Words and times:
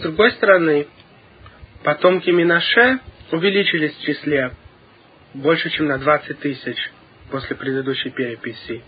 С 0.00 0.02
другой 0.02 0.30
стороны, 0.32 0.86
потомки 1.84 2.30
Минаше 2.30 3.00
увеличились 3.32 3.94
в 3.94 4.02
числе 4.02 4.52
больше, 5.34 5.68
чем 5.68 5.88
на 5.88 5.98
20 5.98 6.40
тысяч 6.40 6.90
после 7.30 7.54
предыдущей 7.54 8.08
переписи. 8.08 8.82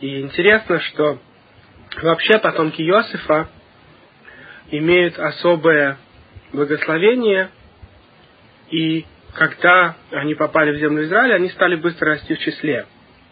И 0.00 0.20
интересно, 0.20 0.80
что 0.80 1.20
вообще 2.02 2.40
потомки 2.40 2.82
Иосифа 2.82 3.48
имеют 4.72 5.20
особое 5.20 5.98
благословение, 6.52 7.50
и 8.72 9.06
когда 9.34 9.94
они 10.10 10.34
попали 10.34 10.72
в 10.72 10.80
землю 10.80 11.04
Израиля, 11.04 11.34
они 11.34 11.48
стали 11.50 11.76
быстро 11.76 12.14
расти 12.14 12.34
в 12.34 12.40
числе. 12.40 12.86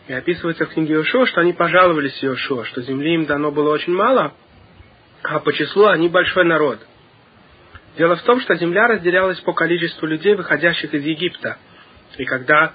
И 0.06 0.12
описывается 0.12 0.66
в 0.66 0.68
книге 0.68 0.94
Иошуа, 0.94 1.26
что 1.26 1.40
они 1.40 1.52
пожаловались 1.52 2.22
Иошуа, 2.22 2.64
что 2.64 2.80
земли 2.82 3.14
им 3.14 3.26
дано 3.26 3.50
было 3.50 3.72
очень 3.72 3.92
мало, 3.92 4.34
а 5.28 5.40
по 5.40 5.52
числу 5.52 5.86
они 5.86 6.08
большой 6.08 6.44
народ. 6.44 6.78
Дело 7.98 8.16
в 8.16 8.22
том, 8.22 8.40
что 8.40 8.54
земля 8.54 8.86
разделялась 8.86 9.40
по 9.40 9.52
количеству 9.52 10.06
людей, 10.06 10.34
выходящих 10.34 10.92
из 10.94 11.04
Египта. 11.04 11.56
И 12.16 12.24
когда 12.24 12.74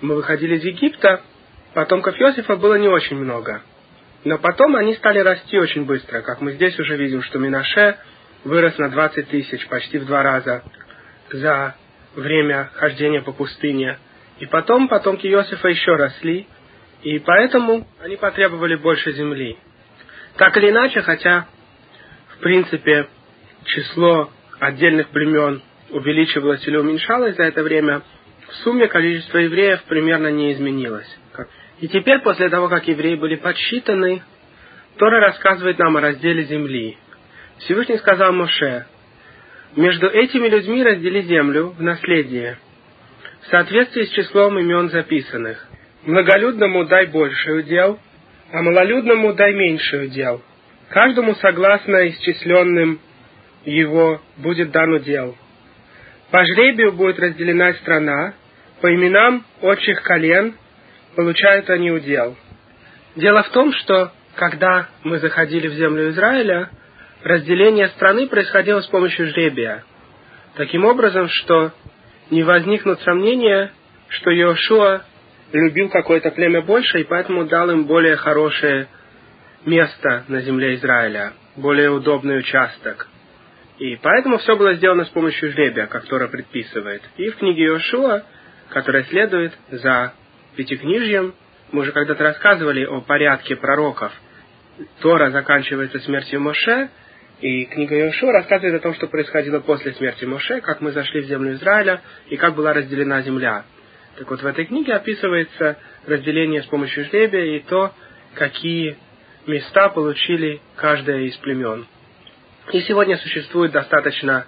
мы 0.00 0.14
выходили 0.14 0.56
из 0.56 0.64
Египта, 0.64 1.22
потомков 1.74 2.18
Иосифа 2.18 2.56
было 2.56 2.74
не 2.74 2.88
очень 2.88 3.16
много. 3.16 3.62
Но 4.24 4.38
потом 4.38 4.76
они 4.76 4.94
стали 4.94 5.18
расти 5.18 5.58
очень 5.58 5.84
быстро, 5.84 6.22
как 6.22 6.40
мы 6.40 6.52
здесь 6.52 6.78
уже 6.78 6.96
видим, 6.96 7.22
что 7.22 7.38
Минаше 7.38 7.98
вырос 8.44 8.78
на 8.78 8.88
20 8.88 9.28
тысяч, 9.28 9.66
почти 9.68 9.98
в 9.98 10.06
два 10.06 10.22
раза 10.22 10.62
за 11.30 11.74
время 12.14 12.70
хождения 12.74 13.22
по 13.22 13.32
пустыне. 13.32 13.98
И 14.38 14.46
потом 14.46 14.88
потомки 14.88 15.26
Иосифа 15.26 15.68
еще 15.68 15.96
росли, 15.96 16.46
и 17.02 17.18
поэтому 17.18 17.86
они 18.00 18.16
потребовали 18.16 18.76
больше 18.76 19.12
земли. 19.12 19.58
Так 20.36 20.56
или 20.56 20.70
иначе, 20.70 21.02
хотя, 21.02 21.48
в 22.38 22.40
принципе, 22.40 23.08
число 23.64 24.30
отдельных 24.60 25.08
племен 25.08 25.60
увеличивалось 25.90 26.66
или 26.68 26.76
уменьшалось 26.76 27.34
за 27.34 27.44
это 27.44 27.62
время, 27.64 28.02
в 28.46 28.54
сумме 28.62 28.86
количество 28.86 29.38
евреев 29.38 29.82
примерно 29.84 30.28
не 30.28 30.52
изменилось. 30.52 31.18
И 31.80 31.88
теперь, 31.88 32.20
после 32.20 32.48
того, 32.48 32.68
как 32.68 32.86
евреи 32.86 33.16
были 33.16 33.36
подсчитаны, 33.36 34.22
Тора 34.96 35.20
рассказывает 35.20 35.78
нам 35.78 35.96
о 35.96 36.00
разделе 36.00 36.44
земли. 36.44 36.96
Всевышний 37.58 37.98
сказал 37.98 38.32
Моше, 38.32 38.86
«Между 39.76 40.08
этими 40.08 40.48
людьми 40.48 40.82
раздели 40.82 41.22
землю 41.22 41.74
в 41.76 41.82
наследие, 41.82 42.58
в 43.42 43.46
соответствии 43.46 44.04
с 44.04 44.10
числом 44.10 44.58
имен 44.58 44.90
записанных. 44.90 45.66
Многолюдному 46.04 46.84
дай 46.84 47.06
больше 47.06 47.52
удел, 47.52 47.98
а 48.52 48.62
малолюдному 48.62 49.34
дай 49.34 49.52
меньше 49.52 49.98
удел. 50.04 50.42
Каждому 50.90 51.34
согласно 51.34 52.08
исчисленным 52.08 53.00
его 53.64 54.22
будет 54.38 54.70
дан 54.70 54.92
удел. 54.94 55.36
По 56.30 56.44
жребию 56.44 56.92
будет 56.92 57.18
разделена 57.18 57.74
страна, 57.74 58.34
по 58.80 58.94
именам 58.94 59.44
отчих 59.60 60.02
колен 60.02 60.54
получают 61.14 61.68
они 61.68 61.90
удел. 61.90 62.36
Дело 63.16 63.42
в 63.42 63.50
том, 63.50 63.72
что 63.72 64.12
когда 64.36 64.88
мы 65.02 65.18
заходили 65.18 65.66
в 65.66 65.74
землю 65.74 66.10
Израиля, 66.10 66.70
разделение 67.22 67.88
страны 67.88 68.28
происходило 68.28 68.80
с 68.80 68.86
помощью 68.86 69.26
жребия. 69.26 69.84
Таким 70.54 70.84
образом, 70.84 71.28
что 71.28 71.72
не 72.30 72.42
возникнут 72.44 73.00
сомнения, 73.00 73.72
что 74.08 74.30
Иошуа 74.30 75.02
любил 75.52 75.88
какое-то 75.90 76.30
племя 76.30 76.62
больше, 76.62 77.00
и 77.00 77.04
поэтому 77.04 77.44
дал 77.44 77.70
им 77.70 77.86
более 77.86 78.16
хорошее 78.16 78.88
место 79.64 80.24
на 80.28 80.40
земле 80.40 80.74
Израиля, 80.76 81.32
более 81.56 81.90
удобный 81.90 82.38
участок. 82.38 83.08
И 83.78 83.96
поэтому 83.96 84.38
все 84.38 84.56
было 84.56 84.74
сделано 84.74 85.04
с 85.04 85.08
помощью 85.10 85.52
жребия, 85.52 85.86
как 85.86 86.06
Тора 86.06 86.28
предписывает. 86.28 87.02
И 87.16 87.28
в 87.30 87.36
книге 87.36 87.66
Иошуа, 87.66 88.24
которая 88.70 89.04
следует 89.04 89.52
за 89.70 90.14
Пятикнижьем, 90.56 91.34
мы 91.70 91.82
уже 91.82 91.92
когда-то 91.92 92.24
рассказывали 92.24 92.84
о 92.84 93.00
порядке 93.00 93.54
пророков. 93.54 94.12
Тора 95.00 95.30
заканчивается 95.30 96.00
смертью 96.00 96.40
Моше, 96.40 96.88
и 97.40 97.66
книга 97.66 97.96
Иошуа 97.96 98.32
рассказывает 98.32 98.74
о 98.76 98.80
том, 98.80 98.94
что 98.94 99.06
происходило 99.06 99.60
после 99.60 99.92
смерти 99.92 100.24
Моше, 100.24 100.60
как 100.60 100.80
мы 100.80 100.90
зашли 100.90 101.20
в 101.20 101.26
землю 101.26 101.52
Израиля 101.52 102.00
и 102.28 102.36
как 102.36 102.54
была 102.56 102.72
разделена 102.72 103.22
земля. 103.22 103.64
Так 104.16 104.28
вот, 104.28 104.42
в 104.42 104.46
этой 104.46 104.64
книге 104.64 104.94
описывается 104.94 105.78
разделение 106.04 106.62
с 106.62 106.66
помощью 106.66 107.04
жребия 107.04 107.56
и 107.56 107.60
то, 107.60 107.92
какие 108.34 108.96
места 109.46 109.88
получили 109.88 110.60
каждая 110.76 111.20
из 111.20 111.36
племен. 111.36 111.86
И 112.72 112.80
сегодня 112.82 113.16
существуют 113.16 113.72
достаточно 113.72 114.46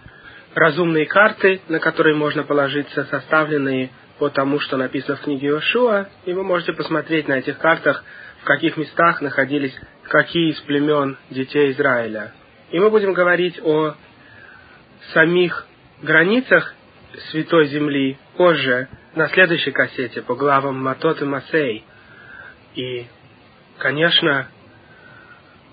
разумные 0.55 1.06
карты, 1.06 1.61
на 1.69 1.78
которые 1.78 2.15
можно 2.15 2.43
положиться, 2.43 3.05
составленные 3.05 3.91
по 4.19 4.28
тому, 4.28 4.61
что 4.61 4.77
написано 4.77 5.17
в 5.17 5.23
книге 5.23 5.49
Иошуа, 5.49 6.09
и 6.27 6.33
вы 6.33 6.43
можете 6.43 6.73
посмотреть 6.73 7.28
на 7.28 7.34
этих 7.34 7.59
картах, 7.59 8.05
в 8.43 8.45
каких 8.45 8.77
местах 8.77 9.21
находились 9.23 9.75
какие 10.03 10.51
из 10.51 10.61
племен 10.61 11.17
детей 11.31 11.72
Израиля. 11.72 12.33
И 12.71 12.78
мы 12.78 12.91
будем 12.91 13.12
говорить 13.12 13.61
о 13.62 13.95
самих 15.12 15.67
границах 16.03 16.75
Святой 17.31 17.69
Земли 17.69 18.19
позже, 18.37 18.89
на 19.15 19.28
следующей 19.28 19.72
кассете, 19.72 20.22
по 20.22 20.34
главам 20.34 20.83
Матот 20.83 21.21
и 21.21 21.25
Масей. 21.25 21.84
И, 22.75 23.07
конечно, 23.78 24.49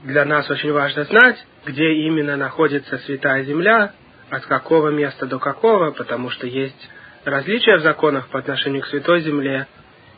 для 0.04 0.26
нас 0.26 0.50
очень 0.50 0.72
важно 0.72 1.04
знать, 1.06 1.38
где 1.66 1.92
именно 1.94 2.38
находится 2.38 2.98
Святая 3.00 3.44
Земля, 3.44 3.94
от 4.30 4.46
какого 4.46 4.90
места 4.90 5.26
до 5.26 5.40
какого, 5.40 5.92
потому 5.92 6.30
что 6.30 6.48
есть 6.48 6.90
различия 7.24 7.78
в 7.78 7.82
законах 7.82 8.28
по 8.28 8.40
отношению 8.40 8.82
к 8.82 8.88
Святой 8.88 9.22
Земле 9.22 9.68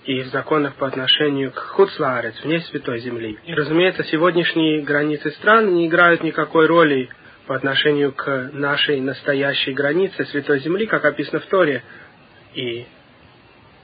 и 0.06 0.22
в 0.22 0.28
законах 0.28 0.76
по 0.76 0.88
отношению 0.88 1.52
к 1.52 1.60
Хуцлаарец, 1.60 2.36
вне 2.44 2.62
Святой 2.62 3.00
Земли. 3.00 3.38
И, 3.46 3.54
разумеется, 3.54 4.04
сегодняшние 4.06 4.82
границы 4.82 5.32
стран 5.32 5.74
не 5.74 5.88
играют 5.88 6.24
никакой 6.24 6.66
роли 6.68 7.10
по 7.46 7.56
отношению 7.56 8.12
к 8.12 8.50
нашей 8.54 9.02
настоящей 9.02 9.74
границе 9.74 10.26
Святой 10.26 10.60
Земли, 10.60 10.86
как 10.86 11.06
описано 11.06 11.40
в 11.40 11.46
Торе. 11.46 11.84
И 12.54 12.86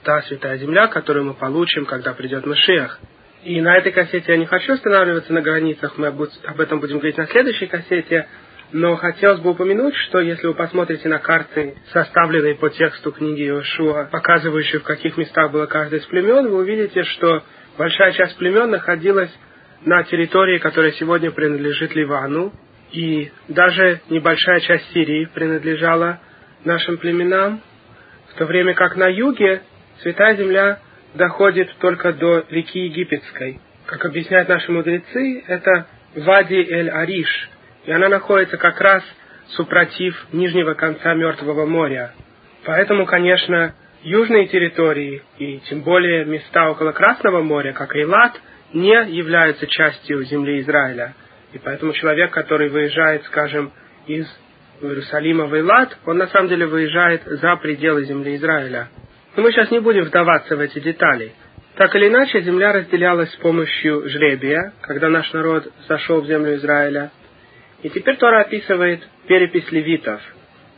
та 0.03 0.21
Святая 0.23 0.57
Земля, 0.57 0.87
которую 0.87 1.25
мы 1.25 1.33
получим, 1.33 1.85
когда 1.85 2.13
придет 2.13 2.45
Машиах. 2.45 2.99
И 3.45 3.61
на 3.61 3.77
этой 3.77 3.91
кассете 3.91 4.25
я 4.31 4.37
не 4.37 4.47
хочу 4.47 4.73
останавливаться 4.73 5.31
на 5.31 5.39
границах, 5.39 5.99
мы 5.99 6.07
об 6.07 6.59
этом 6.59 6.79
будем 6.79 6.97
говорить 6.97 7.17
на 7.17 7.27
следующей 7.27 7.67
кассете, 7.67 8.27
но 8.71 8.95
хотелось 8.95 9.39
бы 9.39 9.51
упомянуть, 9.51 9.93
что 10.07 10.19
если 10.19 10.47
вы 10.47 10.55
посмотрите 10.55 11.07
на 11.07 11.19
карты, 11.19 11.75
составленные 11.93 12.55
по 12.55 12.71
тексту 12.71 13.11
книги 13.11 13.43
Иошуа, 13.43 14.09
показывающие, 14.11 14.79
в 14.79 14.83
каких 14.83 15.15
местах 15.17 15.51
было 15.51 15.67
каждое 15.67 15.99
из 15.99 16.05
племен, 16.07 16.49
вы 16.49 16.57
увидите, 16.57 17.03
что 17.03 17.43
большая 17.77 18.13
часть 18.13 18.35
племен 18.39 18.71
находилась 18.71 19.31
на 19.83 20.01
территории, 20.05 20.57
которая 20.57 20.93
сегодня 20.93 21.29
принадлежит 21.29 21.93
Ливану, 21.93 22.51
и 22.93 23.31
даже 23.47 24.01
небольшая 24.09 24.61
часть 24.61 24.91
Сирии 24.91 25.29
принадлежала 25.31 26.19
нашим 26.63 26.97
племенам, 26.97 27.61
в 28.29 28.39
то 28.39 28.45
время 28.45 28.73
как 28.73 28.95
на 28.95 29.07
юге 29.07 29.61
Святая 30.01 30.35
Земля 30.35 30.79
доходит 31.15 31.73
только 31.79 32.13
до 32.13 32.45
реки 32.49 32.79
Египетской. 32.79 33.59
Как 33.85 34.05
объясняют 34.05 34.49
наши 34.49 34.71
мудрецы, 34.71 35.43
это 35.47 35.87
Вади 36.15 36.55
Эль-Ариш, 36.55 37.49
и 37.85 37.91
она 37.91 38.09
находится 38.09 38.57
как 38.57 38.79
раз 38.81 39.03
супротив 39.49 40.27
нижнего 40.31 40.73
конца 40.73 41.13
Мертвого 41.13 41.65
моря. 41.65 42.13
Поэтому, 42.65 43.05
конечно, 43.05 43.75
южные 44.01 44.47
территории 44.47 45.21
и 45.37 45.59
тем 45.69 45.81
более 45.81 46.25
места 46.25 46.69
около 46.69 46.91
Красного 46.91 47.41
моря, 47.41 47.73
как 47.73 47.95
Эйлат, 47.95 48.39
не 48.73 48.95
являются 49.15 49.67
частью 49.67 50.23
земли 50.23 50.61
Израиля. 50.61 51.13
И 51.53 51.59
поэтому 51.59 51.93
человек, 51.93 52.31
который 52.31 52.69
выезжает, 52.69 53.23
скажем, 53.25 53.71
из 54.07 54.27
Иерусалима 54.81 55.45
в 55.45 55.53
Эйлат, 55.53 55.97
он 56.05 56.17
на 56.17 56.27
самом 56.27 56.49
деле 56.49 56.65
выезжает 56.65 57.23
за 57.25 57.55
пределы 57.57 58.05
земли 58.05 58.35
Израиля. 58.35 58.89
Но 59.35 59.43
мы 59.43 59.51
сейчас 59.51 59.69
не 59.71 59.79
будем 59.79 60.05
вдаваться 60.05 60.55
в 60.55 60.59
эти 60.59 60.79
детали. 60.79 61.33
Так 61.75 61.93
или 61.95 62.07
иначе, 62.07 62.41
земля 62.41 62.71
разделялась 62.71 63.31
с 63.31 63.35
помощью 63.37 64.07
жребия, 64.07 64.73
когда 64.81 65.09
наш 65.09 65.31
народ 65.33 65.67
зашел 65.87 66.21
в 66.21 66.25
землю 66.25 66.55
Израиля. 66.55 67.11
И 67.83 67.89
теперь 67.89 68.15
Тора 68.15 68.41
описывает 68.41 69.05
перепись 69.27 69.69
левитов. 69.71 70.21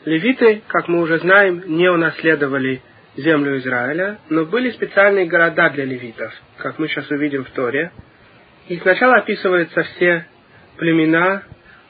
Левиты, 0.06 0.63
как 0.68 0.88
мы 0.88 1.01
уже 1.01 1.19
знаем, 1.19 1.63
не 1.68 1.88
унаследовали 1.89 2.81
землю 3.15 3.57
Израиля, 3.59 4.19
но 4.30 4.45
были 4.45 4.71
специальные 4.71 5.25
города 5.25 5.69
для 5.69 5.86
левитов, 5.86 6.33
как 6.57 6.80
мы 6.80 6.88
сейчас 6.88 7.09
увидим 7.12 7.45
в 7.45 7.50
Торе. 7.51 7.92
И 8.69 8.77
сначала 8.77 9.18
описываются 9.18 9.83
все 9.83 10.25
племена, 10.77 11.44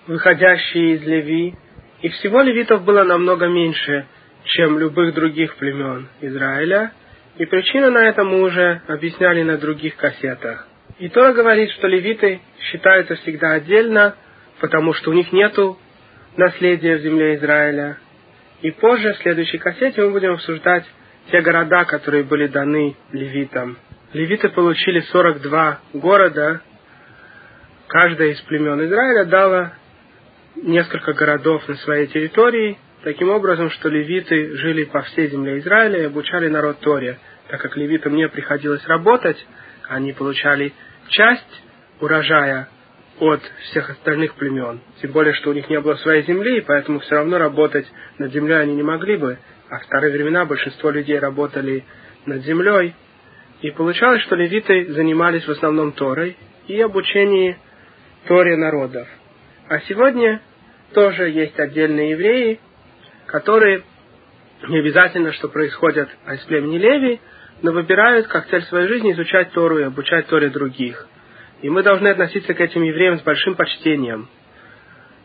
выходящие 0.08 0.96
из 0.96 1.04
Леви, 1.04 1.56
и 2.02 2.10
всего 2.10 2.42
левитов 2.42 2.84
было 2.84 3.04
намного 3.04 3.48
меньше, 3.48 4.06
чем 4.48 4.80
любых 4.80 5.14
других 5.14 5.56
племен 5.56 6.08
Израиля, 6.22 6.92
и 7.38 7.46
причина 7.46 7.92
на 7.92 8.08
это 8.08 8.24
мы 8.24 8.42
уже 8.42 8.82
объясняли 8.88 9.44
на 9.44 9.58
других 9.58 9.96
кассетах. 9.96 10.68
И 11.00 11.10
Тора 11.10 11.34
говорит, 11.34 11.70
что 11.72 11.88
левиты 11.88 12.42
считаются 12.60 13.16
всегда 13.16 13.54
отдельно, 13.54 14.16
потому 14.60 14.94
что 14.94 15.12
у 15.12 15.14
них 15.14 15.32
нету 15.32 15.78
наследие 16.36 16.98
в 16.98 17.02
земле 17.02 17.36
Израиля. 17.36 17.98
И 18.62 18.72
позже, 18.72 19.14
в 19.14 19.18
следующей 19.18 19.60
кассете, 19.60 20.02
мы 20.02 20.12
будем 20.12 20.34
обсуждать 20.34 20.86
те 21.32 21.42
города, 21.42 21.86
которые 21.86 22.24
были 22.24 22.48
даны 22.48 22.96
левитам. 23.12 23.78
Левиты 24.14 24.50
получили 24.50 25.02
42 25.02 25.80
города. 25.94 26.62
Каждая 27.88 28.30
из 28.30 28.42
племен 28.42 28.84
Израиля 28.86 29.26
дала 29.26 29.74
несколько 30.56 31.14
городов 31.14 31.68
на 31.68 31.76
своей 31.76 32.08
территории, 32.08 32.78
таким 33.04 33.30
образом, 33.30 33.70
что 33.72 33.90
левиты 33.90 34.58
жили 34.58 34.84
по 34.86 35.02
всей 35.02 35.30
земле 35.30 35.60
Израиля 35.60 36.02
и 36.02 36.06
обучали 36.06 36.48
народ 36.48 36.80
Торе. 36.80 37.20
Так 37.50 37.62
как 37.62 37.78
левитам 37.78 38.16
не 38.16 38.28
приходилось 38.28 38.86
работать, 38.88 39.38
они 39.88 40.14
получали 40.14 40.74
часть 41.10 41.64
урожая 42.02 42.68
от 43.20 43.42
всех 43.70 43.90
остальных 43.90 44.36
племен. 44.36 44.82
Тем 45.02 45.12
более, 45.12 45.34
что 45.34 45.50
у 45.50 45.54
них 45.54 45.70
не 45.70 45.80
было 45.80 45.96
своей 45.96 46.24
земли, 46.24 46.58
и 46.58 46.62
поэтому 46.62 47.00
все 47.00 47.16
равно 47.16 47.38
работать 47.38 47.88
над 48.20 48.32
землей 48.32 48.60
они 48.62 48.76
не 48.76 48.84
могли 48.84 49.18
бы. 49.18 49.38
А 49.70 49.80
в 49.80 49.84
старые 49.86 50.14
времена 50.14 50.46
большинство 50.46 50.90
людей 50.90 51.18
работали 51.18 51.84
над 52.26 52.44
землей. 52.44 52.94
И 53.62 53.72
получалось, 53.72 54.22
что 54.22 54.36
левиты 54.36 54.94
занимались 54.94 55.48
в 55.48 55.52
основном 55.52 55.94
Торой 55.94 56.38
и 56.68 56.80
обучением 56.80 57.58
Торе 58.28 58.56
народов. 58.56 59.08
А 59.68 59.80
сегодня 59.82 60.42
тоже 60.94 61.30
есть 61.30 61.60
отдельные 61.60 62.12
евреи, 62.12 62.60
которые 63.28 63.84
не 64.68 64.80
обязательно, 64.80 65.32
что 65.34 65.50
происходят 65.50 66.10
из 66.34 66.40
племени 66.46 66.78
Леви, 66.78 67.20
но 67.62 67.72
выбирают 67.72 68.28
как 68.28 68.48
цель 68.48 68.64
своей 68.64 68.88
жизни 68.88 69.12
изучать 69.14 69.52
Тору 69.52 69.80
и 69.80 69.84
обучать 69.84 70.28
Торе 70.28 70.50
других. 70.50 71.08
И 71.62 71.70
мы 71.70 71.84
должны 71.84 72.08
относиться 72.08 72.54
к 72.54 72.62
этим 72.62 72.84
евреям 72.84 73.20
с 73.20 73.24
большим 73.24 73.56
почтением. 73.56 74.28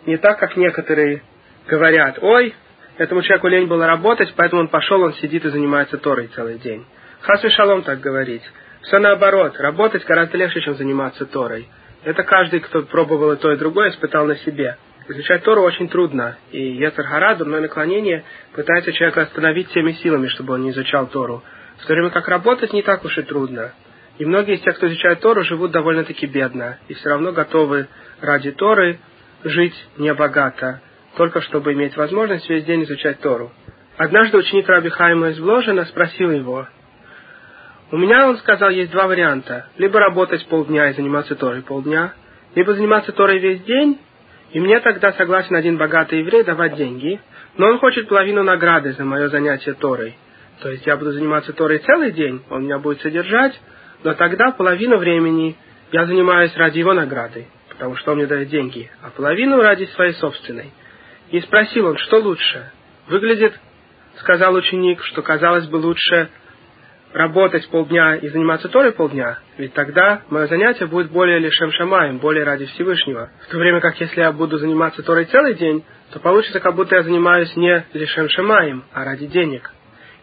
Не 0.06 0.16
так, 0.16 0.38
как 0.38 0.56
некоторые 0.56 1.22
говорят, 1.68 2.18
ой, 2.20 2.54
этому 2.98 3.22
человеку 3.22 3.48
лень 3.48 3.66
было 3.66 3.86
работать, 3.86 4.32
поэтому 4.36 4.62
он 4.62 4.68
пошел, 4.68 5.00
он 5.02 5.14
сидит 5.14 5.44
и 5.44 5.50
занимается 5.50 5.98
Торой 5.98 6.28
целый 6.28 6.58
день. 6.58 6.84
Хасве 7.20 7.50
шалом 7.50 7.82
так 7.82 8.00
говорить. 8.00 8.42
Все 8.82 8.98
наоборот, 8.98 9.60
работать 9.60 10.04
гораздо 10.04 10.36
легче, 10.38 10.60
чем 10.60 10.74
заниматься 10.74 11.26
Торой. 11.26 11.68
Это 12.02 12.24
каждый, 12.24 12.60
кто 12.60 12.82
пробовал 12.82 13.32
и 13.32 13.36
то, 13.36 13.52
и 13.52 13.56
другое, 13.56 13.90
испытал 13.90 14.26
на 14.26 14.36
себе. 14.36 14.76
Изучать 15.08 15.42
Тору 15.42 15.62
очень 15.62 15.88
трудно, 15.88 16.36
и 16.52 16.60
Ецархара, 16.60 17.34
дурное 17.34 17.60
наклонение, 17.60 18.24
пытается 18.54 18.92
человека 18.92 19.22
остановить 19.22 19.68
теми 19.70 19.92
силами, 19.92 20.28
чтобы 20.28 20.54
он 20.54 20.62
не 20.62 20.70
изучал 20.70 21.08
Тору. 21.08 21.42
В 21.78 21.86
то 21.86 21.92
время 21.92 22.10
как 22.10 22.28
работать 22.28 22.72
не 22.72 22.82
так 22.82 23.04
уж 23.04 23.18
и 23.18 23.22
трудно. 23.22 23.72
И 24.18 24.24
многие 24.24 24.54
из 24.54 24.60
тех, 24.60 24.76
кто 24.76 24.86
изучает 24.86 25.20
Тору, 25.20 25.42
живут 25.42 25.72
довольно-таки 25.72 26.26
бедно, 26.26 26.78
и 26.88 26.94
все 26.94 27.08
равно 27.08 27.32
готовы 27.32 27.88
ради 28.20 28.52
Торы 28.52 28.98
жить 29.42 29.74
небогато, 29.96 30.80
только 31.16 31.40
чтобы 31.40 31.72
иметь 31.72 31.96
возможность 31.96 32.48
весь 32.48 32.64
день 32.64 32.84
изучать 32.84 33.18
Тору. 33.20 33.50
Однажды 33.96 34.38
ученик 34.38 34.68
Раби 34.68 34.90
Хайма 34.90 35.30
из 35.30 35.40
Вложина 35.40 35.84
спросил 35.86 36.30
его, 36.30 36.68
у 37.90 37.98
меня, 37.98 38.26
он 38.26 38.38
сказал, 38.38 38.70
есть 38.70 38.90
два 38.90 39.06
варианта. 39.06 39.66
Либо 39.76 40.00
работать 40.00 40.46
полдня 40.46 40.88
и 40.88 40.94
заниматься 40.94 41.34
Торой 41.34 41.60
полдня, 41.60 42.14
либо 42.54 42.72
заниматься 42.72 43.12
Торой 43.12 43.38
весь 43.38 43.62
день, 43.64 43.98
и 44.52 44.60
мне 44.60 44.80
тогда 44.80 45.12
согласен 45.12 45.56
один 45.56 45.78
богатый 45.78 46.20
еврей 46.20 46.44
давать 46.44 46.76
деньги, 46.76 47.20
но 47.56 47.68
он 47.68 47.78
хочет 47.78 48.08
половину 48.08 48.42
награды 48.42 48.92
за 48.92 49.04
мое 49.04 49.28
занятие 49.28 49.72
Торой. 49.74 50.16
То 50.60 50.70
есть 50.70 50.86
я 50.86 50.96
буду 50.96 51.12
заниматься 51.12 51.52
Торой 51.52 51.78
целый 51.78 52.12
день, 52.12 52.42
он 52.50 52.64
меня 52.64 52.78
будет 52.78 53.00
содержать, 53.00 53.58
но 54.04 54.14
тогда 54.14 54.52
половину 54.52 54.98
времени 54.98 55.56
я 55.90 56.06
занимаюсь 56.06 56.54
ради 56.56 56.78
его 56.78 56.92
награды, 56.92 57.46
потому 57.68 57.96
что 57.96 58.12
он 58.12 58.18
мне 58.18 58.26
дает 58.26 58.48
деньги, 58.48 58.90
а 59.02 59.10
половину 59.10 59.60
ради 59.60 59.86
своей 59.86 60.12
собственной. 60.14 60.72
И 61.30 61.40
спросил 61.40 61.86
он, 61.86 61.96
что 61.96 62.18
лучше? 62.18 62.70
Выглядит, 63.08 63.58
сказал 64.18 64.54
ученик, 64.54 65.02
что 65.02 65.22
казалось 65.22 65.66
бы 65.66 65.76
лучше 65.76 66.28
работать 67.12 67.68
полдня 67.68 68.16
и 68.16 68.28
заниматься 68.28 68.68
Торой 68.68 68.92
полдня, 68.92 69.38
ведь 69.58 69.74
тогда 69.74 70.22
мое 70.30 70.46
занятие 70.46 70.86
будет 70.86 71.10
более 71.10 71.38
лишем 71.38 71.70
шамаем, 71.72 72.18
более 72.18 72.44
ради 72.44 72.66
Всевышнего. 72.66 73.30
В 73.46 73.50
то 73.50 73.58
время 73.58 73.80
как 73.80 74.00
если 74.00 74.20
я 74.20 74.32
буду 74.32 74.58
заниматься 74.58 75.02
Торой 75.02 75.26
целый 75.26 75.54
день, 75.54 75.84
то 76.12 76.20
получится, 76.20 76.60
как 76.60 76.74
будто 76.74 76.96
я 76.96 77.02
занимаюсь 77.02 77.54
не 77.56 77.84
лишем 77.92 78.28
шамаем, 78.28 78.84
а 78.92 79.04
ради 79.04 79.26
денег. 79.26 79.72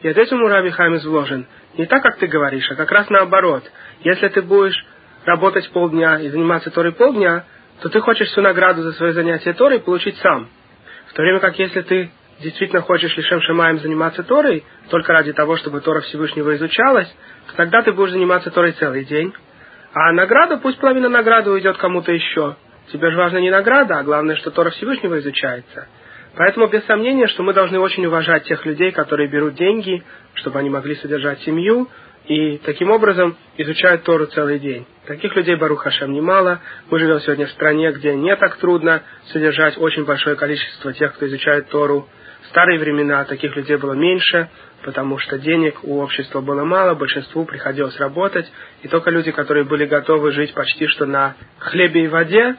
И 0.02 0.08
от 0.08 0.18
этому 0.18 0.48
Раби 0.48 0.70
Хайм 0.70 0.96
изложен. 0.96 1.46
Не 1.78 1.86
так, 1.86 2.02
как 2.02 2.18
ты 2.18 2.28
говоришь, 2.28 2.70
а 2.72 2.76
как 2.76 2.92
раз 2.92 3.10
наоборот. 3.10 3.64
Если 4.02 4.28
ты 4.30 4.42
будешь 4.42 4.86
работать 5.26 5.70
полдня 5.72 6.20
и 6.20 6.30
заниматься 6.30 6.72
Торой 6.72 6.94
полдня, 6.94 7.46
то 7.82 7.90
ты 7.90 8.00
хочешь 8.00 8.30
всю 8.30 8.42
награду 8.42 8.82
за 8.82 8.94
свое 8.94 9.14
занятие 9.14 9.54
Торой 9.54 9.80
получить 9.80 10.18
сам. 10.18 10.48
В 11.08 11.14
то 11.14 11.22
время 11.22 11.40
как 11.40 11.58
если 11.60 11.82
ты 11.82 12.12
действительно 12.40 12.82
хочешь 12.82 13.16
Лишем 13.16 13.42
Шамаем 13.42 13.80
заниматься 13.80 14.24
Торой, 14.24 14.64
только 14.90 15.14
ради 15.14 15.34
того, 15.34 15.58
чтобы 15.58 15.82
Тора 15.82 16.02
Всевышнего 16.02 16.56
изучалась, 16.56 17.14
то 17.48 17.56
тогда 17.56 17.82
ты 17.82 17.92
будешь 17.92 18.12
заниматься 18.12 18.52
Торой 18.52 18.72
целый 18.74 19.06
день. 19.06 19.34
А 19.94 20.12
награда, 20.12 20.58
пусть 20.58 20.80
половина 20.80 21.10
награды 21.10 21.50
уйдет 21.52 21.78
кому-то 21.78 22.12
еще. 22.12 22.56
Тебе 22.92 23.12
же 23.12 23.18
важна 23.18 23.40
не 23.40 23.50
награда, 23.50 24.00
а 24.00 24.04
главное, 24.04 24.36
что 24.36 24.52
Тора 24.52 24.70
Всевышнего 24.72 25.20
изучается. 25.20 25.88
Поэтому 26.36 26.68
без 26.68 26.86
сомнения, 26.86 27.28
что 27.28 27.44
мы 27.44 27.54
должны 27.54 27.80
очень 27.80 28.06
уважать 28.06 28.44
тех 28.46 28.66
людей, 28.66 28.92
которые 28.92 29.28
берут 29.28 29.56
деньги, 29.56 30.04
чтобы 30.36 30.60
они 30.60 30.70
могли 30.70 30.96
содержать 30.96 31.42
семью, 31.42 31.90
и 32.26 32.58
таким 32.60 32.92
образом 32.92 33.36
изучают 33.58 34.04
Тору 34.04 34.28
целый 34.28 34.60
день. 34.60 34.86
Таких 35.08 35.36
людей, 35.36 35.56
Барух 35.56 35.82
Хашем, 35.82 36.14
немало. 36.14 36.60
Мы 36.92 37.00
живем 37.00 37.20
сегодня 37.22 37.48
в 37.48 37.52
стране, 37.52 37.92
где 37.92 38.14
не 38.14 38.36
так 38.36 38.58
трудно 38.58 39.02
содержать 39.32 39.78
очень 39.78 40.06
большое 40.06 40.36
количество 40.36 40.94
тех, 40.94 41.14
кто 41.16 41.26
изучает 41.26 41.70
Тору 41.70 42.08
старые 42.50 42.80
времена 42.80 43.24
таких 43.26 43.56
людей 43.56 43.78
было 43.78 43.94
меньше, 43.94 44.50
потому 44.84 45.18
что 45.18 45.38
денег 45.38 45.80
у 45.84 46.00
общества 46.00 46.42
было 46.42 46.64
мало, 46.64 46.96
большинству 46.96 47.46
приходилось 47.46 47.98
работать, 48.00 48.52
и 48.82 48.88
только 48.88 49.10
люди, 49.10 49.32
которые 49.32 49.66
были 49.66 49.86
готовы 49.86 50.32
жить 50.32 50.54
почти 50.54 50.88
что 50.88 51.06
на 51.06 51.36
хлебе 51.60 52.06
и 52.06 52.08
воде, 52.08 52.56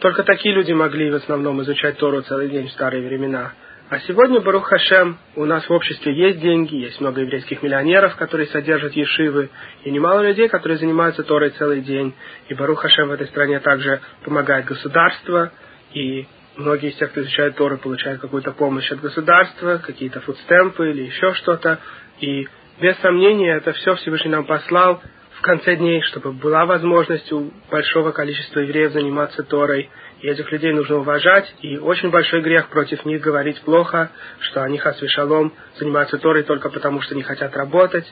только 0.00 0.22
такие 0.22 0.54
люди 0.54 0.72
могли 0.72 1.10
в 1.10 1.16
основном 1.16 1.60
изучать 1.62 1.98
Тору 1.98 2.22
целый 2.22 2.48
день 2.48 2.68
в 2.68 2.72
старые 2.72 3.06
времена. 3.06 3.52
А 3.90 3.98
сегодня, 4.00 4.40
Барух 4.40 4.68
Хашем, 4.68 5.18
у 5.34 5.44
нас 5.44 5.68
в 5.68 5.72
обществе 5.72 6.14
есть 6.14 6.38
деньги, 6.38 6.76
есть 6.76 7.00
много 7.00 7.22
еврейских 7.22 7.60
миллионеров, 7.60 8.14
которые 8.14 8.46
содержат 8.46 8.92
ешивы, 8.92 9.50
и 9.82 9.90
немало 9.90 10.22
людей, 10.22 10.48
которые 10.48 10.78
занимаются 10.78 11.24
Торой 11.24 11.50
целый 11.50 11.80
день. 11.80 12.14
И 12.48 12.54
Барух 12.54 12.82
Хашем 12.82 13.08
в 13.08 13.12
этой 13.12 13.26
стране 13.26 13.58
также 13.58 14.00
помогает 14.22 14.66
государство, 14.66 15.50
и 15.92 16.28
Многие 16.60 16.90
из 16.90 16.96
тех, 16.96 17.10
кто 17.10 17.22
изучает 17.22 17.56
Тору, 17.56 17.78
получают 17.78 18.20
какую-то 18.20 18.52
помощь 18.52 18.92
от 18.92 19.00
государства, 19.00 19.80
какие-то 19.82 20.20
фудстемпы 20.20 20.90
или 20.90 21.04
еще 21.04 21.32
что-то. 21.32 21.78
И 22.20 22.46
без 22.78 22.98
сомнения 22.98 23.56
это 23.56 23.72
все 23.72 23.94
Всевышний 23.94 24.30
нам 24.30 24.44
послал 24.44 25.00
в 25.38 25.40
конце 25.40 25.76
дней, 25.76 26.02
чтобы 26.02 26.32
была 26.32 26.66
возможность 26.66 27.32
у 27.32 27.50
большого 27.70 28.12
количества 28.12 28.60
евреев 28.60 28.92
заниматься 28.92 29.42
Торой. 29.42 29.88
И 30.20 30.28
этих 30.28 30.52
людей 30.52 30.74
нужно 30.74 30.98
уважать, 30.98 31.50
и 31.62 31.78
очень 31.78 32.10
большой 32.10 32.42
грех 32.42 32.68
против 32.68 33.06
них 33.06 33.22
говорить 33.22 33.58
плохо, 33.62 34.10
что 34.40 34.62
они 34.62 34.76
хасвишалом 34.76 35.54
занимаются 35.78 36.18
Торой 36.18 36.42
только 36.42 36.68
потому, 36.68 37.00
что 37.00 37.14
не 37.14 37.22
хотят 37.22 37.56
работать. 37.56 38.04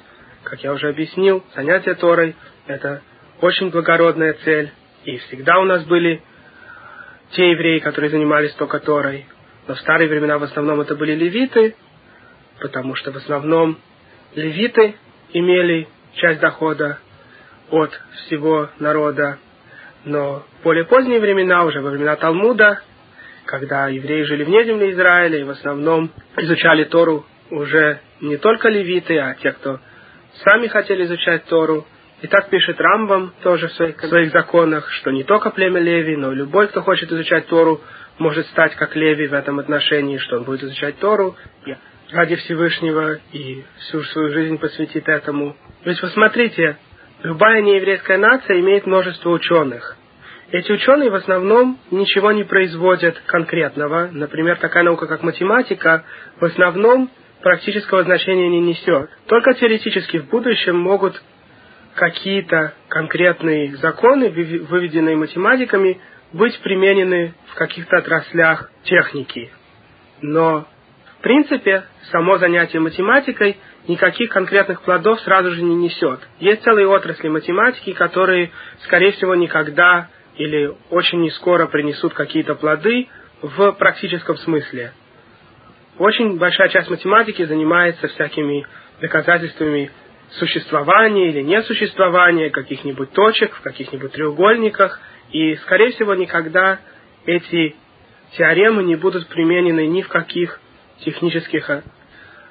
Как 0.45 0.64
я 0.64 0.73
уже 0.73 0.88
объяснил, 0.88 1.45
занятие 1.55 1.95
Торой– 1.97 2.35
это 2.67 3.02
очень 3.43 3.69
благородная 3.69 4.33
цель, 4.43 4.71
и 5.05 5.19
всегда 5.19 5.59
у 5.59 5.64
нас 5.64 5.85
были 5.85 6.23
те 7.32 7.50
евреи, 7.50 7.78
которые 7.78 8.11
занимались 8.11 8.54
только 8.54 8.80
Торой. 8.80 9.26
Но 9.66 9.75
в 9.75 9.80
старые 9.80 10.08
времена 10.08 10.38
в 10.38 10.42
основном 10.42 10.80
это 10.80 10.94
были 10.94 11.14
левиты, 11.14 11.75
потому 12.61 12.94
что 12.94 13.12
в 13.12 13.16
основном 13.16 13.78
левиты 14.35 14.94
имели 15.32 15.88
часть 16.14 16.40
дохода 16.40 16.99
от 17.70 17.99
всего 18.14 18.70
народа. 18.78 19.38
Но 20.04 20.44
в 20.61 20.64
более 20.64 20.85
поздние 20.85 21.20
времена, 21.20 21.64
уже 21.64 21.80
во 21.80 21.90
времена 21.90 22.16
Талмуда, 22.16 22.80
когда 23.44 23.88
евреи 23.88 24.23
жили 24.23 24.44
вне 24.44 24.64
земли 24.64 24.92
Израиля 24.92 25.38
и 25.38 25.44
в 25.44 25.50
основном 25.50 26.11
изучали 26.37 26.85
Тору 26.85 27.26
уже 27.50 28.00
не 28.20 28.37
только 28.37 28.68
левиты, 28.68 29.18
а 29.18 29.35
те, 29.35 29.52
кто 29.52 29.80
сами 30.44 30.66
хотели 30.66 31.04
изучать 31.04 31.44
Тору, 31.44 31.87
и 32.20 32.26
так 32.26 32.50
пишет 32.50 32.80
Рамбам 32.80 33.32
тоже 33.42 33.68
в 33.68 33.72
своих, 33.72 33.96
в 33.96 34.08
своих 34.08 34.32
законах, 34.32 34.90
что 34.90 35.10
не 35.10 35.22
только 35.22 35.50
племя 35.50 35.80
Леви, 35.80 36.16
но 36.16 36.32
любой, 36.32 36.66
кто 36.68 36.82
хочет 36.82 37.12
изучать 37.12 37.46
Тору, 37.46 37.80
может 38.18 38.46
стать 38.48 38.75
как 38.75 38.96
Леви 38.96 39.28
в 39.28 39.34
этом 39.34 39.60
отношении, 39.60 40.18
что 40.18 40.38
он 40.38 40.42
будет 40.42 40.64
изучать 40.64 40.98
Тору 40.98 41.37
ради 42.10 42.37
Всевышнего 42.37 43.18
и 43.32 43.64
всю 43.78 44.02
свою 44.02 44.32
жизнь 44.32 44.58
посвятит 44.58 45.08
этому. 45.08 45.56
Ведь 45.84 46.00
посмотрите, 46.00 46.76
любая 47.22 47.62
нееврейская 47.62 48.18
нация 48.18 48.58
имеет 48.60 48.87
множество 48.87 49.30
ученых. 49.30 49.96
Эти 50.50 50.72
ученые 50.72 51.10
в 51.10 51.14
основном 51.14 51.78
ничего 51.90 52.32
не 52.32 52.42
производят 52.42 53.20
конкретного. 53.26 54.08
Например, 54.10 54.56
такая 54.56 54.82
наука, 54.82 55.06
как 55.06 55.22
математика, 55.22 56.04
в 56.40 56.44
основном 56.44 57.10
практического 57.42 58.02
значения 58.02 58.48
не 58.48 58.60
несет. 58.60 59.10
Только 59.26 59.54
теоретически 59.54 60.16
в 60.16 60.28
будущем 60.30 60.76
могут 60.76 61.22
какие-то 61.99 62.75
конкретные 62.88 63.76
законы, 63.76 64.31
выведенные 64.31 65.17
математиками, 65.17 66.00
быть 66.33 66.59
применены 66.61 67.35
в 67.49 67.55
каких-то 67.57 67.97
отраслях 67.97 68.71
техники. 68.85 69.50
Но, 70.23 70.67
в 71.19 71.23
принципе, 71.23 71.85
само 72.12 72.38
занятие 72.38 72.78
математикой 72.78 73.59
никаких 73.88 74.31
конкретных 74.31 74.83
плодов 74.83 75.21
сразу 75.23 75.50
же 75.50 75.62
не 75.62 75.75
несет. 75.75 76.21
Есть 76.38 76.62
целые 76.62 76.87
отрасли 76.87 77.28
математики, 77.28 77.93
которые, 77.93 78.52
скорее 78.85 79.12
всего, 79.12 79.35
никогда 79.35 80.09
или 80.37 80.73
очень 80.90 81.21
не 81.21 81.31
скоро 81.33 81.67
принесут 81.67 82.14
какие-то 82.14 82.55
плоды 82.55 83.09
в 83.43 83.73
практическом 83.73 84.37
смысле. 84.37 84.93
Очень 85.99 86.38
большая 86.38 86.69
часть 86.69 86.90
математики 86.90 87.45
занимается 87.45 88.07
всякими 88.07 88.64
доказательствами 89.00 89.90
существования 90.32 91.30
или 91.30 91.42
несуществования 91.42 92.50
каких-нибудь 92.50 93.12
точек 93.12 93.54
в 93.54 93.62
каких-нибудь 93.62 94.12
треугольниках, 94.12 95.00
и, 95.32 95.56
скорее 95.56 95.92
всего, 95.92 96.14
никогда 96.14 96.78
эти 97.26 97.76
теоремы 98.37 98.82
не 98.82 98.97
будут 98.97 99.26
применены 99.28 99.87
ни 99.87 100.02
в 100.02 100.08
каких 100.08 100.61
технических 101.00 101.70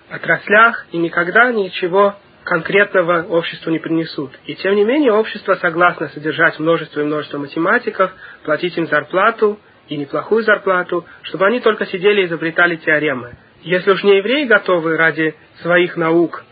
отраслях, 0.09 0.87
и 0.91 0.97
никогда 0.97 1.51
ничего 1.51 2.15
конкретного 2.43 3.23
обществу 3.23 3.71
не 3.71 3.79
принесут. 3.79 4.31
И 4.45 4.55
тем 4.55 4.75
не 4.75 4.85
менее 4.85 5.11
общество 5.11 5.55
согласно 5.55 6.07
содержать 6.09 6.59
множество 6.59 7.01
и 7.01 7.03
множество 7.03 7.37
математиков, 7.37 8.11
платить 8.43 8.77
им 8.77 8.87
зарплату 8.87 9.59
и 9.89 9.97
неплохую 9.97 10.43
зарплату, 10.43 11.05
чтобы 11.23 11.45
они 11.45 11.59
только 11.59 11.85
сидели 11.87 12.21
и 12.21 12.25
изобретали 12.25 12.77
теоремы. 12.77 13.35
Если 13.63 13.91
уж 13.91 14.03
не 14.03 14.17
евреи 14.17 14.45
готовы 14.45 14.95
ради 14.95 15.35
своих 15.61 15.97
наук 15.97 16.45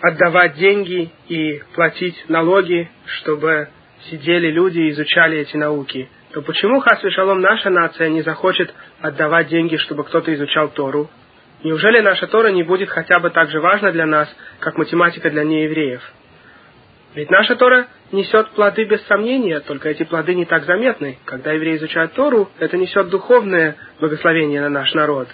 отдавать 0.00 0.54
деньги 0.54 1.10
и 1.28 1.62
платить 1.74 2.24
налоги, 2.28 2.90
чтобы 3.06 3.68
сидели 4.10 4.50
люди 4.50 4.80
и 4.80 4.90
изучали 4.90 5.38
эти 5.38 5.56
науки, 5.56 6.08
то 6.32 6.42
почему, 6.42 6.80
Хасве 6.80 7.10
Шалом, 7.10 7.40
наша 7.40 7.70
нация 7.70 8.08
не 8.08 8.22
захочет 8.22 8.72
отдавать 9.00 9.48
деньги, 9.48 9.76
чтобы 9.76 10.04
кто-то 10.04 10.34
изучал 10.34 10.68
Тору? 10.68 11.08
Неужели 11.64 12.00
наша 12.00 12.26
Тора 12.26 12.48
не 12.48 12.62
будет 12.62 12.90
хотя 12.90 13.18
бы 13.18 13.30
так 13.30 13.50
же 13.50 13.60
важна 13.60 13.90
для 13.90 14.06
нас, 14.06 14.28
как 14.60 14.76
математика 14.76 15.30
для 15.30 15.44
неевреев? 15.44 16.02
Ведь 17.14 17.30
наша 17.30 17.56
Тора 17.56 17.86
несет 18.12 18.50
плоды 18.50 18.84
без 18.84 19.02
сомнения, 19.06 19.60
только 19.60 19.88
эти 19.88 20.02
плоды 20.02 20.34
не 20.34 20.44
так 20.44 20.64
заметны. 20.64 21.18
Когда 21.24 21.52
евреи 21.52 21.76
изучают 21.76 22.12
Тору, 22.12 22.50
это 22.58 22.76
несет 22.76 23.08
духовное 23.08 23.76
благословение 23.98 24.60
на 24.60 24.68
наш 24.68 24.92
народ. 24.92 25.28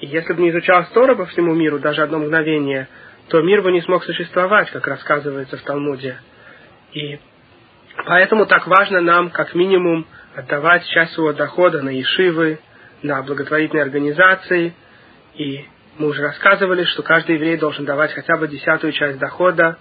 И 0.00 0.06
если 0.06 0.34
бы 0.34 0.42
не 0.42 0.50
изучалась 0.50 0.88
Тора 0.90 1.14
по 1.14 1.24
всему 1.26 1.54
миру 1.54 1.78
даже 1.78 2.02
одно 2.02 2.18
мгновение, 2.18 2.88
то 3.32 3.40
мир 3.40 3.62
бы 3.62 3.72
не 3.72 3.80
смог 3.80 4.04
существовать, 4.04 4.70
как 4.72 4.86
рассказывается 4.86 5.56
в 5.56 5.62
Талмуде. 5.62 6.18
И 6.92 7.18
поэтому 8.04 8.44
так 8.44 8.66
важно 8.66 9.00
нам, 9.00 9.30
как 9.30 9.54
минимум, 9.54 10.06
отдавать 10.34 10.86
часть 10.88 11.14
своего 11.14 11.32
дохода 11.32 11.80
на 11.80 11.88
ешивы, 11.88 12.58
на 13.02 13.22
благотворительные 13.22 13.84
организации, 13.84 14.74
и 15.34 15.64
мы 15.96 16.08
уже 16.08 16.20
рассказывали, 16.20 16.84
что 16.84 17.02
каждый 17.02 17.36
еврей 17.36 17.56
должен 17.56 17.86
давать 17.86 18.12
хотя 18.12 18.36
бы 18.36 18.48
десятую 18.48 18.92
часть 18.92 19.18
дохода, 19.18 19.78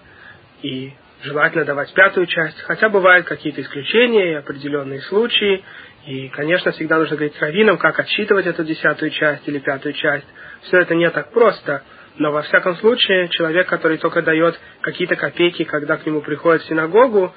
и 0.61 0.93
желательно 1.21 1.65
давать 1.65 1.93
пятую 1.93 2.27
часть, 2.27 2.61
хотя 2.61 2.87
бывают 2.87 3.25
какие-то 3.25 3.59
исключения 3.59 4.31
и 4.31 4.35
определенные 4.35 5.01
случаи, 5.01 5.61
и, 6.05 6.29
конечно, 6.29 6.71
всегда 6.71 6.99
нужно 6.99 7.17
говорить 7.17 7.35
с 7.35 7.41
раввином, 7.41 7.77
как 7.77 7.99
отсчитывать 7.99 8.47
эту 8.47 8.63
десятую 8.63 9.11
часть 9.11 9.45
или 9.45 9.59
пятую 9.59 9.91
часть. 9.91 10.27
Все 10.61 10.77
это 10.77 10.95
не 10.95 11.09
так 11.09 11.33
просто, 11.33 11.83
но 12.17 12.31
во 12.31 12.41
всяком 12.43 12.75
случае 12.77 13.29
человек, 13.29 13.67
который 13.67 13.97
только 13.97 14.21
дает 14.21 14.59
какие-то 14.81 15.15
копейки, 15.15 15.63
когда 15.63 15.97
к 15.97 16.05
нему 16.05 16.21
приходит 16.21 16.63
в 16.63 16.67
синагогу 16.67 17.33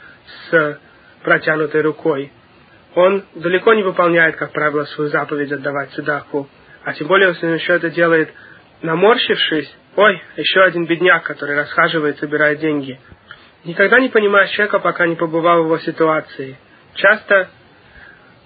с 0.50 0.78
протянутой 1.22 1.82
рукой, 1.82 2.32
он 2.94 3.24
далеко 3.34 3.74
не 3.74 3.82
выполняет, 3.82 4.36
как 4.36 4.52
правило, 4.52 4.84
свою 4.84 5.10
заповедь 5.10 5.52
отдавать 5.52 5.90
цедаку. 5.92 6.48
А 6.84 6.92
тем 6.92 7.08
более, 7.08 7.30
если 7.30 7.46
он 7.46 7.54
еще 7.54 7.72
это 7.74 7.90
делает 7.90 8.30
наморщившись, 8.82 9.74
ой, 9.96 10.22
еще 10.36 10.60
один 10.62 10.86
бедняк, 10.86 11.22
который 11.22 11.56
расхаживает, 11.56 12.18
собирает 12.18 12.60
деньги. 12.60 13.00
Никогда 13.64 13.98
не 13.98 14.10
понимаешь 14.10 14.50
человека, 14.50 14.78
пока 14.78 15.06
не 15.06 15.16
побывал 15.16 15.62
в 15.62 15.66
его 15.66 15.78
ситуации. 15.78 16.58
Часто 16.94 17.48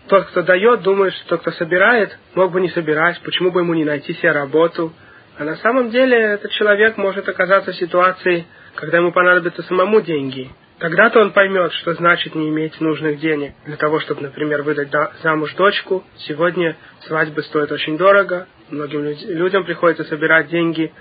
тот, 0.06 0.26
кто 0.26 0.42
дает, 0.42 0.82
думает, 0.82 1.12
что 1.14 1.28
тот, 1.30 1.40
кто 1.40 1.50
собирает, 1.52 2.16
мог 2.34 2.52
бы 2.52 2.60
не 2.60 2.68
собирать, 2.70 3.20
почему 3.22 3.50
бы 3.50 3.60
ему 3.60 3.74
не 3.74 3.84
найти 3.84 4.14
себе 4.14 4.30
работу. 4.30 4.92
А 5.38 5.44
на 5.44 5.54
самом 5.56 5.90
деле 5.90 6.18
этот 6.18 6.50
человек 6.50 6.96
может 6.96 7.28
оказаться 7.28 7.70
в 7.70 7.76
ситуации, 7.76 8.44
когда 8.74 8.98
ему 8.98 9.12
понадобятся 9.12 9.62
самому 9.62 10.00
деньги. 10.00 10.50
Тогда-то 10.80 11.20
он 11.20 11.32
поймет, 11.32 11.72
что 11.74 11.94
значит 11.94 12.34
не 12.34 12.48
иметь 12.48 12.80
нужных 12.80 13.20
денег 13.20 13.52
для 13.64 13.76
того, 13.76 14.00
чтобы, 14.00 14.22
например, 14.22 14.62
выдать 14.62 14.88
замуж 15.22 15.54
дочку. 15.54 16.04
Сегодня 16.16 16.76
свадьбы 17.06 17.42
стоят 17.44 17.70
очень 17.70 17.96
дорого, 17.96 18.48
многим 18.68 19.04
людям 19.04 19.64
приходится 19.64 20.02
собирать 20.04 20.48
деньги 20.48 20.92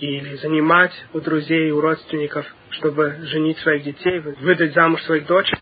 или 0.00 0.34
занимать 0.36 0.92
у 1.12 1.20
друзей, 1.20 1.70
у 1.70 1.80
родственников, 1.80 2.46
чтобы 2.70 3.14
женить 3.22 3.58
своих 3.58 3.84
детей, 3.84 4.18
выдать 4.40 4.74
замуж 4.74 5.02
своих 5.02 5.26
дочек. 5.26 5.58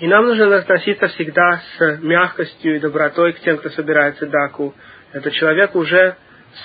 И 0.00 0.06
нам 0.06 0.26
нужно 0.26 0.56
относиться 0.56 1.08
всегда 1.08 1.62
с 1.78 1.98
мягкостью 2.02 2.76
и 2.76 2.80
добротой 2.80 3.32
к 3.32 3.40
тем, 3.40 3.56
кто 3.56 3.70
собирается 3.70 4.26
даку. 4.26 4.74
Этот 5.12 5.32
человек 5.32 5.74
уже 5.74 6.16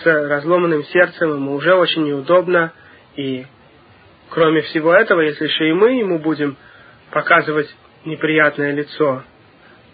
с 0.01 0.05
разломанным 0.05 0.84
сердцем, 0.86 1.36
ему 1.36 1.53
уже 1.53 1.74
очень 1.74 2.05
неудобно, 2.05 2.72
и 3.15 3.46
Кроме 4.29 4.62
всего 4.62 4.93
этого, 4.93 5.22
если 5.22 5.46
еще 5.46 5.69
и 5.69 5.74
мы 5.74 6.00
ему 6.00 6.19
будем 6.19 6.55
показывать 7.10 7.75
неприятное 8.05 8.72
лицо, 8.72 9.24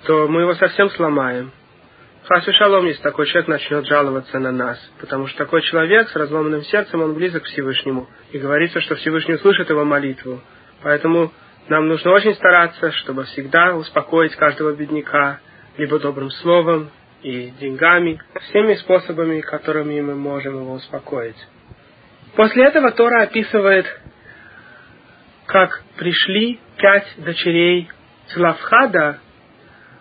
то 0.06 0.28
мы 0.28 0.42
его 0.42 0.54
совсем 0.56 0.90
сломаем. 0.92 1.52
Хасу 2.26 2.52
шалом, 2.54 2.86
если 2.86 3.02
такой 3.02 3.28
человек 3.28 3.48
начнет 3.48 3.86
жаловаться 3.86 4.40
на 4.40 4.52
нас, 4.52 4.78
потому 5.00 5.28
что 5.28 5.38
такой 5.38 5.62
человек 5.62 6.10
с 6.10 6.16
разломанным 6.16 6.64
сердцем, 6.64 7.02
он 7.02 7.14
близок 7.14 7.44
к 7.44 7.46
Всевышнему, 7.46 8.10
и 8.32 8.40
говорится, 8.40 8.82
что 8.82 8.96
Всевышний 8.96 9.36
услышит 9.36 9.70
его 9.70 9.86
молитву. 9.86 10.42
Поэтому 10.82 11.32
нам 11.70 11.88
нужно 11.88 12.12
очень 12.12 12.34
стараться, 12.36 12.92
чтобы 12.92 13.24
всегда 13.26 13.76
успокоить 13.76 14.36
каждого 14.36 14.74
бедняка, 14.74 15.40
либо 15.78 16.00
добрым 16.00 16.30
словом 16.30 16.90
и 17.26 17.50
деньгами, 17.60 18.22
всеми 18.50 18.76
способами, 18.76 19.42
которыми 19.42 20.00
мы 20.00 20.14
можем 20.14 20.62
его 20.62 20.74
успокоить. 20.74 21.36
После 22.36 22.66
этого 22.66 22.92
Тора 22.92 23.24
описывает 23.24 23.88
как 25.48 25.82
пришли 25.98 26.60
пять 26.78 27.08
дочерей 27.18 27.90
Славхада, 28.28 29.20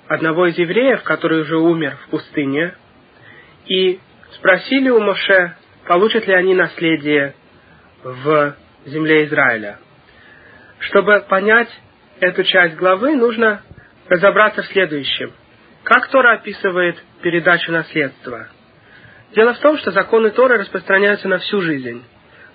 одного 0.06 0.48
из 0.48 0.58
евреев, 0.58 1.02
который 1.02 1.42
уже 1.42 1.56
умер 1.56 1.96
в 2.04 2.10
пустыне, 2.10 2.74
и 3.66 4.00
спросили 4.32 4.90
у 4.90 5.00
Моше, 5.00 5.56
получат 5.86 6.26
ли 6.26 6.34
они 6.34 6.54
наследие 6.54 7.34
в 8.02 8.54
земле 8.84 9.24
Израиля. 9.24 9.78
Чтобы 10.78 11.24
понять 11.26 11.70
эту 12.20 12.44
часть 12.44 12.76
главы, 12.76 13.16
нужно 13.16 13.62
разобраться 14.10 14.62
в 14.62 14.66
следующем. 14.66 15.32
Как 15.84 16.08
Тора 16.08 16.32
описывает 16.32 16.96
передачу 17.20 17.70
наследства? 17.70 18.48
Дело 19.34 19.52
в 19.52 19.58
том, 19.58 19.76
что 19.78 19.90
законы 19.90 20.30
Торы 20.30 20.56
распространяются 20.56 21.28
на 21.28 21.38
всю 21.38 21.60
жизнь. 21.60 22.02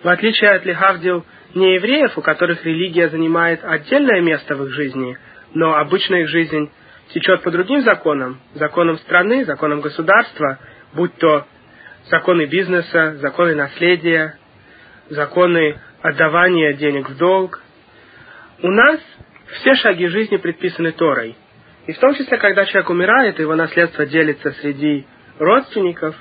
В 0.02 0.08
отличие 0.08 0.50
от 0.50 0.66
Лихавдил 0.66 1.24
не 1.54 1.76
евреев, 1.76 2.18
у 2.18 2.22
которых 2.22 2.66
религия 2.66 3.10
занимает 3.10 3.64
отдельное 3.64 4.22
место 4.22 4.56
в 4.56 4.66
их 4.66 4.72
жизни, 4.72 5.18
но 5.54 5.76
обычная 5.76 6.22
их 6.22 6.30
жизнь 6.30 6.72
течет 7.14 7.44
по 7.44 7.52
другим 7.52 7.82
законам, 7.82 8.40
законам 8.56 8.98
страны, 8.98 9.46
законам 9.46 9.82
государства, 9.82 10.58
будь 10.94 11.14
то 11.18 11.46
законы 12.10 12.46
бизнеса, 12.46 13.18
законы 13.18 13.54
наследия, 13.54 14.38
законы 15.10 15.80
отдавания 16.02 16.74
денег 16.74 17.10
в 17.10 17.18
долг. 17.18 17.62
У 18.64 18.72
нас 18.72 19.00
все 19.60 19.76
шаги 19.76 20.08
жизни 20.08 20.38
предписаны 20.38 20.94
Торой. 20.94 21.36
И 21.88 21.94
в 21.94 22.00
том 22.00 22.14
числе, 22.16 22.38
когда 22.38 22.66
человек 22.66 22.90
умирает, 22.90 23.40
его 23.40 23.56
наследство 23.56 24.06
делится 24.06 24.52
среди 24.62 25.06
родственников, 25.40 26.16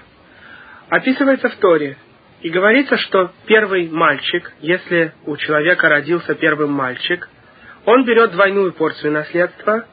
описывается 0.89 1.49
в 1.49 1.57
Торе. 1.57 1.97
И 2.41 2.51
говорится, 2.51 2.97
что 2.97 3.33
первый 3.47 3.89
мальчик, 3.89 4.53
если 4.61 5.13
у 5.27 5.37
человека 5.37 5.89
родился 5.89 6.35
первый 6.35 6.69
мальчик, 6.69 7.29
он 7.85 8.05
берет 8.05 8.31
двойную 8.31 8.73
порцию 8.73 9.13
наследства, 9.13 9.87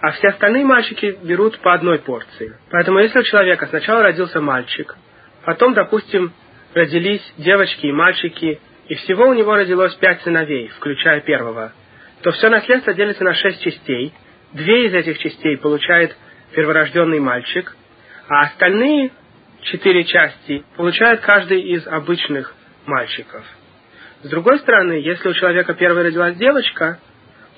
а 0.00 0.12
все 0.12 0.28
остальные 0.28 0.64
мальчики 0.64 1.18
берут 1.22 1.58
по 1.58 1.74
одной 1.74 1.98
порции. 1.98 2.56
Поэтому 2.70 3.00
если 3.00 3.18
у 3.18 3.22
человека 3.22 3.66
сначала 3.66 4.02
родился 4.02 4.40
мальчик, 4.40 4.96
потом, 5.44 5.74
допустим, 5.74 6.32
родились 6.74 7.22
девочки 7.36 7.86
и 7.86 7.92
мальчики, 7.92 8.60
и 8.88 8.94
всего 8.94 9.28
у 9.28 9.34
него 9.34 9.54
родилось 9.54 9.94
пять 9.96 10.22
сыновей, 10.22 10.68
включая 10.68 11.20
первого, 11.20 11.72
то 12.22 12.30
все 12.32 12.48
наследство 12.48 12.94
делится 12.94 13.24
на 13.24 13.34
шесть 13.34 13.62
частей. 13.62 14.12
Две 14.52 14.86
из 14.86 14.94
этих 14.94 15.18
частей 15.18 15.56
получает 15.58 16.16
перворожденный 16.52 17.20
мальчик, 17.20 17.76
а 18.28 18.42
остальные 18.42 19.12
четыре 19.62 20.04
части 20.04 20.64
получает 20.76 21.20
каждый 21.20 21.60
из 21.60 21.86
обычных 21.86 22.52
мальчиков. 22.86 23.44
С 24.22 24.28
другой 24.28 24.58
стороны, 24.58 24.94
если 24.94 25.28
у 25.28 25.34
человека 25.34 25.74
первой 25.74 26.02
родилась 26.02 26.36
девочка, 26.36 26.98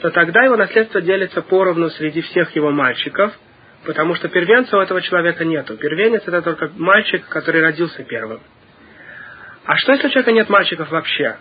то 0.01 0.11
тогда 0.11 0.43
его 0.43 0.57
наследство 0.57 1.01
делится 1.01 1.43
поровну 1.43 1.89
среди 1.91 2.21
всех 2.23 2.55
его 2.55 2.71
мальчиков, 2.71 3.33
потому 3.85 4.15
что 4.15 4.29
первенца 4.29 4.77
у 4.77 4.81
этого 4.81 5.01
человека 5.01 5.45
нету. 5.45 5.77
Первенец 5.77 6.23
это 6.27 6.43
только 6.43 6.71
мальчик, 6.77 7.27
который 7.29 7.63
родился 7.63 8.05
первым. 8.05 8.41
А 9.65 9.77
что 9.77 9.93
если 9.93 10.09
у 10.09 10.11
человека 10.11 10.33
нет 10.33 10.49
мальчиков 10.49 10.91
вообще? 10.91 11.37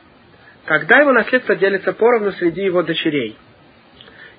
Тогда 0.65 0.99
его 0.99 1.11
наследство 1.11 1.55
делится 1.55 1.91
поровну 1.91 2.31
среди 2.33 2.61
его 2.61 2.83
дочерей. 2.83 3.35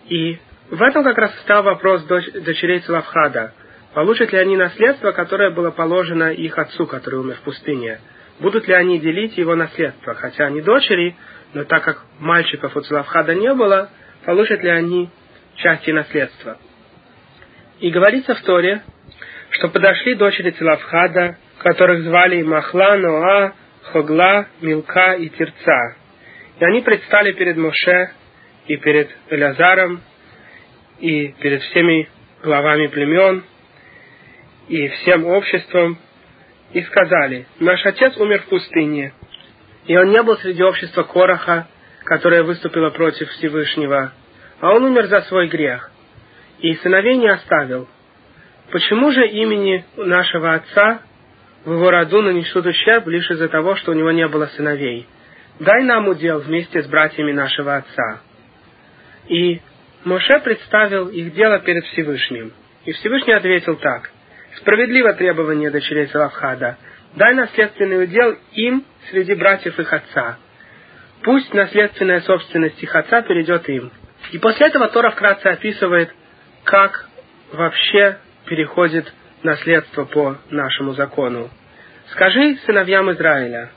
И 0.08 0.38
в 0.72 0.80
этом 0.80 1.04
как 1.04 1.18
раз 1.18 1.38
стал 1.40 1.62
вопрос 1.64 2.02
дочерей 2.04 2.80
Целавхада. 2.80 3.52
Получат 3.92 4.32
ли 4.32 4.38
они 4.38 4.56
наследство, 4.56 5.12
которое 5.12 5.50
было 5.50 5.70
положено 5.70 6.32
их 6.32 6.56
отцу, 6.56 6.86
который 6.86 7.20
умер 7.20 7.34
в 7.34 7.40
пустыне? 7.42 8.00
Будут 8.40 8.66
ли 8.66 8.72
они 8.72 8.98
делить 8.98 9.36
его 9.36 9.54
наследство? 9.54 10.14
Хотя 10.14 10.46
они 10.46 10.62
дочери, 10.62 11.14
но 11.52 11.64
так 11.64 11.84
как 11.84 12.02
мальчиков 12.20 12.74
у 12.74 12.80
Целавхада 12.80 13.34
не 13.34 13.52
было, 13.52 13.90
получат 14.24 14.62
ли 14.62 14.70
они 14.70 15.10
части 15.56 15.90
наследства? 15.90 16.56
И 17.80 17.90
говорится 17.90 18.34
в 18.34 18.40
Торе, 18.40 18.80
что 19.50 19.68
подошли 19.68 20.14
дочери 20.14 20.52
Целавхада, 20.52 21.36
которых 21.58 22.02
звали 22.02 22.40
Махла, 22.40 22.96
Ноа, 22.96 23.52
Хогла, 23.92 24.46
Милка 24.62 25.12
и 25.18 25.28
Терца. 25.28 25.96
И 26.58 26.64
они 26.64 26.80
предстали 26.80 27.32
перед 27.32 27.58
Моше 27.58 28.12
и 28.68 28.78
перед 28.78 29.10
Элязаром 29.28 30.00
и 31.02 31.34
перед 31.40 31.60
всеми 31.62 32.08
главами 32.44 32.86
племен 32.86 33.42
и 34.68 34.88
всем 34.88 35.26
обществом 35.26 35.98
и 36.72 36.80
сказали, 36.82 37.46
наш 37.58 37.84
отец 37.84 38.16
умер 38.18 38.42
в 38.42 38.46
пустыне, 38.46 39.12
и 39.86 39.96
он 39.96 40.10
не 40.10 40.22
был 40.22 40.36
среди 40.38 40.62
общества 40.62 41.02
Короха, 41.02 41.66
которое 42.04 42.44
выступило 42.44 42.90
против 42.90 43.28
Всевышнего, 43.30 44.12
а 44.60 44.72
он 44.72 44.84
умер 44.84 45.08
за 45.08 45.22
свой 45.22 45.48
грех, 45.48 45.90
и 46.60 46.72
сыновей 46.76 47.16
не 47.16 47.28
оставил. 47.28 47.88
Почему 48.70 49.10
же 49.10 49.26
имени 49.26 49.84
нашего 49.96 50.54
отца 50.54 51.02
в 51.64 51.72
его 51.72 51.90
роду 51.90 52.22
нанесут 52.22 52.64
ущерб 52.64 53.08
лишь 53.08 53.28
из-за 53.28 53.48
того, 53.48 53.74
что 53.74 53.90
у 53.90 53.94
него 53.94 54.12
не 54.12 54.28
было 54.28 54.46
сыновей? 54.46 55.08
Дай 55.58 55.82
нам 55.82 56.06
удел 56.06 56.38
вместе 56.38 56.80
с 56.80 56.86
братьями 56.86 57.32
нашего 57.32 57.74
отца. 57.74 58.20
И 59.28 59.60
Моше 60.04 60.40
представил 60.40 61.08
их 61.08 61.32
дело 61.34 61.60
перед 61.60 61.84
Всевышним. 61.86 62.52
И 62.84 62.92
Всевышний 62.92 63.34
ответил 63.34 63.76
так. 63.76 64.10
Справедливо 64.56 65.12
требование 65.14 65.70
дочерей 65.70 66.08
Салавхада. 66.08 66.76
Дай 67.14 67.34
наследственный 67.34 68.04
удел 68.04 68.36
им 68.52 68.84
среди 69.10 69.34
братьев 69.34 69.78
их 69.78 69.92
отца. 69.92 70.38
Пусть 71.22 71.54
наследственная 71.54 72.20
собственность 72.22 72.82
их 72.82 72.94
отца 72.96 73.22
перейдет 73.22 73.68
им. 73.68 73.92
И 74.32 74.38
после 74.38 74.66
этого 74.66 74.88
Тора 74.88 75.10
вкратце 75.10 75.46
описывает, 75.46 76.12
как 76.64 77.08
вообще 77.52 78.18
переходит 78.46 79.12
наследство 79.42 80.04
по 80.04 80.36
нашему 80.50 80.94
закону. 80.94 81.50
Скажи 82.10 82.56
сыновьям 82.66 83.10
Израиля, 83.12 83.70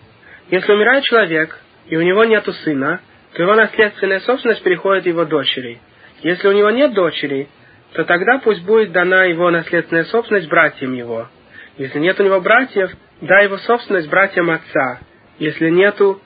если 0.49 0.71
умирает 0.71 1.03
человек, 1.03 1.59
и 1.87 1.97
у 1.97 2.01
него 2.01 2.25
нет 2.25 2.45
сына, 2.63 2.99
то 3.33 3.41
его 3.43 3.53
наследственная 3.53 4.21
собственность 4.21 4.63
переходит 4.63 5.05
его 5.05 5.25
дочери. 5.25 5.79
Если 6.21 6.47
у 6.47 6.53
него 6.53 6.69
нет 6.69 6.93
дочери, 6.93 7.47
то 7.93 8.03
тогда 8.03 8.39
пусть 8.39 8.63
будет 8.63 8.91
дана 8.91 9.23
его 9.25 9.49
наследственная 9.49 10.05
собственность 10.05 10.49
братьям 10.49 10.93
его. 10.93 11.29
Если 11.77 11.99
нет 11.99 12.19
у 12.19 12.23
него 12.23 12.41
братьев, 12.41 12.91
дай 13.21 13.45
его 13.45 13.57
собственность 13.57 14.09
братьям 14.09 14.49
отца. 14.49 14.99
Если 15.39 15.69
нету 15.69 16.21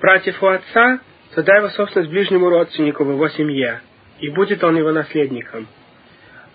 братьев 0.00 0.42
у 0.42 0.46
отца, 0.46 1.00
то 1.34 1.42
дай 1.42 1.58
его 1.58 1.70
собственность 1.70 2.10
ближнему 2.10 2.50
родственнику 2.50 3.04
в 3.04 3.10
его 3.10 3.28
семье, 3.28 3.80
и 4.20 4.28
будет 4.30 4.62
он 4.64 4.76
его 4.76 4.92
наследником. 4.92 5.66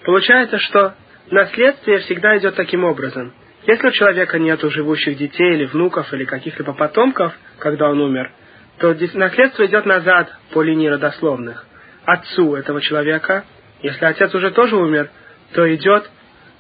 Получается, 0.04 0.58
что 0.60 0.96
наследствие 1.30 2.00
всегда 2.00 2.38
идет 2.38 2.56
таким 2.56 2.84
образом. 2.84 3.34
Если 3.66 3.88
у 3.88 3.92
человека 3.92 4.40
нет 4.40 4.62
живущих 4.62 5.18
детей 5.18 5.56
или 5.56 5.66
внуков 5.66 6.14
или 6.14 6.24
каких-либо 6.24 6.74
потомков, 6.74 7.34
когда 7.60 7.90
он 7.90 8.00
умер, 8.00 8.32
то 8.78 8.96
наследство 9.14 9.66
идет 9.66 9.86
назад 9.86 10.34
по 10.52 10.62
линии 10.62 10.88
родословных. 10.88 11.66
Отцу 12.08 12.56
этого 12.56 12.80
человека, 12.80 13.44
если 13.82 14.06
отец 14.06 14.34
уже 14.34 14.52
тоже 14.52 14.78
умер, 14.78 15.10
то 15.52 15.76
идет 15.76 16.10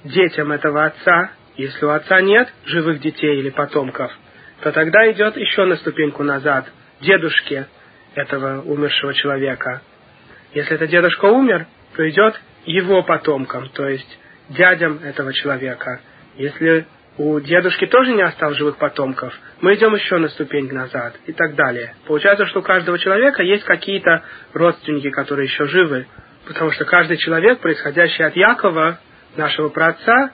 детям 0.03 0.51
этого 0.51 0.83
отца. 0.83 1.31
Если 1.55 1.85
у 1.85 1.89
отца 1.89 2.19
нет 2.19 2.53
живых 2.65 2.99
детей 2.99 3.39
или 3.39 3.49
потомков, 3.49 4.11
то 4.59 4.73
тогда 4.73 5.09
идет 5.09 5.37
еще 5.37 5.63
на 5.63 5.77
ступеньку 5.77 6.23
назад, 6.23 6.65
дедушке 6.99 7.65
этого 8.13 8.61
умершего 8.61 9.13
человека. 9.13 9.81
Если 10.51 10.75
это 10.75 10.85
дедушка 10.85 11.27
умер, 11.27 11.65
то 11.95 12.09
идет 12.09 12.37
его 12.65 13.01
потомкам, 13.03 13.69
то 13.69 13.87
есть 13.87 14.19
дядям 14.49 14.99
этого 15.01 15.31
человека. 15.31 16.01
Если 16.35 16.85
у 17.17 17.39
дедушки 17.39 17.87
тоже 17.87 18.13
не 18.13 18.21
осталось 18.21 18.57
живых 18.57 18.77
потомков, 18.77 19.33
мы 19.61 19.73
идем 19.73 19.95
еще 19.95 20.17
на 20.17 20.29
ступень 20.29 20.71
назад 20.71 21.15
и 21.25 21.33
так 21.33 21.55
далее. 21.55 21.95
Получается, 22.05 22.45
что 22.45 22.59
у 22.59 22.63
каждого 22.63 22.99
человека 22.99 23.41
есть 23.41 23.63
какие-то 23.63 24.23
родственники, 24.53 25.09
которые 25.09 25.45
еще 25.47 25.65
живы, 25.65 26.05
потому 26.45 26.71
что 26.71 26.85
каждый 26.85 27.17
человек, 27.17 27.59
происходящий 27.59 28.23
от 28.23 28.35
Якова, 28.35 28.99
нашего 29.35 29.69
праотца, 29.69 30.31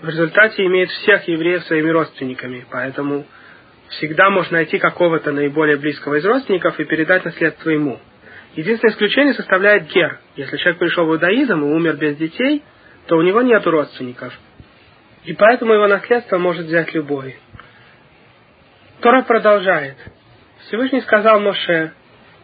в 0.00 0.08
результате 0.08 0.64
имеет 0.66 0.90
всех 0.90 1.26
евреев 1.26 1.64
своими 1.64 1.90
родственниками. 1.90 2.64
Поэтому 2.70 3.26
всегда 3.88 4.30
можно 4.30 4.58
найти 4.58 4.78
какого-то 4.78 5.32
наиболее 5.32 5.76
близкого 5.76 6.14
из 6.14 6.24
родственников 6.24 6.78
и 6.78 6.84
передать 6.84 7.24
наследство 7.24 7.70
ему. 7.70 8.00
Единственное 8.54 8.92
исключение 8.92 9.34
составляет 9.34 9.88
гер. 9.88 10.18
Если 10.36 10.56
человек 10.56 10.78
пришел 10.78 11.06
в 11.06 11.10
иудаизм 11.10 11.60
и 11.60 11.74
умер 11.74 11.96
без 11.96 12.16
детей, 12.16 12.62
то 13.06 13.16
у 13.16 13.22
него 13.22 13.42
нет 13.42 13.66
родственников– 13.66 14.32
и 15.24 15.34
поэтому 15.34 15.74
его 15.74 15.86
наследство 15.86 16.38
может 16.38 16.66
взять 16.66 16.94
любой. 16.94 17.36
Тора 19.00 19.22
продолжает. 19.22 19.96
Всевышний 20.60 21.00
сказал 21.02 21.40
Моше, 21.40 21.92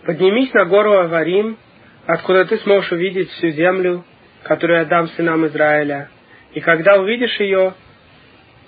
поднимись 0.05 0.53
на 0.53 0.65
гору 0.65 0.93
Аварим, 0.93 1.59
откуда 2.07 2.45
ты 2.45 2.59
сможешь 2.59 2.93
увидеть 2.93 3.31
всю 3.31 3.51
землю, 3.51 4.05
которую 4.43 4.81
я 4.81 4.85
дам 4.85 5.09
сынам 5.09 5.47
Израиля. 5.47 6.09
И 6.53 6.61
когда 6.61 6.99
увидишь 6.99 7.39
ее, 7.41 7.75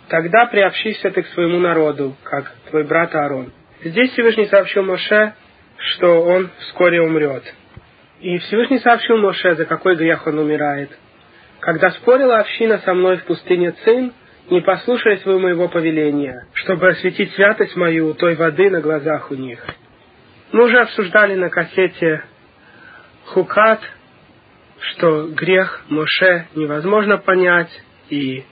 тогда 0.08 0.46
приобщишься 0.46 1.10
ты 1.10 1.22
к 1.22 1.28
своему 1.28 1.58
народу, 1.58 2.16
как 2.24 2.52
твой 2.70 2.84
брат 2.84 3.14
Аарон. 3.14 3.52
Здесь 3.82 4.12
Всевышний 4.12 4.46
сообщил 4.46 4.82
Моше, 4.82 5.34
что 5.78 6.22
он 6.22 6.50
вскоре 6.58 7.00
умрет. 7.00 7.44
И 8.20 8.38
Всевышний 8.38 8.80
сообщил 8.80 9.18
Моше, 9.18 9.54
за 9.54 9.64
какой 9.64 9.96
грех 9.96 10.26
он 10.26 10.38
умирает– 10.38 10.90
когда 11.60 11.90
спорила 11.90 12.38
община 12.38 12.78
со 12.78 12.94
мной 12.94 13.16
в 13.18 13.24
пустыне 13.24 13.72
Цин, 13.84 14.12
не 14.50 14.60
послушаясь 14.60 15.24
вы 15.24 15.38
моего 15.38 15.68
повеления, 15.68 16.46
чтобы 16.54 16.88
осветить 16.88 17.32
святость 17.34 17.76
мою 17.76 18.14
той 18.14 18.34
воды 18.36 18.70
на 18.70 18.80
глазах 18.80 19.30
у 19.30 19.34
них. 19.34 19.64
Мы 20.52 20.64
уже 20.64 20.78
обсуждали 20.78 21.34
на 21.34 21.50
кассете 21.50 22.22
Хукат, 23.26 23.80
что 24.80 25.26
грех 25.26 25.84
Моше 25.88 26.46
невозможно 26.54 27.18
понять, 27.18 27.70
и 28.08 28.44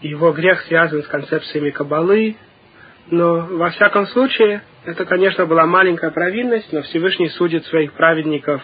его 0.00 0.32
грех 0.32 0.62
связан 0.62 1.02
с 1.02 1.06
концепциями 1.06 1.70
Кабалы, 1.70 2.36
но 3.10 3.40
во 3.40 3.70
всяком 3.70 4.06
случае, 4.06 4.62
это, 4.86 5.04
конечно, 5.04 5.44
была 5.44 5.66
маленькая 5.66 6.12
провинность, 6.12 6.72
но 6.72 6.82
Всевышний 6.82 7.28
судит 7.30 7.66
своих 7.66 7.92
праведников 7.92 8.62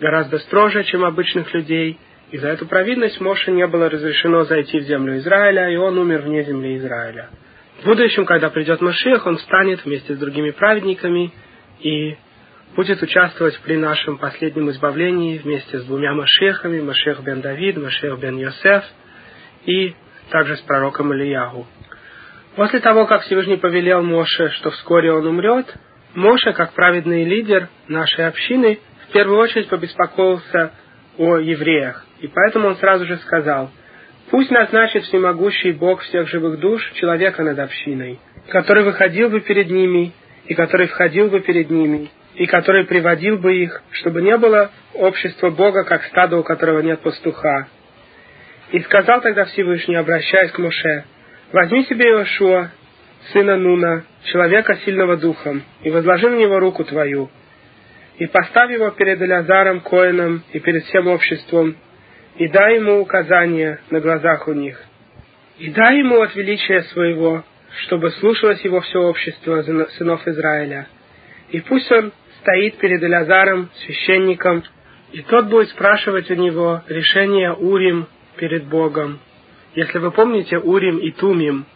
гораздо 0.00 0.38
строже, 0.38 0.84
чем 0.84 1.04
обычных 1.04 1.52
людей– 1.52 1.98
и 2.32 2.38
за 2.38 2.48
эту 2.48 2.66
провинность 2.66 3.20
Моше 3.20 3.52
не 3.52 3.66
было 3.66 3.90
разрешено 3.90 4.44
зайти 4.44 4.80
в 4.80 4.84
землю 4.84 5.18
Израиля, 5.18 5.70
и 5.70 5.76
он 5.76 5.98
умер 5.98 6.22
вне 6.22 6.42
земли 6.44 6.78
Израиля. 6.78 7.28
В 7.82 7.84
будущем, 7.84 8.24
когда 8.24 8.48
придет 8.48 8.80
Машех, 8.80 9.26
он 9.26 9.36
встанет 9.36 9.84
вместе 9.84 10.14
с 10.14 10.18
другими 10.18 10.50
праведниками 10.50 11.30
и 11.80 12.16
будет 12.74 13.02
участвовать 13.02 13.60
при 13.60 13.76
нашем 13.76 14.16
последнем 14.16 14.70
избавлении 14.70 15.36
вместе 15.36 15.78
с 15.78 15.84
двумя 15.84 16.14
Машехами, 16.14 16.80
Машех 16.80 17.22
бен 17.22 17.42
Давид, 17.42 17.76
Машех 17.76 18.18
бен 18.18 18.38
Йосеф, 18.38 18.84
и 19.66 19.94
также 20.30 20.56
с 20.56 20.60
пророком 20.62 21.12
Ильягу. 21.12 21.66
После 22.56 22.80
того, 22.80 23.04
как 23.04 23.22
Всевышний 23.22 23.58
повелел 23.58 24.02
Моше, 24.02 24.48
что 24.52 24.70
вскоре 24.70 25.12
он 25.12 25.26
умрет, 25.26 25.66
Моше, 26.14 26.54
как 26.54 26.72
праведный 26.72 27.24
лидер 27.24 27.68
нашей 27.88 28.26
общины, 28.26 28.78
в 29.08 29.12
первую 29.12 29.38
очередь 29.38 29.68
побеспокоился 29.68 30.72
о 31.18 31.38
евреях. 31.38 32.06
И 32.20 32.28
поэтому 32.28 32.68
он 32.68 32.76
сразу 32.76 33.04
же 33.06 33.16
сказал, 33.18 33.70
«Пусть 34.30 34.50
назначит 34.50 35.04
всемогущий 35.04 35.72
Бог 35.72 36.00
всех 36.02 36.28
живых 36.28 36.58
душ 36.60 36.82
человека 36.94 37.42
над 37.42 37.58
общиной, 37.58 38.18
который 38.48 38.84
выходил 38.84 39.28
бы 39.30 39.40
перед 39.40 39.70
ними, 39.70 40.12
и 40.46 40.54
который 40.54 40.88
входил 40.88 41.28
бы 41.28 41.40
перед 41.40 41.70
ними, 41.70 42.10
и 42.34 42.46
который 42.46 42.84
приводил 42.84 43.38
бы 43.38 43.54
их, 43.56 43.82
чтобы 43.90 44.22
не 44.22 44.36
было 44.38 44.70
общества 44.94 45.50
Бога, 45.50 45.84
как 45.84 46.04
стадо, 46.04 46.38
у 46.38 46.42
которого 46.42 46.80
нет 46.80 47.00
пастуха». 47.00 47.68
И 48.70 48.80
сказал 48.80 49.20
тогда 49.20 49.44
Всевышний, 49.44 49.96
обращаясь 49.96 50.50
к 50.50 50.58
Моше, 50.58 51.04
«Возьми 51.52 51.84
себе 51.84 52.06
Иошуа, 52.06 52.70
сына 53.32 53.56
Нуна, 53.56 54.04
человека 54.24 54.76
сильного 54.84 55.16
духом, 55.16 55.62
и 55.82 55.90
возложи 55.90 56.30
на 56.30 56.36
него 56.36 56.58
руку 56.58 56.84
твою, 56.84 57.30
и 58.18 58.26
поставь 58.26 58.70
его 58.70 58.90
перед 58.90 59.20
Элязаром 59.20 59.80
Коином 59.80 60.42
и 60.52 60.60
перед 60.60 60.84
всем 60.84 61.06
обществом, 61.08 61.76
и 62.36 62.48
дай 62.48 62.76
ему 62.76 63.00
указания 63.00 63.80
на 63.90 64.00
глазах 64.00 64.48
у 64.48 64.52
них. 64.52 64.80
И 65.58 65.70
дай 65.70 65.98
ему 65.98 66.20
от 66.20 66.34
величия 66.34 66.82
своего, 66.84 67.44
чтобы 67.84 68.10
слушалось 68.12 68.60
его 68.62 68.80
все 68.80 69.00
общество 69.00 69.62
сынов 69.62 70.26
Израиля. 70.26 70.86
И 71.50 71.60
пусть 71.60 71.90
он 71.92 72.12
стоит 72.40 72.78
перед 72.78 73.02
Элязаром, 73.02 73.70
священником, 73.84 74.64
и 75.12 75.22
тот 75.22 75.46
будет 75.46 75.68
спрашивать 75.70 76.30
у 76.30 76.34
него 76.34 76.82
решение 76.88 77.52
Урим 77.52 78.06
перед 78.36 78.64
Богом. 78.64 79.20
Если 79.74 79.98
вы 79.98 80.10
помните 80.10 80.58
Урим 80.58 80.98
и 80.98 81.10
Тумим, 81.12 81.66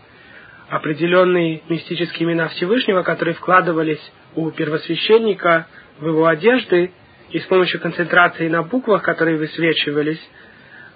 определенные 0.69 1.63
мистические 1.69 2.29
имена 2.29 2.49
Всевышнего, 2.49 3.03
которые 3.03 3.35
вкладывались 3.35 4.01
у 4.35 4.51
первосвященника 4.51 5.67
в 5.99 6.07
его 6.07 6.27
одежды, 6.27 6.93
и 7.31 7.39
с 7.39 7.45
помощью 7.47 7.81
концентрации 7.81 8.49
на 8.49 8.63
буквах, 8.63 9.03
которые 9.03 9.37
высвечивались 9.37 10.21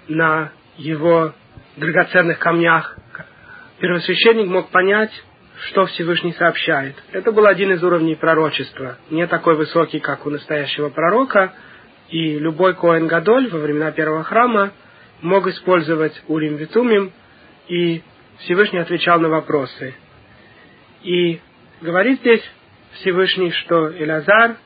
на 0.07 0.51
его 0.77 1.33
драгоценных 1.77 2.39
камнях, 2.39 2.97
первосвященник 3.79 4.47
мог 4.47 4.69
понять, 4.69 5.11
что 5.67 5.85
Всевышний 5.85 6.33
сообщает. 6.33 6.95
Это 7.11 7.31
был 7.31 7.45
один 7.45 7.71
из 7.71 7.83
уровней 7.83 8.15
пророчества, 8.15 8.97
не 9.09 9.27
такой 9.27 9.55
высокий, 9.55 9.99
как 9.99 10.25
у 10.25 10.29
настоящего 10.29 10.89
пророка, 10.89 11.53
и 12.09 12.39
любой 12.39 12.75
Коэн 12.75 13.07
Гадоль 13.07 13.49
во 13.49 13.59
времена 13.59 13.91
первого 13.91 14.23
храма 14.23 14.71
мог 15.21 15.47
использовать 15.47 16.19
Урим 16.27 16.55
Витумим, 16.55 17.11
и 17.67 18.01
Всевышний 18.39 18.79
отвечал 18.79 19.19
на 19.19 19.29
вопросы. 19.29 19.93
И 21.03 21.39
говорит 21.81 22.19
здесь 22.19 22.43
Всевышний, 22.93 23.51
что 23.51 23.91
Элязар, 23.95 24.57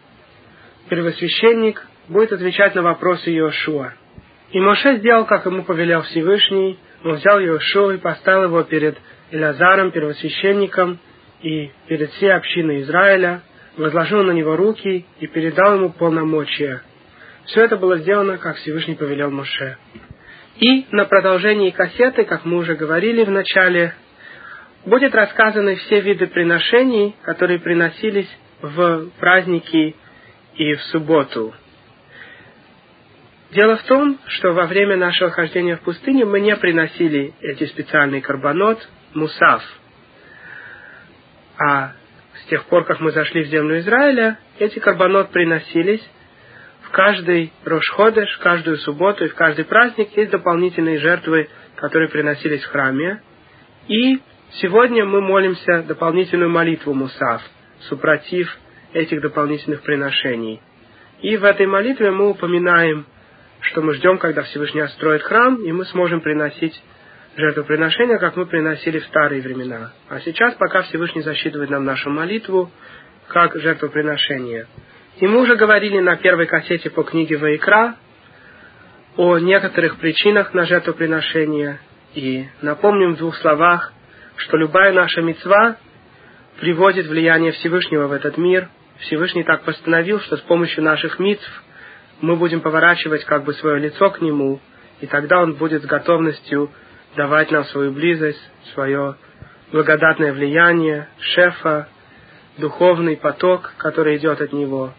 первосвященник, 0.89 1.85
будет 2.07 2.31
отвечать 2.31 2.75
на 2.75 2.81
вопросы 2.81 3.31
Иошуа. 3.31 3.93
И 4.51 4.59
Моше 4.59 4.97
сделал, 4.97 5.25
как 5.25 5.45
ему 5.45 5.63
повелел 5.63 6.03
Всевышний, 6.03 6.79
он 7.03 7.15
взял 7.15 7.39
Иошуа 7.39 7.91
и 7.91 7.97
поставил 7.97 8.45
его 8.45 8.63
перед 8.63 8.97
Элязаром, 9.31 9.91
первосвященником, 9.91 10.99
и 11.41 11.71
перед 11.87 12.11
всей 12.11 12.33
общиной 12.33 12.81
Израиля, 12.81 13.41
возложил 13.77 14.23
на 14.23 14.31
него 14.31 14.55
руки 14.55 15.05
и 15.19 15.27
передал 15.27 15.75
ему 15.75 15.89
полномочия. 15.91 16.81
Все 17.45 17.63
это 17.63 17.77
было 17.77 17.97
сделано, 17.97 18.37
как 18.37 18.55
Всевышний 18.57 18.95
повелел 18.95 19.29
Моше. 19.29 19.77
И 20.57 20.85
на 20.91 21.05
продолжении 21.05 21.69
кассеты, 21.69 22.23
как 22.23 22.45
мы 22.45 22.57
уже 22.57 22.75
говорили 22.75 23.23
в 23.23 23.29
начале, 23.29 23.93
будет 24.85 25.13
рассказаны 25.13 25.75
все 25.75 25.99
виды 25.99 26.27
приношений, 26.27 27.15
которые 27.23 27.59
приносились 27.59 28.29
в 28.61 29.09
праздники 29.19 29.95
и 30.57 30.73
в 30.75 30.81
субботу. 30.83 31.53
Дело 33.51 33.77
в 33.77 33.83
том, 33.83 34.19
что 34.27 34.51
во 34.53 34.65
время 34.65 34.97
нашего 34.97 35.29
хождения 35.29 35.77
в 35.77 35.81
пустыне 35.81 36.25
мы 36.25 36.39
не 36.39 36.55
приносили 36.55 37.33
эти 37.41 37.65
специальные 37.65 38.21
карбонот, 38.21 38.85
мусав. 39.13 39.63
А 41.57 41.93
с 42.41 42.45
тех 42.49 42.65
пор, 42.65 42.85
как 42.85 42.99
мы 42.99 43.11
зашли 43.11 43.43
в 43.43 43.47
землю 43.47 43.79
Израиля, 43.79 44.39
эти 44.59 44.79
карбонот 44.79 45.31
приносились 45.31 46.05
в 46.81 46.89
каждый 46.89 47.53
Рошходеш, 47.63 48.37
каждую 48.37 48.77
субботу 48.77 49.25
и 49.25 49.29
в 49.29 49.35
каждый 49.35 49.65
праздник 49.65 50.09
есть 50.17 50.31
дополнительные 50.31 50.99
жертвы, 50.99 51.49
которые 51.75 52.09
приносились 52.09 52.63
в 52.63 52.69
храме. 52.69 53.21
И 53.87 54.19
сегодня 54.53 55.05
мы 55.05 55.21
молимся 55.21 55.83
дополнительную 55.83 56.49
молитву 56.49 56.93
Мусав, 56.93 57.41
супротив 57.87 58.57
этих 58.95 59.21
дополнительных 59.21 59.81
приношений. 59.81 60.61
И 61.21 61.35
в 61.37 61.43
этой 61.43 61.65
молитве 61.65 62.11
мы 62.11 62.29
упоминаем, 62.29 63.05
что 63.59 63.81
мы 63.81 63.93
ждем, 63.93 64.17
когда 64.17 64.43
Всевышний 64.43 64.81
отстроит 64.81 65.21
храм, 65.21 65.61
и 65.61 65.71
мы 65.71 65.85
сможем 65.85 66.21
приносить 66.21 66.81
жертвоприношения, 67.35 68.17
как 68.17 68.37
мы 68.37 68.45
приносили 68.45 68.99
в 68.99 69.05
старые 69.05 69.41
времена. 69.41 69.91
А 70.07 70.19
сейчас, 70.21 70.53
пока 70.55 70.83
Всевышний 70.83 71.21
засчитывает 71.21 71.69
нам 71.69 71.83
нашу 71.83 72.09
молитву, 72.09 72.71
как 73.27 73.55
жертвоприношение. 73.55 74.67
И 75.17 75.27
мы 75.27 75.41
уже 75.41 75.55
говорили 75.55 75.99
на 75.99 76.15
первой 76.15 76.45
кассете 76.45 76.89
по 76.89 77.03
книге 77.03 77.37
Ваикра 77.37 77.95
о 79.17 79.39
некоторых 79.39 79.97
причинах 79.97 80.53
на 80.53 80.65
жертвоприношение. 80.65 81.79
И 82.13 82.45
напомним 82.61 83.15
в 83.15 83.17
двух 83.17 83.35
словах, 83.37 83.91
что 84.37 84.57
любая 84.57 84.93
наша 84.93 85.21
мецва 85.21 85.77
приводит 86.59 87.07
влияние 87.07 87.51
Всевышнего 87.51 88.07
в 88.07 88.13
этот 88.13 88.37
мир. 88.37 88.69
Всевышний 88.99 89.43
так 89.43 89.63
постановил, 89.63 90.19
что 90.21 90.37
с 90.37 90.41
помощью 90.41 90.83
наших 90.83 91.19
мицв 91.19 91.63
мы 92.21 92.35
будем 92.35 92.61
поворачивать 92.61 93.25
как 93.25 93.43
бы 93.43 93.53
свое 93.53 93.79
лицо 93.79 94.09
к 94.09 94.21
Нему, 94.21 94.59
и 95.01 95.07
тогда 95.07 95.41
Он 95.41 95.53
будет 95.55 95.83
с 95.83 95.85
готовностью 95.85 96.71
давать 97.15 97.51
нам 97.51 97.65
свою 97.65 97.91
близость, 97.91 98.41
свое 98.73 99.15
благодатное 99.71 100.31
влияние, 100.31 101.09
шефа, 101.19 101.87
духовный 102.57 103.17
поток, 103.17 103.73
который 103.77 104.17
идет 104.17 104.39
от 104.41 104.53
Него. 104.53 104.93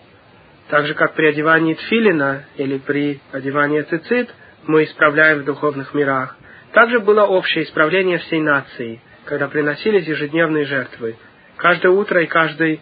Так 0.68 0.87
же, 0.87 0.94
как 0.94 1.14
при 1.14 1.26
одевании 1.26 1.74
тфилина 1.74 2.44
или 2.56 2.78
при 2.78 3.20
одевании 3.32 3.82
цицит 3.82 4.35
мы 4.66 4.85
исправляем 4.85 5.40
в 5.40 5.44
духовных 5.44 5.94
мирах. 5.94 6.37
Также 6.72 6.98
было 6.98 7.24
общее 7.24 7.64
исправление 7.64 8.18
всей 8.18 8.40
нации, 8.40 9.00
когда 9.24 9.48
приносились 9.48 10.06
ежедневные 10.06 10.64
жертвы. 10.64 11.16
Каждое 11.56 11.90
утро 11.90 12.22
и 12.22 12.26
каждый 12.26 12.80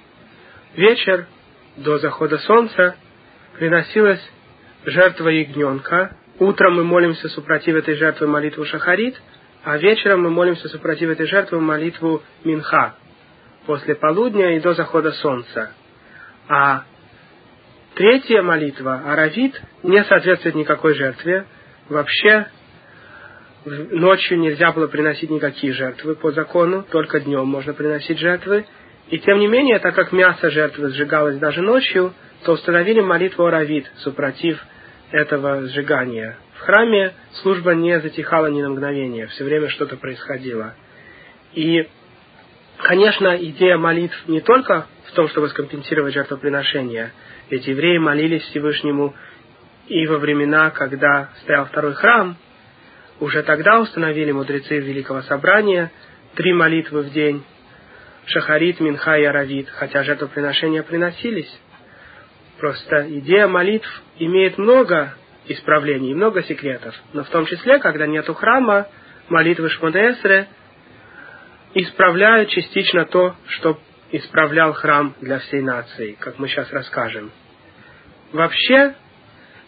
вечер 0.76 1.26
до 1.76 1.98
захода 1.98 2.38
солнца 2.38 2.96
приносилась 3.58 4.20
жертва 4.84 5.28
ягненка. 5.28 6.16
Утром 6.38 6.76
мы 6.76 6.84
молимся 6.84 7.28
супротив 7.28 7.76
этой 7.76 7.94
жертвы 7.94 8.26
молитву 8.26 8.64
Шахарит, 8.64 9.20
а 9.62 9.78
вечером 9.78 10.22
мы 10.22 10.30
молимся 10.30 10.68
супротив 10.68 11.10
этой 11.10 11.26
жертвы 11.26 11.60
молитву 11.60 12.22
Минха, 12.44 12.94
после 13.66 13.94
полудня 13.94 14.56
и 14.56 14.60
до 14.60 14.74
захода 14.74 15.12
солнца. 15.12 15.70
А 16.48 16.84
третья 17.94 18.42
молитва, 18.42 19.02
Аравит, 19.06 19.60
не 19.82 20.02
соответствует 20.04 20.56
никакой 20.56 20.94
жертве. 20.94 21.46
Вообще 21.88 22.48
ночью 23.64 24.38
нельзя 24.38 24.72
было 24.72 24.88
приносить 24.88 25.30
никакие 25.30 25.72
жертвы 25.72 26.16
по 26.16 26.32
закону, 26.32 26.82
только 26.82 27.20
днем 27.20 27.46
можно 27.46 27.72
приносить 27.72 28.18
жертвы. 28.18 28.66
И 29.08 29.18
тем 29.18 29.38
не 29.38 29.46
менее, 29.46 29.78
так 29.78 29.94
как 29.94 30.12
мясо 30.12 30.50
жертвы 30.50 30.88
сжигалось 30.90 31.38
даже 31.38 31.60
ночью, 31.60 32.14
то 32.44 32.52
установили 32.52 33.00
молитву 33.00 33.44
Аравит, 33.44 33.90
супротив 33.98 34.58
этого 35.10 35.66
сжигания. 35.66 36.36
В 36.54 36.60
храме 36.60 37.12
служба 37.42 37.74
не 37.74 38.00
затихала 38.00 38.46
ни 38.46 38.62
на 38.62 38.70
мгновение, 38.70 39.26
все 39.28 39.44
время 39.44 39.68
что-то 39.68 39.96
происходило. 39.96 40.74
И, 41.52 41.86
конечно, 42.78 43.36
идея 43.36 43.76
молитв 43.76 44.16
не 44.26 44.40
только 44.40 44.86
в 45.06 45.12
том, 45.12 45.28
чтобы 45.28 45.48
скомпенсировать 45.50 46.14
жертвоприношение, 46.14 47.12
ведь 47.50 47.66
евреи 47.66 47.98
молились 47.98 48.42
Всевышнему 48.44 49.14
и 49.86 50.06
во 50.06 50.18
времена, 50.18 50.70
когда 50.70 51.28
стоял 51.42 51.66
второй 51.66 51.94
храм, 51.94 52.36
уже 53.20 53.42
тогда 53.42 53.80
установили 53.80 54.32
мудрецы 54.32 54.78
Великого 54.78 55.22
Собрания 55.22 55.92
три 56.34 56.52
молитвы 56.52 57.02
в 57.02 57.12
день, 57.12 57.44
Шахарит, 58.26 58.80
Минха 58.80 59.18
и 59.18 59.24
Аравит, 59.24 59.68
хотя 59.68 60.02
жертвоприношения 60.02 60.82
приносились. 60.82 61.50
Просто 62.58 63.06
идея 63.18 63.46
молитв 63.46 64.02
имеет 64.18 64.58
много 64.58 65.14
исправлений, 65.46 66.14
много 66.14 66.42
секретов. 66.42 66.94
Но 67.12 67.24
в 67.24 67.28
том 67.28 67.46
числе, 67.46 67.78
когда 67.78 68.06
нету 68.06 68.34
храма, 68.34 68.88
молитвы 69.28 69.68
Шмодесре 69.68 70.48
исправляют 71.74 72.50
частично 72.50 73.04
то, 73.04 73.34
что 73.48 73.78
исправлял 74.10 74.72
храм 74.72 75.14
для 75.20 75.38
всей 75.40 75.60
нации, 75.60 76.16
как 76.18 76.38
мы 76.38 76.48
сейчас 76.48 76.70
расскажем. 76.72 77.32
Вообще, 78.32 78.94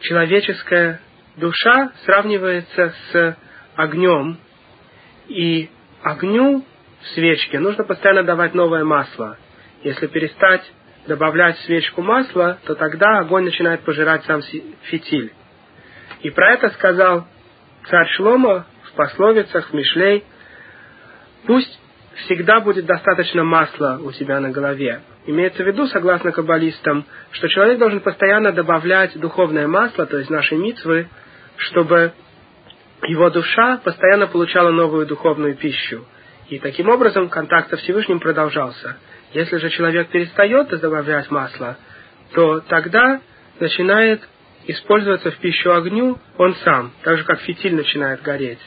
человеческая 0.01 1.01
душа 1.37 1.92
сравнивается 2.05 2.95
с 3.11 3.37
огнем, 3.75 4.38
и 5.29 5.69
огню 6.03 6.64
в 7.07 7.14
свечке 7.14 7.59
нужно 7.59 7.85
постоянно 7.85 8.25
давать 8.25 8.55
новое 8.55 8.85
масло. 8.85 9.38
Если 9.83 10.07
перестать 10.07 10.62
добавлять 11.07 11.57
в 11.59 11.64
свечку 11.64 12.03
масло, 12.03 12.59
то 12.66 12.75
тогда 12.75 13.19
огонь 13.19 13.45
начинает 13.45 13.83
пожирать 13.83 14.25
сам 14.25 14.42
фитиль. 14.83 15.33
И 16.23 16.31
про 16.31 16.55
это 16.55 16.71
сказал 16.71 17.27
царь 17.88 18.09
Шлома 18.16 18.66
в 18.83 18.92
пословицах, 18.92 19.71
в 19.71 19.73
Мишлей, 19.73 20.25
пусть 21.47 21.79
всегда 22.25 22.61
будет 22.61 22.87
достаточно 22.87 23.45
масла 23.45 24.01
у 24.03 24.11
тебя 24.11 24.40
на 24.40 24.51
голове. 24.51 25.03
Имеется 25.27 25.62
в 25.62 25.66
виду, 25.66 25.87
согласно 25.87 26.33
каббалистам, 26.33 27.05
что 27.31 27.49
человек 27.49 27.79
должен 27.79 28.01
постоянно 28.01 28.53
добавлять 28.53 29.19
духовное 29.19 29.69
масло, 29.69 30.07
то 30.07 30.19
есть 30.19 30.31
наши 30.31 30.57
митвы, 30.57 31.09
чтобы 31.57 32.12
его 33.03 33.31
душа 33.31 33.79
постоянно 33.79 34.27
получала 34.27 34.71
новую 34.71 35.07
духовную 35.07 35.55
пищу. 35.55 36.05
И 36.48 36.59
таким 36.59 36.88
образом 36.88 37.28
контакт 37.28 37.70
со 37.70 37.76
Всевышним 37.76 38.20
продолжался. 38.20 38.96
Если 39.32 39.56
же 39.56 39.70
человек 39.70 40.09
перестает 40.09 40.68
добавлять 40.68 41.30
масло, 41.30 41.76
то 42.32 42.61
тогда 42.61 43.20
начинает 43.59 44.20
использоваться 44.66 45.30
в 45.30 45.38
пищу 45.38 45.72
огню 45.72 46.18
он 46.38 46.54
сам, 46.56 46.92
так 47.02 47.18
же 47.18 47.24
как 47.24 47.40
фитиль 47.40 47.74
начинает 47.74 48.22
гореть. 48.22 48.61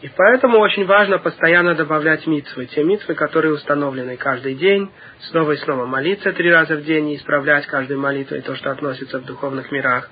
И 0.00 0.10
поэтому 0.16 0.58
очень 0.58 0.84
важно 0.84 1.18
постоянно 1.18 1.74
добавлять 1.74 2.26
митцвы, 2.26 2.66
те 2.66 2.82
митцвы, 2.82 3.14
которые 3.14 3.54
установлены 3.54 4.16
каждый 4.16 4.56
день, 4.56 4.90
снова 5.30 5.52
и 5.52 5.56
снова 5.58 5.86
молиться 5.86 6.32
три 6.32 6.50
раза 6.50 6.76
в 6.76 6.84
день 6.84 7.10
и 7.10 7.16
исправлять 7.16 7.66
каждой 7.66 7.96
молитвой 7.96 8.40
то, 8.40 8.56
что 8.56 8.72
относится 8.72 9.20
в 9.20 9.24
духовных 9.24 9.70
мирах, 9.70 10.10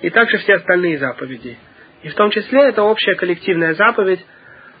и 0.00 0.10
также 0.10 0.38
все 0.38 0.56
остальные 0.56 0.98
заповеди. 0.98 1.56
И 2.02 2.08
в 2.08 2.14
том 2.14 2.30
числе 2.30 2.68
это 2.68 2.82
общая 2.82 3.14
коллективная 3.14 3.74
заповедь 3.74 4.24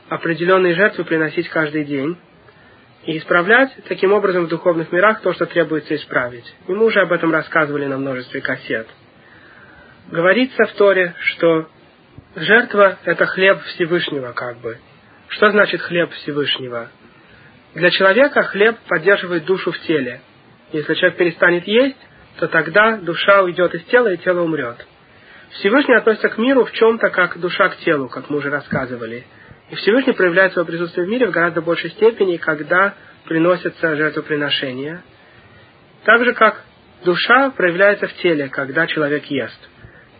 определенные 0.08 0.74
жертвы 0.74 1.04
приносить 1.04 1.48
каждый 1.48 1.84
день 1.84 2.16
и 3.04 3.18
исправлять 3.18 3.70
таким 3.88 4.12
образом 4.12 4.46
в 4.46 4.48
духовных 4.48 4.92
мирах 4.92 5.20
то, 5.20 5.32
что 5.32 5.46
требуется 5.46 5.94
исправить. 5.94 6.44
И 6.66 6.72
мы 6.72 6.84
уже 6.84 7.00
об 7.00 7.12
этом 7.12 7.32
рассказывали 7.32 7.86
на 7.86 7.98
множестве 7.98 8.40
кассет. 8.40 8.88
Говорится 10.10 10.64
в 10.64 10.72
Торе, 10.72 11.14
что 11.20 11.68
Жертва– 12.34 12.98
это 13.04 13.26
хлеб 13.26 13.60
Всевышнего, 13.62 14.32
как 14.32 14.58
бы. 14.58 14.78
Что 15.28 15.50
значит 15.50 15.80
хлеб 15.80 16.10
Всевышнего? 16.12 16.88
Для 17.74 17.90
человека 17.90 18.42
хлеб 18.42 18.76
поддерживает 18.88 19.44
душу 19.44 19.72
в 19.72 19.78
теле. 19.80 20.20
Если 20.72 20.94
человек 20.94 21.18
перестанет 21.18 21.66
есть, 21.66 21.96
то 22.38 22.48
тогда 22.48 22.96
душа 22.98 23.42
уйдет 23.42 23.74
из 23.74 23.82
тела, 23.84 24.12
и 24.12 24.18
тело 24.18 24.42
умрет. 24.42 24.86
Всевышний 25.50 25.96
относится 25.96 26.28
к 26.28 26.38
миру 26.38 26.64
в 26.64 26.72
чем-то 26.72 27.10
как 27.10 27.38
душа 27.38 27.70
к 27.70 27.78
телу, 27.78 28.08
как 28.08 28.30
мы 28.30 28.38
уже 28.38 28.50
рассказывали. 28.50 29.26
И 29.70 29.74
Всевышний 29.74 30.14
проявляет 30.14 30.52
свое 30.52 30.66
присутствие 30.66 31.06
в 31.06 31.10
мире 31.10 31.26
в 31.26 31.30
гораздо 31.30 31.60
большей 31.60 31.90
степени, 31.90 32.36
когда 32.36 32.94
приносятся 33.26 33.96
жертвоприношения. 33.96 35.02
Так 36.04 36.24
же, 36.24 36.32
как 36.32 36.64
душа 37.04 37.50
проявляется 37.50 38.06
в 38.06 38.14
теле, 38.14 38.48
когда 38.48 38.86
человек 38.86 39.26
ест. 39.26 39.68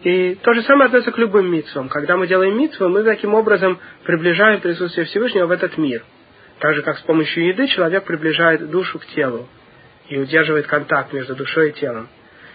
И 0.02 0.36
то 0.36 0.52
же 0.52 0.62
самое 0.62 0.86
относится 0.86 1.12
к 1.12 1.18
любым 1.18 1.50
митцвам. 1.50 1.88
Когда 1.88 2.16
мы 2.16 2.26
делаем 2.26 2.56
митцву, 2.56 2.88
мы 2.88 3.02
таким 3.02 3.34
образом 3.34 3.80
приближаем 4.04 4.60
присутствие 4.60 5.06
Всевышнего 5.06 5.46
в 5.46 5.50
этот 5.50 5.76
мир. 5.78 6.04
Так 6.60 6.74
же, 6.74 6.82
как 6.82 6.98
с 6.98 7.02
помощью 7.02 7.46
еды 7.46 7.66
человек 7.68 8.04
приближает 8.04 8.70
душу 8.70 8.98
к 8.98 9.06
телу 9.06 9.48
и 10.08 10.18
удерживает 10.18 10.66
контакт 10.66 11.12
между 11.12 11.34
душой 11.34 11.70
и 11.70 11.72
телом. 11.72 12.08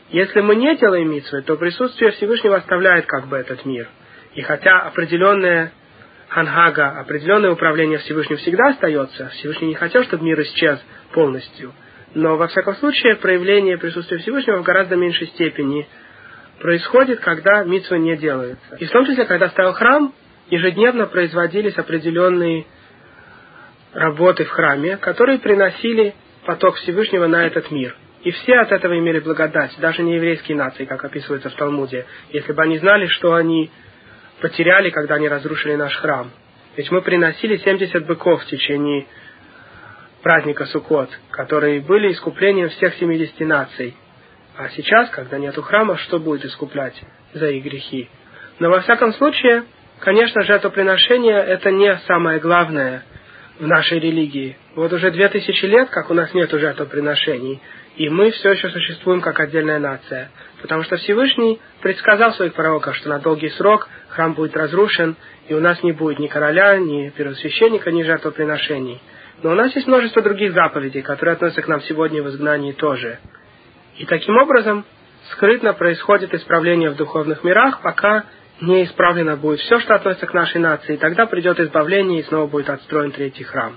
Если 0.09 0.41
мы 0.41 0.55
не 0.55 0.75
делаем 0.77 1.09
митцвы, 1.09 1.41
то 1.41 1.57
присутствие 1.57 2.11
Всевышнего 2.11 2.57
оставляет 2.57 3.07
как 3.07 3.27
бы 3.27 3.37
этот 3.37 3.65
мир. 3.65 3.87
И 4.35 4.41
хотя 4.41 4.81
определенное 4.81 5.71
ханхага, 6.33 6.99
определенное 6.99 7.51
управление 7.51 7.99
Всевышним 7.99 8.37
всегда 8.37 8.69
остается, 8.69 9.29
Всевышний 9.29 9.69
не 9.69 9.75
хотел, 9.75 10.03
чтобы 10.03 10.25
мир 10.25 10.41
исчез 10.41 10.79
полностью, 11.13 11.73
но 12.13 12.37
во 12.37 12.47
всяком 12.47 12.75
случае 12.75 13.15
проявление 13.15 13.77
присутствия 13.77 14.17
Всевышнего 14.17 14.57
в 14.57 14.63
гораздо 14.63 14.95
меньшей 14.95 15.27
степени– 15.27 15.87
происходит, 16.63 17.19
когда 17.19 17.65
митсва 17.65 17.97
не 17.97 18.15
делается. 18.15 18.75
И 18.77 18.85
в 18.85 18.91
том 18.91 19.05
числе, 19.05 19.25
когда 19.25 19.49
стоял 19.49 19.73
храм, 19.73 20.13
ежедневно 20.49 21.07
производились 21.07 21.77
определенные 21.77 22.65
работы 23.93 24.45
в 24.45 24.49
храме, 24.49 24.95
которые 24.95 25.39
приносили 25.39 26.15
поток 26.45 26.75
Всевышнего 26.77 27.27
на 27.27 27.45
этот 27.45 27.69
мир. 27.69 27.95
И 28.23 28.31
все 28.31 28.53
от 28.55 28.71
этого 28.71 28.97
имели 28.97 29.19
благодать, 29.19 29.75
даже 29.79 30.03
не 30.03 30.15
еврейские 30.15 30.55
нации, 30.55 30.85
как 30.85 31.03
описывается 31.03 31.49
в 31.49 31.55
Талмуде, 31.55 32.05
если 32.29 32.53
бы 32.53 32.63
они 32.63 32.77
знали, 32.77 33.07
что 33.07 33.33
они 33.33 33.69
потеряли, 34.41 34.89
когда 34.89 35.15
они 35.15 35.27
разрушили 35.27 35.75
наш 35.75 35.95
храм. 35.97 36.31
Ведь 36.75 36.91
мы 36.91 37.01
приносили 37.01 37.57
70 37.57 38.05
быков 38.05 38.43
в 38.43 38.47
течение 38.47 39.05
праздника 40.23 40.65
Суккот, 40.65 41.09
которые 41.31 41.81
были 41.81 42.11
искуплением 42.11 42.69
всех 42.69 42.95
70 42.95 43.39
наций. 43.41 43.95
А 44.57 44.69
сейчас, 44.69 45.09
когда 45.09 45.37
нету 45.37 45.61
храма, 45.61 45.97
что 45.97 46.19
будет 46.19 46.45
искуплять 46.45 46.99
за 47.33 47.49
их 47.49 47.63
грехи? 47.63 48.09
Но 48.59 48.69
во 48.69 48.81
всяком 48.81 49.13
случае, 49.13 49.63
конечно, 49.99 50.43
жертвоприношение– 50.43 51.37
это 51.47 51.71
не 51.71 51.95
самое 52.07 52.39
главное 52.39 53.03
в 53.59 53.67
нашей 53.67 53.99
религии. 53.99 54.57
Вот 54.75 54.91
уже 54.93 55.11
две 55.11 55.29
тысячи 55.29 55.65
лет, 55.65 55.89
как 55.89 56.09
у 56.09 56.13
нас 56.13 56.33
нет 56.33 56.51
жертвоприношений, 56.51 57.61
и 57.97 58.09
мы 58.09 58.31
все 58.31 58.51
еще 58.51 58.69
существуем 58.69 59.21
как 59.21 59.39
отдельная 59.39 59.79
нация. 59.79 60.29
Потому 60.63 60.81
что 60.81 60.97
Всевышний 60.97 61.59
предсказал 61.81 62.33
своих 62.33 62.53
пророков, 62.53 62.95
что 62.95 63.09
на 63.09 63.19
долгий 63.19 63.49
срок 63.49 63.87
храм 64.09 64.33
будет 64.33 64.57
разрушен, 64.57 65.15
и 65.47 65.53
у 65.53 65.59
нас 65.59 65.83
не 65.83 65.91
будет 65.91 66.17
ни 66.17 66.25
короля, 66.25 66.77
ни 66.77 67.09
первосвященника, 67.09 67.91
ни 67.91 68.01
жертвоприношений. 68.01 68.99
Но 69.43 69.51
у 69.51 69.55
нас 69.55 69.75
есть 69.75 69.87
множество 69.87 70.23
других 70.23 70.53
заповедей, 70.53 71.03
которые 71.03 71.33
относятся 71.33 71.61
к 71.61 71.67
нам 71.67 71.81
сегодня 71.81 72.23
в 72.23 72.29
изгнании 72.29 72.71
тоже– 72.71 73.19
и 73.97 74.05
таким 74.05 74.37
образом 74.37 74.85
скрытно 75.31 75.73
происходит 75.73 76.33
исправление 76.33 76.89
в 76.89 76.95
духовных 76.95 77.43
мирах, 77.43 77.81
пока 77.81 78.25
не 78.61 78.85
исправлено 78.85 79.35
будет 79.35 79.59
все, 79.59 79.79
что 79.79 79.95
относится 79.95 80.25
к 80.25 80.33
нашей 80.33 80.59
нации. 80.59 80.95
И 80.95 80.97
тогда 80.97 81.25
придет 81.25 81.59
избавление, 81.59 82.21
и 82.21 82.23
снова 82.23 82.47
будет 82.47 82.69
отстроен 82.69 83.11
третий 83.11 83.43
храм. 83.43 83.75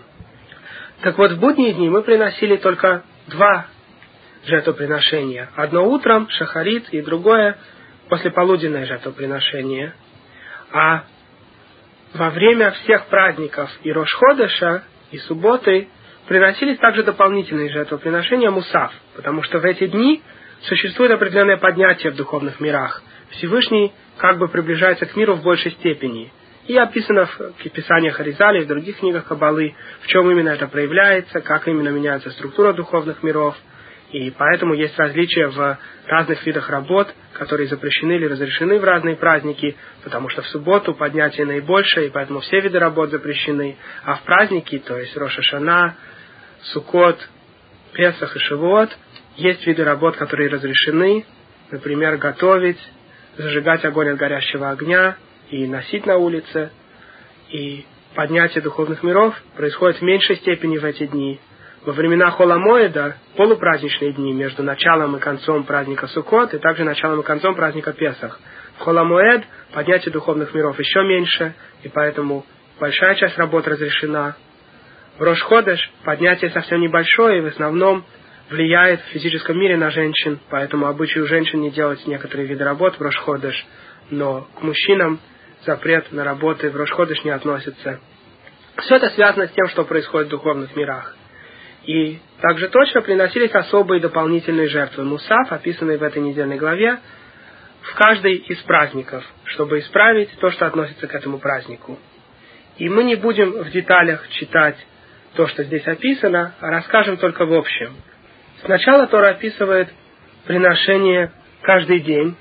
Так 1.02 1.18
вот, 1.18 1.32
в 1.32 1.40
будние 1.40 1.74
дни 1.74 1.88
мы 1.90 2.02
приносили 2.02 2.56
только 2.56 3.02
два 3.28 3.66
жертвоприношения. 4.46 5.50
Одно 5.56 5.86
утром, 5.86 6.28
шахарит, 6.30 6.88
и 6.90 7.02
другое 7.02 7.58
послеполуденное 8.08 8.86
жертвоприношение. 8.86 9.94
А 10.72 11.04
во 12.14 12.30
время 12.30 12.70
всех 12.70 13.06
праздников 13.06 13.70
и 13.82 13.92
Рошходыша, 13.92 14.84
и 15.10 15.18
субботы 15.18 15.88
приносились 16.26 16.78
также 16.78 17.02
дополнительные 17.02 17.70
жертвоприношения 17.70 18.50
мусав, 18.50 18.92
потому 19.14 19.42
что 19.42 19.58
в 19.58 19.64
эти 19.64 19.86
дни 19.86 20.22
существует 20.62 21.12
определенное 21.12 21.56
поднятие 21.56 22.12
в 22.12 22.16
духовных 22.16 22.60
мирах. 22.60 23.02
Всевышний 23.30 23.92
как 24.16 24.38
бы 24.38 24.48
приближается 24.48 25.06
к 25.06 25.16
миру 25.16 25.34
в 25.34 25.42
большей 25.42 25.72
степени. 25.72 26.32
И 26.66 26.76
описано 26.76 27.26
в 27.26 27.68
Писаниях 27.70 28.18
Аризали 28.18 28.60
и 28.60 28.64
в 28.64 28.68
других 28.68 28.98
книгах 28.98 29.26
Кабалы, 29.26 29.76
в 30.00 30.06
чем 30.08 30.28
именно 30.30 30.48
это 30.48 30.66
проявляется, 30.66 31.40
как 31.40 31.68
именно 31.68 31.90
меняется 31.90 32.30
структура 32.30 32.72
духовных 32.72 33.22
миров. 33.22 33.56
И 34.12 34.30
поэтому 34.30 34.74
есть 34.74 34.96
различия 34.98 35.48
в 35.48 35.78
разных 36.06 36.46
видах 36.46 36.70
работ, 36.70 37.12
которые 37.32 37.68
запрещены 37.68 38.12
или 38.12 38.26
разрешены 38.26 38.78
в 38.78 38.84
разные 38.84 39.16
праздники, 39.16 39.76
потому 40.04 40.28
что 40.28 40.42
в 40.42 40.48
субботу 40.48 40.94
поднятие 40.94 41.44
наибольшее, 41.44 42.06
и 42.06 42.10
поэтому 42.10 42.40
все 42.40 42.60
виды 42.60 42.78
работ 42.78 43.10
запрещены. 43.10 43.76
А 44.04 44.14
в 44.14 44.22
праздники, 44.22 44.78
то 44.78 44.96
есть 44.96 45.16
Роша 45.16 45.42
Шана, 45.42 45.96
Сукот, 46.72 47.28
Песах 47.92 48.36
и 48.36 48.38
Шивот, 48.38 48.96
есть 49.36 49.66
виды 49.66 49.84
работ, 49.84 50.16
которые 50.16 50.50
разрешены, 50.50 51.24
например, 51.70 52.16
готовить, 52.16 52.78
зажигать 53.36 53.84
огонь 53.84 54.10
от 54.10 54.18
горящего 54.18 54.70
огня 54.70 55.16
и 55.50 55.66
носить 55.66 56.06
на 56.06 56.16
улице. 56.16 56.70
И 57.50 57.84
поднятие 58.14 58.62
духовных 58.62 59.02
миров 59.02 59.34
происходит 59.56 59.98
в 59.98 60.02
меньшей 60.02 60.36
степени 60.36 60.78
в 60.78 60.84
эти 60.84 61.06
дни. 61.06 61.40
Во 61.86 61.92
времена 61.92 62.32
Холамоида, 62.32 63.16
полупраздничные 63.36 64.12
дни 64.12 64.32
между 64.32 64.64
началом 64.64 65.16
и 65.16 65.20
концом 65.20 65.62
праздника 65.62 66.08
Суккот 66.08 66.52
и 66.52 66.58
также 66.58 66.82
началом 66.82 67.20
и 67.20 67.22
концом 67.22 67.54
праздника 67.54 67.92
Песах. 67.92 68.40
В 68.78 68.80
Холамоэд 68.80 69.44
поднятие 69.72 70.12
духовных 70.12 70.52
миров 70.52 70.76
еще 70.80 71.04
меньше, 71.04 71.54
и 71.84 71.88
поэтому 71.88 72.44
большая 72.80 73.14
часть 73.14 73.38
работ 73.38 73.68
разрешена, 73.68 74.34
в 75.16 75.22
Рошходыш 75.22 75.78
поднятие 76.02 76.50
совсем 76.50 76.80
небольшое 76.80 77.38
и 77.38 77.42
в 77.42 77.46
основном 77.46 78.04
влияет 78.50 79.00
в 79.02 79.10
физическом 79.10 79.56
мире 79.56 79.76
на 79.76 79.90
женщин, 79.90 80.40
поэтому 80.50 80.86
обычай 80.88 81.20
у 81.20 81.26
женщин 81.28 81.60
не 81.60 81.70
делать 81.70 82.04
некоторые 82.04 82.48
виды 82.48 82.64
работ 82.64 82.98
в 82.98 83.00
Рошходыш, 83.00 83.64
но 84.10 84.48
к 84.58 84.62
мужчинам 84.62 85.20
запрет 85.64 86.10
на 86.10 86.24
работы 86.24 86.68
в 86.68 86.74
Рошходыш 86.74 87.22
не 87.22 87.30
относится. 87.30 88.00
Все 88.76 88.96
это 88.96 89.08
связано 89.10 89.46
с 89.46 89.52
тем, 89.52 89.68
что 89.68 89.84
происходит 89.84 90.26
в 90.26 90.30
духовных 90.30 90.74
мирах. 90.74 91.14
И 91.86 92.18
также 92.40 92.68
точно 92.68 93.00
приносились 93.00 93.54
особые 93.54 94.00
дополнительные 94.00 94.68
жертвы 94.68 95.04
мусав, 95.04 95.52
описанные 95.52 95.98
в 95.98 96.02
этой 96.02 96.20
недельной 96.20 96.56
главе, 96.56 96.98
в 97.82 97.94
каждый 97.94 98.34
из 98.36 98.58
праздников, 98.62 99.24
чтобы 99.44 99.78
исправить 99.78 100.30
то, 100.40 100.50
что 100.50 100.66
относится 100.66 101.06
к 101.06 101.14
этому 101.14 101.38
празднику. 101.38 101.98
И 102.78 102.88
мы 102.88 103.04
не 103.04 103.14
будем 103.14 103.52
в 103.62 103.70
деталях 103.70 104.28
читать 104.30 104.76
то, 105.34 105.46
что 105.46 105.62
здесь 105.62 105.86
описано, 105.86 106.54
а 106.60 106.70
расскажем 106.70 107.18
только 107.18 107.46
в 107.46 107.52
общем. 107.54 107.94
Сначала 108.64 109.06
Тора 109.06 109.30
описывает 109.30 109.88
приношение 110.44 111.30
каждый 111.62 112.00
день 112.00 112.36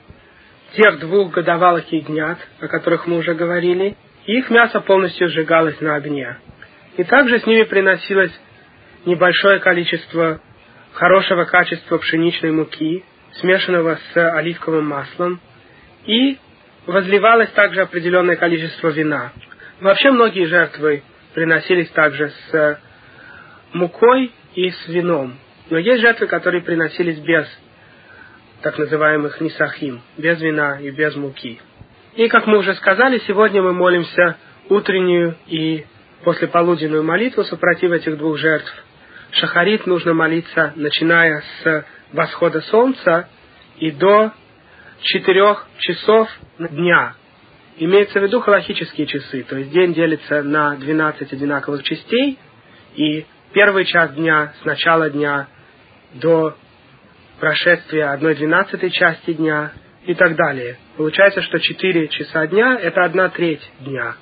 тех 0.73 0.99
двух 0.99 1.31
годовалых 1.31 1.91
ягнят, 1.91 2.39
о 2.59 2.67
которых 2.67 3.05
мы 3.05 3.17
уже 3.17 3.35
говорили, 3.35 3.95
и 4.25 4.39
их 4.39 4.49
мясо 4.49 4.79
полностью 4.81 5.29
сжигалось 5.29 5.79
на 5.81 5.95
огне. 5.95 6.37
И 6.97 7.03
также 7.03 7.39
с 7.39 7.45
ними 7.45 7.63
приносилось 7.63 8.31
небольшое 9.05 9.59
количество 9.59 10.41
хорошего 10.93 11.45
качества 11.45 11.97
пшеничной 11.97 12.51
муки, 12.51 13.03
смешанного 13.33 13.99
с 14.13 14.35
оливковым 14.37 14.87
маслом, 14.87 15.39
и 16.05 16.37
возливалось 16.85 17.49
также 17.49 17.81
определенное 17.81 18.35
количество 18.35 18.89
вина. 18.89 19.31
Вообще 19.81 20.11
многие 20.11 20.45
жертвы 20.45 21.03
приносились 21.33 21.89
также 21.89 22.31
с 22.49 22.79
мукой 23.73 24.31
и 24.53 24.69
с 24.69 24.87
вином. 24.87 25.37
Но 25.69 25.77
есть 25.77 26.01
жертвы, 26.01 26.27
которые 26.27 26.61
приносились 26.61 27.19
без 27.19 27.45
так 28.61 28.77
называемых 28.77 29.41
нисахим, 29.41 30.01
без 30.17 30.39
вина 30.39 30.79
и 30.79 30.91
без 30.91 31.15
муки. 31.15 31.59
И, 32.15 32.29
как 32.29 32.47
мы 32.47 32.57
уже 32.57 32.73
сказали, 32.75 33.19
сегодня 33.27 33.61
мы 33.61 33.73
молимся 33.73 34.37
утреннюю 34.69 35.35
и 35.47 35.85
послеполуденную 36.23 37.03
молитву 37.03 37.43
супротив 37.43 37.91
этих 37.91 38.17
двух 38.17 38.37
жертв. 38.37 38.73
Шахарит 39.35 39.85
нужно 39.85 40.13
молиться, 40.13 40.71
начиная 40.77 41.43
с 41.61 41.85
восхода 42.13 42.61
солнца 42.61 43.27
и 43.77 43.91
до 43.91 44.31
четырех 45.01 45.67
часов 45.79 46.29
дня. 46.57 47.15
Имеется 47.77 48.21
в 48.21 48.23
виду 48.23 48.39
халахические 48.39 49.07
часы, 49.07 49.43
то 49.43 49.57
есть 49.57 49.71
день 49.71 49.93
делится 49.93 50.41
на 50.41 50.77
12 50.77 51.33
одинаковых 51.33 51.83
частей, 51.83 52.39
и 52.95 53.25
первый 53.51 53.83
час 53.83 54.13
дня 54.13 54.53
с 54.61 54.65
начала 54.65 55.09
дня 55.09 55.47
до 56.13 56.55
прошествия 57.41 58.05
одной 58.05 58.35
двенадцатой 58.35 58.89
части 58.89 59.33
дня 59.33 59.73
и 60.05 60.13
так 60.13 60.37
далее. 60.37 60.77
Получается, 60.95 61.41
что 61.41 61.59
4 61.59 62.07
часа 62.07 62.47
дня– 62.47 62.79
это 62.81 63.03
одна 63.03 63.27
треть 63.27 63.69
дня. 63.81 64.15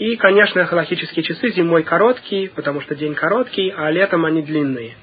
И, 0.00 0.16
конечно, 0.16 0.64
халахические 0.64 1.22
часы 1.22 1.50
зимой 1.50 1.82
короткие, 1.82 2.48
потому 2.48 2.80
что 2.80 2.94
день 2.94 3.14
короткий, 3.14 3.70
а 3.76 3.90
летом 3.90 4.24
они 4.24 4.40
длинные. 4.40 4.96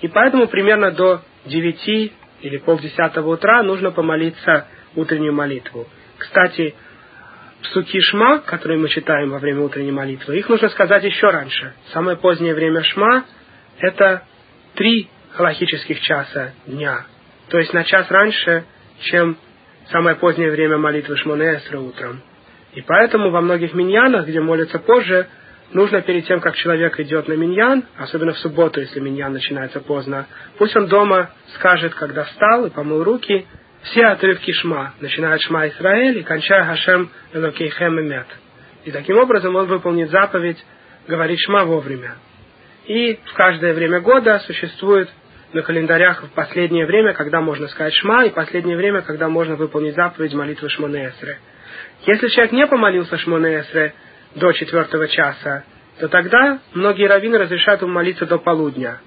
И 0.00 0.08
поэтому 0.08 0.48
примерно 0.48 0.90
до 0.92 1.20
9 1.44 2.12
или 2.40 2.56
полдесятого 2.56 3.34
утра 3.34 3.62
нужно 3.62 3.90
помолиться 3.90 4.66
утреннюю 4.96 5.34
молитву. 5.34 5.86
Кстати, 6.16 6.74
псуки 7.64 8.00
Шма, 8.00 8.38
которые 8.38 8.78
мы 8.78 8.88
читаем 8.88 9.28
во 9.28 9.40
время 9.40 9.60
утренней 9.60 9.92
молитвы, 9.92 10.38
их 10.38 10.48
нужно 10.48 10.70
сказать 10.70 11.04
еще 11.04 11.28
раньше. 11.28 11.74
Самое 11.92 12.16
позднее 12.16 12.54
время 12.54 12.82
Шма– 12.82 13.26
это 13.78 14.22
три 14.74 15.10
халахических 15.32 16.00
часа 16.00 16.54
дня. 16.66 17.04
То 17.50 17.58
есть 17.58 17.74
на 17.74 17.84
час 17.84 18.10
раньше, 18.10 18.64
чем 19.00 19.36
самое 19.90 20.16
позднее 20.16 20.50
время 20.50 20.78
молитвы 20.78 21.18
Шмонеэсра 21.18 21.78
утром. 21.78 22.22
И 22.74 22.82
поэтому 22.82 23.30
во 23.30 23.40
многих 23.40 23.74
миньянах, 23.74 24.26
где 24.26 24.40
молятся 24.40 24.78
позже, 24.78 25.26
нужно 25.72 26.02
перед 26.02 26.26
тем, 26.26 26.40
как 26.40 26.54
человек 26.56 26.98
идет 27.00 27.28
на 27.28 27.34
миньян, 27.34 27.84
особенно 27.96 28.32
в 28.32 28.38
субботу, 28.38 28.80
если 28.80 29.00
миньян 29.00 29.32
начинается 29.32 29.80
поздно, 29.80 30.26
пусть 30.58 30.76
он 30.76 30.86
дома 30.86 31.30
скажет, 31.54 31.94
когда 31.94 32.24
встал 32.24 32.66
и 32.66 32.70
помыл 32.70 33.02
руки, 33.02 33.46
все 33.82 34.06
отрывки 34.06 34.52
Шма, 34.52 34.94
начиная 35.00 35.34
от 35.34 35.40
Шма 35.40 35.68
Исраэль 35.68 36.18
и 36.18 36.22
кончая 36.22 36.64
Хашем 36.64 37.10
Элокейхем 37.32 37.98
и 37.98 38.02
Мет. 38.02 38.26
И 38.84 38.90
таким 38.90 39.18
образом 39.18 39.56
он 39.56 39.66
выполнит 39.66 40.10
заповедь 40.10 40.62
говорить 41.08 41.40
Шма 41.40 41.64
вовремя. 41.64 42.16
И 42.86 43.18
в 43.24 43.34
каждое 43.34 43.72
время 43.72 44.00
года 44.00 44.38
существует 44.40 45.08
на 45.52 45.62
календарях 45.62 46.22
в 46.22 46.30
последнее 46.30 46.86
время, 46.86 47.14
когда 47.14 47.40
можно 47.40 47.68
сказать 47.68 47.94
Шма, 47.94 48.26
и 48.26 48.30
последнее 48.30 48.76
время, 48.76 49.02
когда 49.02 49.28
можно 49.28 49.56
выполнить 49.56 49.94
заповедь 49.94 50.34
молитвы 50.34 50.68
Шмонеэсре. 50.68 51.38
Если 52.06 52.28
человек 52.28 52.52
не 52.52 52.66
помолился 52.66 53.18
Шмонеэсре 53.18 53.94
до 54.34 54.52
четвертого 54.52 55.08
часа, 55.08 55.64
то 55.98 56.08
тогда 56.08 56.60
многие 56.72 57.06
раввины 57.06 57.38
разрешают 57.38 57.82
ему 57.82 57.92
молиться 57.92 58.26
до 58.26 58.38
полудня. 58.38 58.98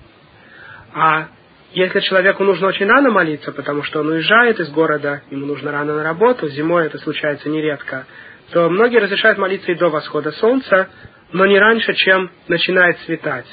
А 0.94 1.28
если 1.74 2.02
человеку 2.02 2.44
нужно 2.44 2.68
очень 2.68 2.88
рано 2.88 3.10
молиться, 3.10 3.52
потому 3.52 3.82
что 3.84 4.02
он 4.02 4.10
уезжает 4.10 4.60
из 4.60 4.70
города, 4.70 5.24
ему 5.32 5.48
нужно 5.48 5.72
рано 5.72 5.96
на 5.96 6.04
работу, 6.04 6.48
зимой 6.50 6.86
это 6.86 7.00
случается 7.00 7.50
нередко, 7.50 8.06
то 8.52 8.70
многие 8.70 8.98
разрешают 8.98 9.40
молиться 9.40 9.72
и 9.72 9.76
до 9.76 9.90
восхода 9.90 10.32
солнца, 10.34 10.90
но 11.32 11.48
не 11.48 11.58
раньше, 11.58 11.94
чем 11.96 12.30
начинает 12.48 13.00
светать. 13.00 13.48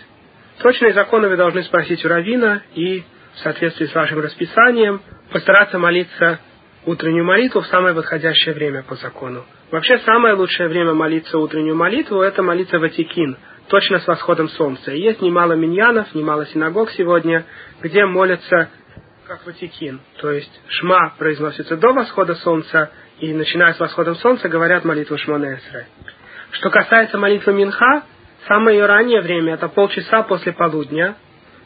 Точные 0.62 0.92
законы 0.92 1.28
вы 1.28 1.36
должны 1.36 1.62
спросить 1.62 2.04
у 2.04 2.08
Равина 2.08 2.62
и 2.74 3.02
в 3.34 3.38
соответствии 3.38 3.86
с 3.86 3.94
вашим 3.94 4.20
расписанием 4.20 5.00
постараться 5.32 5.78
молиться 5.78 6.40
утреннюю 6.86 7.24
молитву 7.24 7.60
в 7.60 7.66
самое 7.66 7.94
подходящее 7.94 8.54
время 8.54 8.82
по 8.82 8.94
закону. 8.96 9.44
Вообще 9.70 9.98
самое 9.98 10.34
лучшее 10.34 10.68
время 10.68 10.94
молиться 10.94 11.38
утреннюю 11.38 11.76
молитву– 11.76 12.20
это 12.22 12.42
молиться 12.42 12.78
Ватикин, 12.78 13.36
точно 13.68 14.00
с 14.00 14.06
восходом 14.06 14.48
солнца. 14.48 14.92
И 14.92 15.00
есть 15.00 15.20
немало 15.20 15.52
миньянов, 15.52 16.14
немало 16.14 16.46
синагог 16.46 16.90
сегодня, 16.90 17.44
где 17.82 18.04
молятся 18.04 18.70
как 19.26 19.46
Ватикин. 19.46 20.00
То 20.20 20.32
есть 20.32 20.60
Шма 20.68 21.14
произносится 21.18 21.76
до 21.76 21.92
восхода 21.92 22.34
солнца, 22.36 22.90
и 23.20 23.32
начиная 23.32 23.74
с 23.74 23.80
восходом 23.80 24.16
солнца 24.16 24.48
говорят 24.48 24.84
молитву 24.84 25.16
Шмонесре. 25.18 25.86
Что 26.52 26.70
касается 26.70 27.16
молитвы 27.16 27.52
Минха, 27.52 28.02
Самое 28.46 28.78
ее 28.78 28.86
раннее 28.86 29.20
время 29.20 29.54
это 29.54 29.68
полчаса 29.68 30.22
после 30.22 30.52
полудня, 30.52 31.16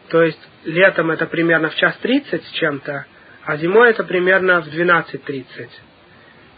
то 0.09 0.23
есть 0.23 0.41
летом 0.65 1.11
это 1.11 1.27
примерно 1.27 1.71
в 1.71 1.75
час 1.77 1.97
тридцать 1.99 2.45
с 2.45 2.51
чем-то, 2.51 3.07
а 3.45 3.57
зимой 3.57 3.91
это 3.91 4.05
примерно 4.05 4.61
в 4.63 4.71
двенадцать 4.71 5.25
тридцать. 5.25 5.81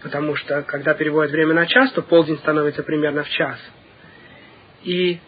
Потому 0.03 0.37
что, 0.37 0.62
когда 0.62 0.94
переводят 0.94 1.33
время 1.33 1.55
на 1.55 1.66
час, 1.66 1.90
то 1.92 2.03
полдень 2.03 2.38
становится 2.38 2.83
примерно 2.83 3.25
в 3.25 3.29
час. 3.31 3.59
И 4.85 5.18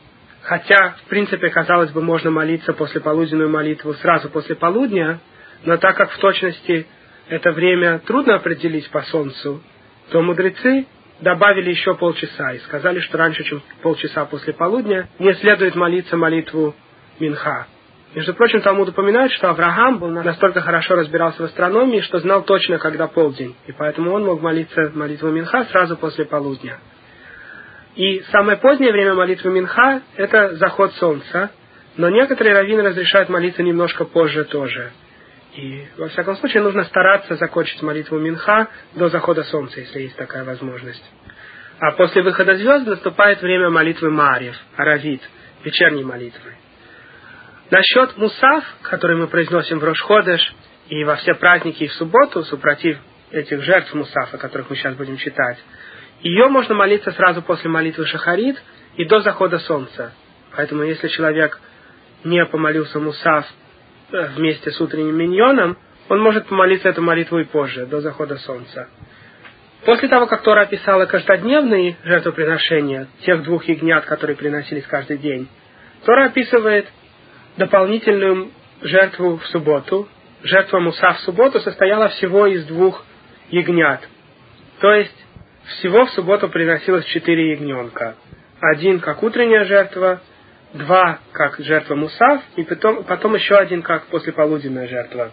хотя, 0.42 0.97
в 1.05 1.09
принципе, 1.09 1.49
казалось 1.51 1.90
бы, 1.90 2.01
можно 2.01 2.31
молиться 2.31 2.73
после 2.73 3.01
полуденную 3.01 3.51
молитву 3.51 3.94
сразу 3.94 4.29
после 4.29 4.55
полудня, 4.55 5.21
но 5.64 5.77
так 5.79 5.97
как 5.97 6.12
в 6.12 6.18
точности 6.18 6.87
это 7.29 7.51
время 7.53 7.99
трудно 8.01 8.37
определить 8.37 8.88
по 8.90 9.03
солнцу, 9.03 9.62
то 10.11 10.23
мудрецы 10.23 10.87
добавили 11.21 11.71
еще 11.71 11.94
полчаса 11.97 12.53
и 12.53 12.59
сказали, 12.61 13.01
что 13.01 13.18
раньше, 13.18 13.42
чем 13.44 13.62
полчаса 13.83 14.25
после 14.27 14.53
полудня, 14.53 15.09
не 15.18 15.35
следует 15.35 15.75
молиться 15.75 16.16
молитву 16.16 16.77
Минха. 17.18 17.66
Между 18.14 18.35
прочим, 18.35 18.62
Талмуд 18.62 18.88
упоминает, 18.88 19.33
что 19.33 19.51
Авраам 19.51 19.99
был 19.99 20.09
настолько 20.09 20.61
хорошо 20.61 20.94
разбирался 20.94 21.42
в 21.42 21.44
астрономии, 21.44 22.01
что 22.01 22.21
знал 22.21 22.42
точно, 22.42 22.79
когда 22.79 23.07
полдень, 23.07 23.55
и 23.66 23.73
поэтому 23.73 24.12
он 24.12 24.25
мог 24.25 24.40
молиться 24.40 24.90
молитву 24.94 25.29
Минха 25.29 25.64
сразу 25.64 25.97
после 25.97 26.25
полудня. 26.25 26.79
И 27.97 28.21
самое 28.33 28.57
позднее 28.57 28.92
время 28.92 29.14
молитвы 29.14 29.51
Минха– 29.51 30.03
это 30.16 30.57
заход 30.57 30.92
солнца, 30.94 31.51
но 31.97 32.09
некоторые 32.09 32.55
раввины 32.55 32.83
разрешают 32.83 33.29
молиться 33.29 33.62
немножко 33.62 34.05
позже 34.05 34.44
тоже– 34.44 34.90
и, 35.59 35.88
во 35.97 36.09
всяком 36.09 36.37
случае, 36.37 36.62
нужно 36.62 36.85
стараться 36.85 37.35
закончить 37.35 37.83
молитву 37.83 38.16
Минха 38.18 38.68
до 38.94 39.09
захода 39.09 39.42
солнца, 39.42 39.81
если 39.81 40.03
есть 40.03 40.16
такая 40.16 40.44
возможность. 40.44 41.03
А 41.81 41.92
после 41.92 42.23
выхода 42.23 42.55
звезд 42.57 42.87
наступает 42.87 43.40
время 43.42 43.68
молитвы 43.68 44.09
Марьев, 44.11 44.57
Аравит, 44.77 45.21
вечерней 45.64 46.05
молитвы. 46.05 46.55
Насчет 47.70 48.16
Мусав, 48.16 48.64
который 48.83 49.16
мы 49.16 49.26
произносим 49.26 49.78
в 49.78 49.85
Рошходеш 49.85 50.54
и 50.88 51.04
во 51.04 51.16
все 51.16 51.35
праздники 51.35 51.85
и 51.85 51.88
в 51.88 51.92
субботу, 51.92 52.42
супротив 52.44 52.98
этих 53.31 53.62
жертв 53.62 53.92
Мусафа, 53.92 54.37
о 54.37 54.38
которых 54.38 54.70
мы 54.70 54.76
сейчас 54.76 54.94
будем 54.94 55.18
читать, 55.18 55.59
ее 56.22 56.48
можно 56.48 56.74
молиться 56.74 57.12
сразу 57.12 57.42
после 57.42 57.68
молитвы 57.68 58.07
Шахарит 58.07 58.57
и 58.96 59.04
до 59.04 59.20
захода 59.20 59.59
солнца. 59.59 60.12
Поэтому 60.57 60.83
если 60.83 61.09
человек 61.09 61.61
не 62.24 62.42
помолился 62.46 63.00
Мусав 63.00 63.46
вместе 64.11 64.70
с 64.70 64.81
утренним 64.81 65.16
миньоном, 65.16 65.76
он 66.09 66.20
может 66.20 66.46
помолиться 66.46 66.88
эту 66.88 67.02
молитву 67.02 67.38
и 67.38 67.44
позже, 67.44 67.85
до 67.85 68.00
захода 68.00 68.37
солнца. 68.38 68.88
После 69.85 70.09
того, 70.09 70.26
как 70.26 70.42
Тора 70.42 70.62
описала 70.62 71.04
каждодневные 71.04 71.96
жертвоприношения, 72.02 73.09
тех 73.26 73.42
двух 73.42 73.64
ягнят, 73.64 74.07
которые 74.07 74.37
приносились 74.37 74.87
каждый 74.87 75.18
день, 75.18 75.48
Тора 76.04 76.26
описывает 76.26 76.87
дополнительную 77.59 78.51
жертву 78.81 79.37
в 79.37 79.47
субботу. 79.49 80.09
Жертва 80.42 80.79
Муса 80.79 81.12
в 81.14 81.21
субботу 81.21 81.61
состояла 81.61 82.09
всего 82.11 82.47
из 82.47 82.64
двух 82.64 83.05
ягнят. 83.51 84.09
То 84.81 84.92
есть 84.92 85.27
всего 85.66 86.07
в 86.07 86.11
субботу 86.11 86.49
приносилось 86.49 87.05
четыре 87.07 87.53
ягненка. 87.53 88.14
Один 88.61 89.01
как 89.01 89.23
утренняя 89.23 89.64
жертва, 89.64 90.21
два 90.73 91.18
как 91.33 91.59
жертва 91.59 91.97
Мусав, 91.97 92.42
и 92.57 92.62
потом, 92.62 93.05
потом 93.05 93.35
еще 93.35 93.57
один 93.57 93.83
как 93.83 94.07
послеполуденная 94.07 94.87
жертва. 94.87 95.33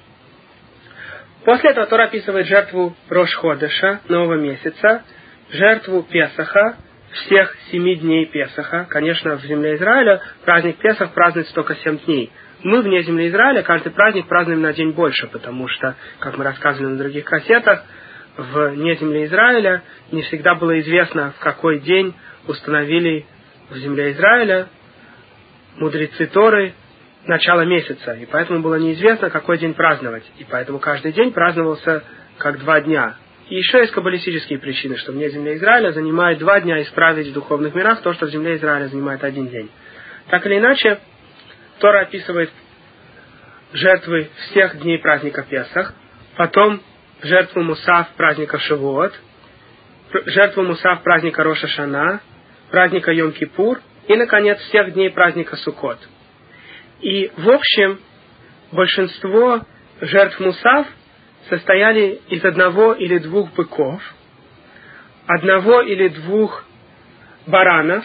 После 1.44 1.72
этого 1.72 1.86
Тора 1.86 2.06
описывает 2.06 2.48
жертву 2.48 2.96
Рошходыша, 3.08 4.02
нового 4.08 4.36
месяца, 4.36 5.04
жертву 5.52 6.02
Песаха, 6.02 6.78
всех 7.16 7.56
семи 7.72 7.96
дней 7.96 8.26
Песаха. 8.26 8.86
Конечно, 8.90 9.38
в 9.38 9.44
земле 9.46 9.76
Израиля 9.76 10.22
праздник 10.44 10.78
Песах 10.78 11.12
празднуется 11.14 11.54
только 11.54 11.76
семь 11.76 11.98
дней. 12.00 12.32
Мы 12.64 12.82
вне 12.82 13.04
земли 13.04 13.28
Израиля 13.30 13.62
каждый 13.64 13.92
праздник 13.92 14.28
празднуем 14.28 14.62
на 14.62 14.74
день 14.74 14.92
больше, 14.92 15.28
потому 15.28 15.68
что, 15.68 15.96
как 16.20 16.38
мы 16.38 16.44
рассказывали 16.44 16.92
на 16.92 16.98
других 16.98 17.26
кассетах, 17.26 17.84
вне 18.38 18.96
земли 18.96 19.26
Израиля 19.26 19.84
не 20.12 20.24
всегда 20.24 20.56
было 20.56 20.80
известно, 20.80 21.34
в 21.38 21.40
какой 21.40 21.80
день 21.80 22.14
установили 22.48 23.26
в 23.70 23.78
земле 23.78 24.12
Израиля 24.12 24.68
мудрецы 25.78 26.28
Торы 26.28 26.74
начало 27.26 27.62
месяца, 27.62 28.14
и 28.14 28.26
поэтому 28.26 28.62
было 28.62 28.76
неизвестно, 28.76 29.30
какой 29.30 29.58
день 29.58 29.74
праздновать. 29.74 30.24
И 30.38 30.44
поэтому 30.44 30.80
каждый 30.80 31.12
день 31.12 31.32
праздновался 31.32 32.04
как 32.38 32.60
два 32.60 32.82
дня. 32.82 33.16
И 33.50 33.56
еще 33.56 33.80
есть 33.80 33.92
каббалистические 33.94 34.58
причины, 34.58 34.98
что 34.98 35.12
вне 35.12 35.30
земли 35.30 35.56
Израиля 35.56 35.92
занимает 35.92 36.40
два 36.40 36.60
дня 36.62 36.82
исправить 36.82 37.28
в 37.28 37.34
духовных 37.34 37.76
мирах 37.76 38.02
то, 38.02 38.14
что 38.14 38.26
в 38.26 38.30
земле 38.30 38.56
Израиля 38.56 38.88
занимает 38.88 39.24
один 39.24 39.50
день. 39.50 39.70
Так 40.30 40.46
или 40.48 40.58
иначе, 40.58 41.00
Тора 41.80 42.02
описывает 42.02 42.50
жертвы 43.74 44.30
всех 44.50 44.80
дней 44.82 44.98
праздника 44.98 45.46
Песах. 45.48 45.94
потом 46.38 46.82
жертву 47.22 47.62
Мусав 47.62 48.10
праздника 48.16 48.58
Шавуот, 48.58 49.14
жертву 50.26 50.64
Мусав 50.64 51.04
праздника 51.04 51.44
Роша 51.44 51.68
Шана, 51.68 52.22
праздника 52.72 53.12
Йом-Кипур 53.12 53.80
и, 54.08 54.16
наконец, 54.16 54.60
всех 54.60 54.94
дней 54.94 55.10
праздника 55.12 55.56
Суккот. 55.58 56.00
И, 57.02 57.32
в 57.38 57.50
общем, 57.50 58.00
большинство 58.72 59.62
жертв 60.02 60.40
Мусав 60.40 60.88
состояли 61.50 62.22
из 62.30 62.44
одного 62.44 62.94
или 62.94 63.20
двух 63.20 63.54
быков, 63.54 64.02
одного 65.28 65.82
или 65.82 66.08
двух 66.10 66.66
баранов 67.46 68.04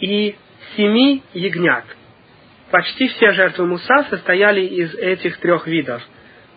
и 0.00 0.36
семи 0.76 1.22
ягнят. 1.34 1.84
Почти 2.70 3.08
все 3.08 3.32
жертвы 3.32 3.66
Муса 3.66 4.06
состояли 4.08 4.62
из 4.62 4.94
этих 4.94 5.38
трех 5.38 5.66
видов. 5.66 6.02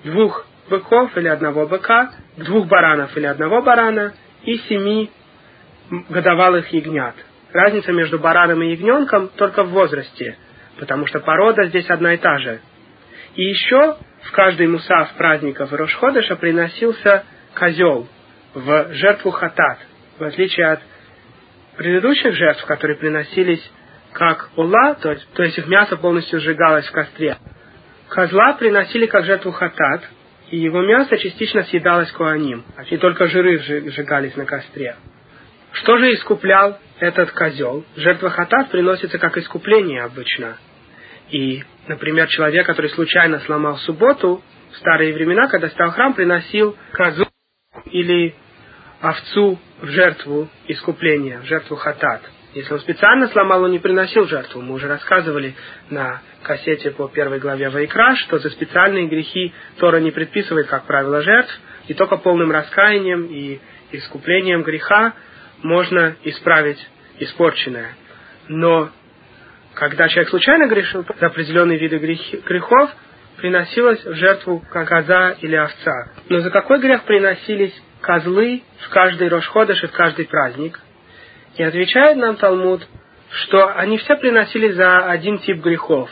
Двух 0.03 0.47
быков 0.69 1.15
или 1.17 1.27
одного 1.27 1.67
быка, 1.67 2.11
двух 2.37 2.67
баранов 2.67 3.15
или 3.17 3.25
одного 3.25 3.61
барана 3.61 4.13
и 4.43 4.57
семи 4.69 5.11
годовалых 6.09 6.71
ягнят. 6.71 7.15
Разница 7.51 7.91
между 7.91 8.19
бараном 8.19 8.61
и 8.63 8.71
ягненком 8.71 9.29
только 9.35 9.63
в 9.63 9.69
возрасте, 9.69 10.37
потому 10.79 11.05
что 11.07 11.19
порода 11.19 11.65
здесь 11.65 11.89
одна 11.89 12.13
и 12.13 12.17
та 12.17 12.37
же. 12.39 12.59
И 13.35 13.43
еще 13.43 13.97
в 14.25 14.31
каждый 14.31 14.67
мусав 14.67 15.13
праздников 15.13 15.71
Рошходыша 15.71 16.35
приносился 16.35 17.23
козел 17.53 18.07
в 18.53 18.93
жертву 18.93 19.31
хатат, 19.31 19.79
в 20.17 20.23
отличие 20.23 20.67
от 20.67 20.79
предыдущих 21.77 22.33
жертв, 22.33 22.65
которые 22.65 22.97
приносились 22.97 23.63
как 24.13 24.49
ула, 24.55 24.95
то 24.95 25.15
то 25.33 25.43
есть 25.43 25.57
их 25.57 25.67
мясо 25.67 25.97
полностью 25.97 26.39
сжигалось 26.39 26.87
в 26.87 26.91
костре. 26.91 27.37
Козла 28.07 28.53
приносили 28.53 29.07
как 29.07 29.25
жертву 29.25 29.51
хатат, 29.51 30.03
и 30.49 30.57
его 30.57 30.81
мясо 30.81 31.17
частично 31.17 31.63
съедалось 31.63 32.11
куаним, 32.11 32.63
а 32.77 32.83
не 32.89 32.97
только 32.97 33.27
жиры 33.27 33.59
сжигались 33.59 34.35
на 34.35 34.45
костре. 34.45 34.95
Что 35.73 35.97
же 35.97 36.13
искуплял 36.13 36.79
этот 36.99 37.31
козел? 37.31 37.83
Жертва 37.97 38.29
хатат 38.29 38.69
приносится 38.69 39.17
как 39.17 39.37
искупление 39.37 40.03
обычно. 40.03 40.57
И, 41.29 41.63
например, 41.87 42.27
человек, 42.27 42.65
который 42.65 42.91
случайно 42.91 43.39
сломал 43.39 43.77
субботу, 43.77 44.43
в 44.71 44.77
старые 44.77 45.13
времена, 45.13 45.47
когда 45.47 45.69
стал 45.69 45.91
храм, 45.91 46.13
приносил 46.13 46.77
козу 46.91 47.27
или 47.85 48.35
овцу 49.01 49.59
в 49.81 49.87
жертву 49.87 50.49
искупления, 50.67 51.39
в 51.39 51.45
жертву 51.45 51.75
хатат. 51.75 52.21
Если 52.53 52.73
он 52.73 52.79
специально 52.79 53.27
сломал, 53.27 53.63
он 53.63 53.71
не 53.71 53.79
приносил 53.79 54.27
жертву. 54.27 54.61
Мы 54.61 54.75
уже 54.75 54.87
рассказывали 54.87 55.55
на 55.89 56.21
кассете 56.41 56.91
по 56.91 57.09
первой 57.09 57.39
главе 57.39 57.69
Вайкра, 57.69 58.15
что 58.15 58.39
за 58.39 58.49
специальные 58.49 59.07
грехи 59.07 59.53
Тора 59.77 59.97
не 59.97 60.11
предписывает, 60.11 60.67
как 60.67 60.85
правило, 60.85 61.21
жертв, 61.21 61.59
и 61.87 61.93
только 61.93 62.17
полным 62.17 62.51
раскаянием 62.51 63.25
и 63.25 63.59
искуплением 63.91 64.63
греха 64.63 65.13
можно 65.63 66.15
исправить 66.23 66.79
испорченное. 67.19 67.95
Но 68.47 68.89
когда 69.75 70.07
человек 70.07 70.29
случайно 70.29 70.67
грешил 70.67 71.05
за 71.19 71.27
определенные 71.27 71.77
виды 71.77 71.97
грехов, 71.97 72.89
приносилась 73.37 74.03
в 74.03 74.15
жертву 74.15 74.63
коза 74.71 75.35
или 75.41 75.55
овца. 75.55 76.11
Но 76.29 76.39
за 76.39 76.49
какой 76.49 76.79
грех 76.79 77.03
приносились 77.03 77.73
козлы 78.01 78.63
в 78.79 78.89
каждый 78.89 79.27
Рошходыш 79.27 79.83
и 79.83 79.87
в 79.87 79.91
каждый 79.91 80.25
праздник? 80.25 80.79
И 81.57 81.63
отвечает 81.63 82.17
нам 82.17 82.37
Талмуд, 82.37 82.87
что 83.31 83.75
они 83.75 83.97
все 83.97 84.15
приносили 84.15 84.71
за 84.71 85.09
один 85.09 85.39
тип 85.39 85.57
грехов. 85.57 86.09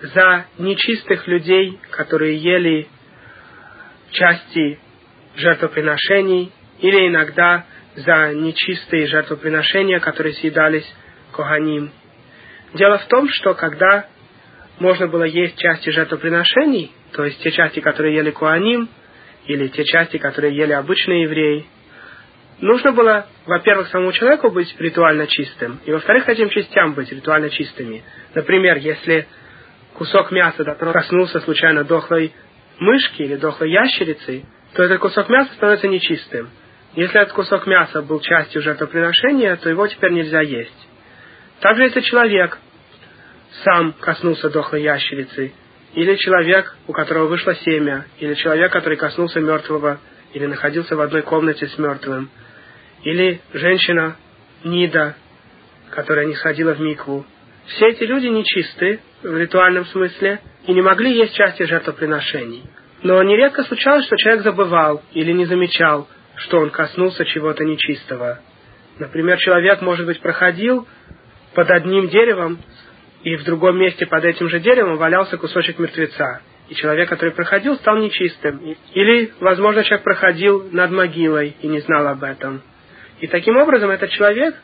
За 0.00 0.46
нечистых 0.58 1.26
людей, 1.26 1.78
которые 1.90 2.36
ели 2.38 2.88
части 4.12 4.78
жертвоприношений, 5.36 6.52
или 6.80 7.08
иногда 7.08 7.64
за 7.96 8.32
нечистые 8.34 9.06
жертвоприношения, 9.06 10.00
которые 10.00 10.34
съедались 10.34 10.90
Коганим. 11.32 11.90
Дело 12.74 12.98
в 12.98 13.06
том, 13.06 13.28
что 13.30 13.54
когда 13.54 14.06
можно 14.80 15.06
было 15.06 15.22
есть 15.22 15.56
части 15.56 15.90
жертвоприношений, 15.90 16.92
то 17.12 17.24
есть 17.24 17.40
те 17.40 17.52
части, 17.52 17.78
которые 17.78 18.16
ели 18.16 18.32
Куаним, 18.32 18.88
или 19.46 19.68
те 19.68 19.84
части, 19.84 20.18
которые 20.18 20.56
ели 20.56 20.72
обычные 20.72 21.22
евреи, 21.22 21.66
нужно 22.60 22.90
было, 22.90 23.26
во-первых, 23.46 23.88
самому 23.88 24.10
человеку 24.10 24.50
быть 24.50 24.74
ритуально 24.80 25.28
чистым, 25.28 25.78
и, 25.84 25.92
во-вторых, 25.92 26.28
этим 26.28 26.50
частям 26.50 26.94
быть 26.94 27.12
ритуально 27.12 27.48
чистыми. 27.48 28.02
Например, 28.34 28.76
если 28.78 29.28
кусок 29.94 30.32
мяса 30.32 30.64
коснулся 30.64 31.40
случайно 31.40 31.84
дохлой 31.84 32.32
мышки 32.80 33.22
или 33.22 33.36
дохлой 33.36 33.70
ящерицы, 33.70 34.44
то 34.74 34.82
этот 34.82 34.98
кусок 34.98 35.28
мяса 35.28 35.52
становится 35.54 35.86
нечистым. 35.86 36.50
Если 36.96 37.20
этот 37.20 37.34
кусок 37.34 37.68
мяса 37.68 38.02
был 38.02 38.18
частью 38.18 38.62
жертвоприношения, 38.62 39.54
то 39.56 39.70
его 39.70 39.86
теперь 39.86 40.10
нельзя 40.10 40.40
есть. 40.40 40.88
Также 41.60 41.84
если 41.84 42.00
человек 42.00 42.58
сам 43.62 43.92
коснулся 44.00 44.50
дохлой 44.50 44.82
ящерицы, 44.82 45.52
или 45.94 46.16
человек, 46.16 46.76
у 46.88 46.92
которого 46.92 47.26
вышло 47.26 47.54
семя, 47.54 48.06
или 48.18 48.34
человек, 48.34 48.72
который 48.72 48.96
коснулся 48.96 49.40
мертвого, 49.40 50.00
или 50.32 50.46
находился 50.46 50.96
в 50.96 51.00
одной 51.00 51.22
комнате 51.22 51.68
с 51.68 51.78
мертвым, 51.78 52.30
или 53.04 53.40
женщина 53.52 54.16
Нида, 54.64 55.14
которая 55.90 56.26
не 56.26 56.34
сходила 56.34 56.74
в 56.74 56.80
микву. 56.80 57.24
Все 57.66 57.88
эти 57.88 58.04
люди 58.04 58.26
нечисты 58.26 59.00
в 59.22 59.36
ритуальном 59.36 59.86
смысле 59.86 60.40
и 60.66 60.72
не 60.72 60.82
могли 60.82 61.16
есть 61.16 61.34
части 61.34 61.62
жертвоприношений. 61.62 62.64
Но 63.02 63.22
нередко 63.22 63.62
случалось, 63.64 64.06
что 64.06 64.16
человек 64.16 64.42
забывал 64.42 65.02
или 65.12 65.32
не 65.32 65.44
замечал, 65.44 66.08
что 66.36 66.58
он 66.58 66.70
коснулся 66.70 67.24
чего-то 67.24 67.64
нечистого. 67.64 68.40
Например, 68.98 69.38
человек, 69.38 69.82
может 69.82 70.06
быть, 70.06 70.20
проходил 70.20 70.86
под 71.54 71.70
одним 71.70 72.08
деревом, 72.08 72.58
и 73.24 73.36
в 73.36 73.44
другом 73.44 73.78
месте 73.78 74.06
под 74.06 74.24
этим 74.24 74.48
же 74.50 74.60
деревом 74.60 74.98
валялся 74.98 75.38
кусочек 75.38 75.78
мертвеца. 75.78 76.42
И 76.68 76.74
человек, 76.74 77.08
который 77.08 77.30
проходил, 77.30 77.74
стал 77.76 77.96
нечистым. 77.96 78.76
Или, 78.92 79.32
возможно, 79.40 79.82
человек 79.82 80.04
проходил 80.04 80.68
над 80.70 80.90
могилой 80.90 81.56
и 81.60 81.66
не 81.66 81.80
знал 81.80 82.06
об 82.06 82.22
этом. 82.22 82.62
И 83.20 83.26
таким 83.26 83.56
образом 83.56 83.90
этот 83.90 84.10
человек 84.10 84.54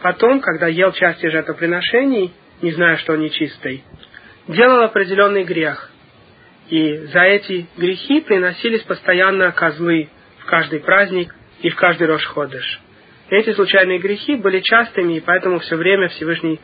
потом, 0.00 0.40
когда 0.40 0.66
ел 0.66 0.92
части 0.92 1.26
жертвоприношений, 1.26 2.32
не 2.62 2.72
зная, 2.72 2.96
что 2.96 3.12
он 3.12 3.20
нечистый, 3.20 3.84
делал 4.48 4.82
определенный 4.82 5.44
грех. 5.44 5.90
И 6.70 6.96
за 7.12 7.20
эти 7.20 7.66
грехи 7.76 8.22
приносились 8.22 8.82
постоянно 8.82 9.52
козлы 9.52 10.08
в 10.38 10.46
каждый 10.46 10.80
праздник 10.80 11.34
и 11.60 11.68
в 11.68 11.76
каждый 11.76 12.06
Рошходыш. 12.06 12.80
Эти 13.28 13.52
случайные 13.52 13.98
грехи 13.98 14.36
были 14.36 14.60
частыми, 14.60 15.14
и 15.14 15.20
поэтому 15.20 15.58
все 15.58 15.76
время 15.76 16.08
Всевышний 16.08 16.60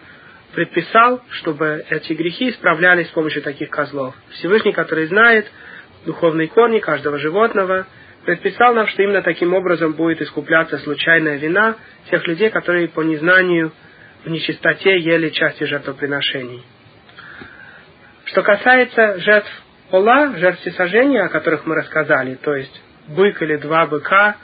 предписал, 0.53 1.23
чтобы 1.31 1.85
эти 1.89 2.13
грехи 2.13 2.51
исправлялись 2.51 3.09
с 3.09 3.13
помощью 3.13 3.43
таких 3.43 3.71
козлов. 3.71 4.15
Всевышний, 4.33 4.73
который 4.73 5.07
знает 5.07 5.51
духовные 6.05 6.49
корни 6.49 6.79
каждого 6.79 7.19
животного, 7.19 7.87
предписал 8.25 8.75
нам, 8.75 8.87
что 8.89 9.03
именно 9.03 9.23
таким 9.23 9.55
образом 9.55 9.93
будет 9.93 10.21
искупляться 10.21 10.79
случайная 10.79 11.37
вина 11.37 11.77
тех 12.11 12.27
людей, 12.27 12.51
которые 12.51 12.89
по 12.89 13.03
незнанию 13.03 13.73
в 14.25 14.31
нечистоте 14.31 14.99
ели 14.99 15.31
части 15.31 15.65
жертвоприношений. 15.65 16.63
Что 18.27 18.43
касается 18.43 19.19
жертв 19.21 19.51
Ола, 19.91 20.37
жертв 20.37 20.61
всесожжения, 20.61 21.25
о 21.25 21.29
которых 21.29 21.67
мы 21.67 21.75
рассказали, 21.75 22.37
то 22.37 22.55
есть 22.55 22.83
бык 23.09 23.43
или 23.43 23.57
два 23.57 23.87
быка, 23.87 24.37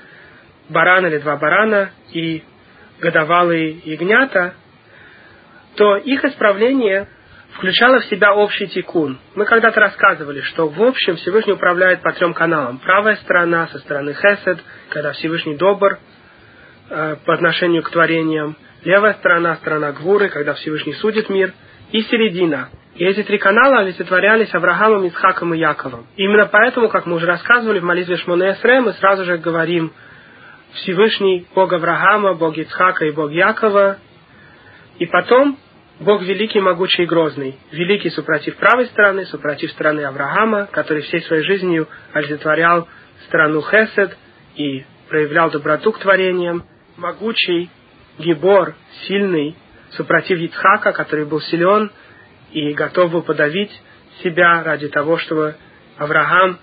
баран 0.69 1.07
или 1.07 1.19
два 1.19 1.37
барана 1.37 1.91
и 2.13 2.43
годовалые 3.01 3.81
ягнята, 3.85 4.55
то 5.79 5.97
их 5.97 6.25
исправление 6.25 7.07
включало 7.53 8.01
в 8.01 8.07
себя 8.07 8.35
общий 8.35 8.67
тикун. 8.67 9.19
Мы 9.37 9.45
когда-то 9.45 9.79
рассказывали, 9.79 10.41
что 10.41 10.69
в 10.69 10.83
общем 10.83 11.15
Всевышний 11.17 11.53
управляет 11.53 12.03
по 12.03 12.13
трем 12.13 12.35
каналам. 12.35 12.79
Правая 12.79 13.15
сторона 13.17 13.69
со 13.69 13.79
стороны 13.79 14.13
Хесед, 14.13 14.59
когда 14.89 15.13
Всевышний 15.13 15.57
добр 15.57 16.01
э, 16.91 17.17
по 17.25 17.33
отношению 17.33 17.85
к 17.85 17.91
творениям. 17.91 18.57
Левая 18.83 19.15
сторона, 19.15 19.55
сторона 19.57 19.93
Гвуры, 19.93 20.29
когда 20.31 20.55
Всевышний 20.55 20.95
судит 20.95 21.29
мир. 21.29 21.53
И 21.93 22.03
середина. 22.03 22.71
И 22.97 23.05
эти 23.05 23.23
три 23.23 23.39
канала 23.39 23.79
олицетворялись 23.79 24.53
Авраамом, 24.53 25.07
Исхаком 25.07 25.55
и 25.55 25.59
Яковом. 25.59 26.07
И 26.17 26.25
именно 26.25 26.47
поэтому, 26.47 26.89
как 26.89 27.07
мы 27.07 27.15
уже 27.15 27.27
рассказывали 27.27 27.79
в 27.79 27.85
молитве 27.85 28.17
Шмоне 28.17 28.51
Эсре, 28.51 28.81
мы 28.81 28.95
сразу 28.95 29.25
же 29.25 29.39
говорим 29.39 29.93
Всевышний 30.73 31.47
Бог 31.55 31.73
Авраама, 31.73 32.35
Бог 32.35 32.59
Ицхака 32.59 33.07
и 33.07 33.13
Бог 33.13 33.31
Якова. 33.31 33.99
И 34.99 35.07
потом 35.07 35.57
Бог 36.01 36.23
великий, 36.23 36.61
могучий 36.61 37.03
и 37.03 37.07
грозный. 37.07 37.59
Великий 37.73 38.11
супротив 38.11 38.57
правой 38.57 38.87
стороны, 38.87 39.27
супротив 39.27 39.71
стороны 39.73 40.03
Авраама, 40.03 40.67
который 40.67 41.03
всей 41.03 41.23
своей 41.23 41.43
жизнью 41.43 41.89
олицетворял 42.13 42.87
страну 43.27 43.63
Хесед 43.63 44.17
и 44.55 44.85
проявлял 45.09 45.51
доброту 45.51 45.91
к 45.91 45.99
творениям. 45.99 46.65
Могучий, 46.97 47.69
Гибор, 48.19 48.75
сильный, 49.07 49.57
супротив 49.91 50.39
Ицхака, 50.39 50.93
который 50.93 51.25
был 51.25 51.41
силен 51.41 51.91
и 52.53 52.73
готов 52.75 53.11
был 53.11 53.23
подавить 53.23 53.73
себя 54.23 54.63
ради 54.63 54.89
того, 54.89 55.19
чтобы 55.19 55.57
Авраам 55.97 56.59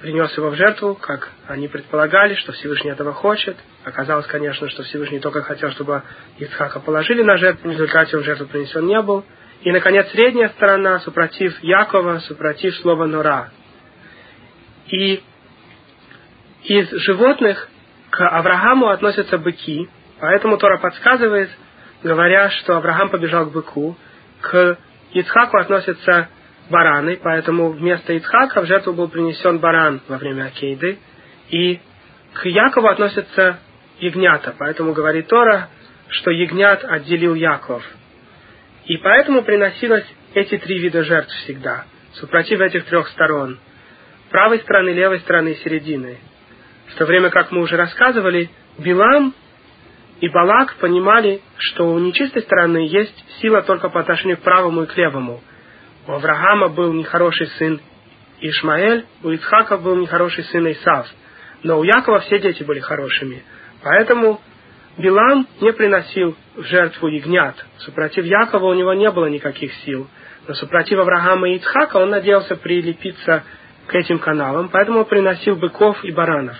принес 0.00 0.36
его 0.36 0.50
в 0.50 0.56
жертву, 0.56 0.94
как 0.94 1.30
они 1.46 1.68
предполагали, 1.68 2.34
что 2.34 2.52
Всевышний 2.52 2.90
этого 2.90 3.12
хочет. 3.12 3.56
Оказалось, 3.84 4.26
конечно, 4.26 4.68
что 4.68 4.82
Всевышний 4.82 5.20
только 5.20 5.42
хотел, 5.42 5.70
чтобы 5.70 6.02
Ицхака 6.38 6.80
положили 6.80 7.22
на 7.22 7.36
жертву, 7.36 7.68
в 7.68 7.72
результате 7.72 8.16
он 8.16 8.24
жертву 8.24 8.46
принесен 8.46 8.86
не 8.86 9.00
был. 9.00 9.24
И, 9.62 9.72
наконец, 9.72 10.08
средняя 10.10 10.48
сторона, 10.50 11.00
супротив 11.00 11.56
Якова, 11.62 12.18
супротив 12.18 12.76
слова 12.76 13.06
Нора. 13.06 13.50
И 14.88 15.22
из 16.64 16.90
животных 16.90 17.68
к 18.10 18.26
Аврааму 18.26 18.88
относятся 18.88 19.38
быки, 19.38 19.88
поэтому 20.20 20.56
Тора 20.58 20.78
подсказывает, 20.78 21.50
говоря, 22.02 22.50
что 22.50 22.76
Авраам 22.76 23.08
побежал 23.08 23.46
к 23.46 23.52
быку, 23.52 23.96
к 24.40 24.78
Ицхаку 25.12 25.58
относятся 25.58 26.28
бараны, 26.70 27.18
поэтому 27.22 27.70
вместо 27.70 28.12
Ицхака 28.14 28.62
в 28.62 28.66
жертву 28.66 28.92
был 28.92 29.08
принесен 29.08 29.58
баран 29.58 30.00
во 30.08 30.18
время 30.18 30.46
Акейды, 30.46 30.98
и 31.50 31.80
к 32.32 32.46
Якову 32.46 32.88
относятся 32.88 33.58
ягнята, 33.98 34.54
поэтому 34.58 34.92
говорит 34.92 35.28
Тора, 35.28 35.68
что 36.08 36.30
ягнят 36.30 36.84
отделил 36.84 37.34
Яков. 37.34 37.82
И 38.86 38.96
поэтому 38.98 39.42
приносилось 39.42 40.06
эти 40.34 40.58
три 40.58 40.78
вида 40.78 41.04
жертв 41.04 41.32
всегда, 41.44 41.84
супротив 42.14 42.60
этих 42.60 42.84
трех 42.86 43.08
сторон, 43.08 43.58
правой 44.30 44.58
стороны, 44.60 44.90
левой 44.90 45.20
стороны 45.20 45.50
и 45.50 45.56
середины. 45.56 46.18
В 46.88 46.96
то 46.96 47.06
время, 47.06 47.30
как 47.30 47.50
мы 47.50 47.60
уже 47.60 47.76
рассказывали, 47.76 48.50
Билам 48.78 49.34
и 50.20 50.28
Балак 50.28 50.76
понимали, 50.76 51.40
что 51.56 51.88
у 51.88 51.98
нечистой 51.98 52.42
стороны 52.42 52.78
есть 52.88 53.24
сила 53.40 53.62
только 53.62 53.88
по 53.88 54.00
отношению 54.00 54.38
к 54.38 54.42
правому 54.42 54.82
и 54.82 54.86
к 54.86 54.96
левому– 54.96 55.42
у 56.06 56.12
Авраама 56.12 56.68
был 56.68 56.92
нехороший 56.92 57.46
сын 57.58 57.80
Ишмаэль, 58.40 59.06
у 59.22 59.30
Ицхака 59.30 59.78
был 59.78 59.96
нехороший 59.96 60.44
сын 60.44 60.70
Исав. 60.70 61.06
Но 61.62 61.78
у 61.78 61.82
Якова 61.82 62.20
все 62.20 62.38
дети 62.38 62.62
были 62.62 62.80
хорошими. 62.80 63.42
Поэтому 63.82 64.40
Билам 64.98 65.46
не 65.60 65.72
приносил 65.72 66.36
в 66.54 66.62
жертву 66.64 67.08
ягнят. 67.08 67.56
Супротив 67.78 68.26
Якова 68.26 68.66
у 68.66 68.74
него 68.74 68.92
не 68.94 69.10
было 69.10 69.26
никаких 69.26 69.72
сил. 69.84 70.08
Но 70.46 70.54
супротив 70.54 70.98
Авраама 70.98 71.48
и 71.48 71.56
Ицхака 71.56 71.96
он 71.96 72.10
надеялся 72.10 72.54
прилепиться 72.56 73.44
к 73.86 73.94
этим 73.94 74.18
каналам, 74.18 74.68
поэтому 74.68 75.00
он 75.00 75.04
приносил 75.06 75.56
быков 75.56 76.04
и 76.04 76.12
баранов. 76.12 76.56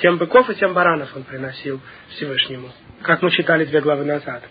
Семь 0.00 0.16
быков 0.16 0.48
и 0.50 0.54
семь 0.54 0.72
баранов 0.72 1.14
он 1.14 1.22
приносил 1.22 1.80
Всевышнему, 2.10 2.70
как 3.02 3.22
мы 3.22 3.30
читали 3.30 3.64
две 3.64 3.80
главы 3.80 4.04
назад. 4.04 4.42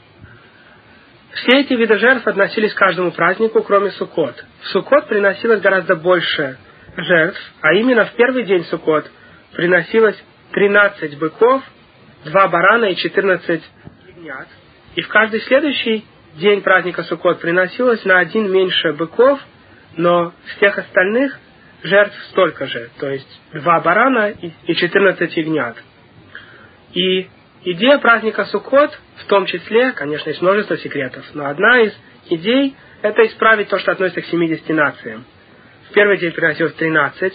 Все 1.35 1.59
эти 1.59 1.73
виды 1.73 1.97
жертв 1.97 2.25
относились 2.27 2.73
к 2.73 2.77
каждому 2.77 3.11
празднику, 3.11 3.61
кроме 3.61 3.91
Суккот. 3.91 4.41
В 4.61 4.67
Суккот 4.67 5.07
приносилось 5.09 5.59
гораздо 5.59 5.95
больше 5.97 6.57
жертв, 6.95 7.39
а 7.61 7.73
именно 7.73 8.05
в 8.05 8.13
первый 8.13 8.43
день 8.43 8.63
Суккот 8.65 9.11
приносилось 9.53 10.15
13 10.51 11.17
быков, 11.17 11.61
2 12.23 12.47
барана 12.47 12.85
и 12.85 12.95
14 12.95 13.61
ягнят. 14.07 14.47
И 14.95 15.01
в 15.01 15.07
каждый 15.09 15.41
следующий 15.41 16.05
день 16.35 16.61
праздника 16.61 17.03
Суккот 17.03 17.41
приносилось 17.41 18.05
на 18.05 18.19
один 18.19 18.49
меньше 18.49 18.93
быков, 18.93 19.37
но 19.97 20.33
всех 20.55 20.77
остальных 20.77 21.37
жертв 21.83 22.15
столько 22.29 22.65
же, 22.65 22.89
то 22.97 23.09
есть 23.09 23.41
2 23.51 23.79
барана 23.81 24.29
и 24.29 24.73
14 24.73 25.35
ягнят. 25.35 25.75
И 26.93 27.27
идея 27.65 27.97
праздника 27.97 28.45
Суккот 28.45 28.97
в 29.17 29.25
том 29.25 29.45
числе, 29.45 29.91
конечно, 29.91 30.29
есть 30.29 30.41
множество 30.41 30.77
секретов, 30.77 31.25
но 31.33 31.47
одна 31.47 31.81
из 31.81 31.93
идей– 32.29 32.75
это 33.01 33.25
исправить 33.25 33.69
то, 33.69 33.79
что 33.79 33.91
относится 33.91 34.21
к 34.21 34.25
70 34.25 34.69
нациям. 34.69 35.25
В 35.89 35.93
первый 35.93 36.17
день 36.17 36.31
приносилось 36.31 36.73
13 36.73 37.33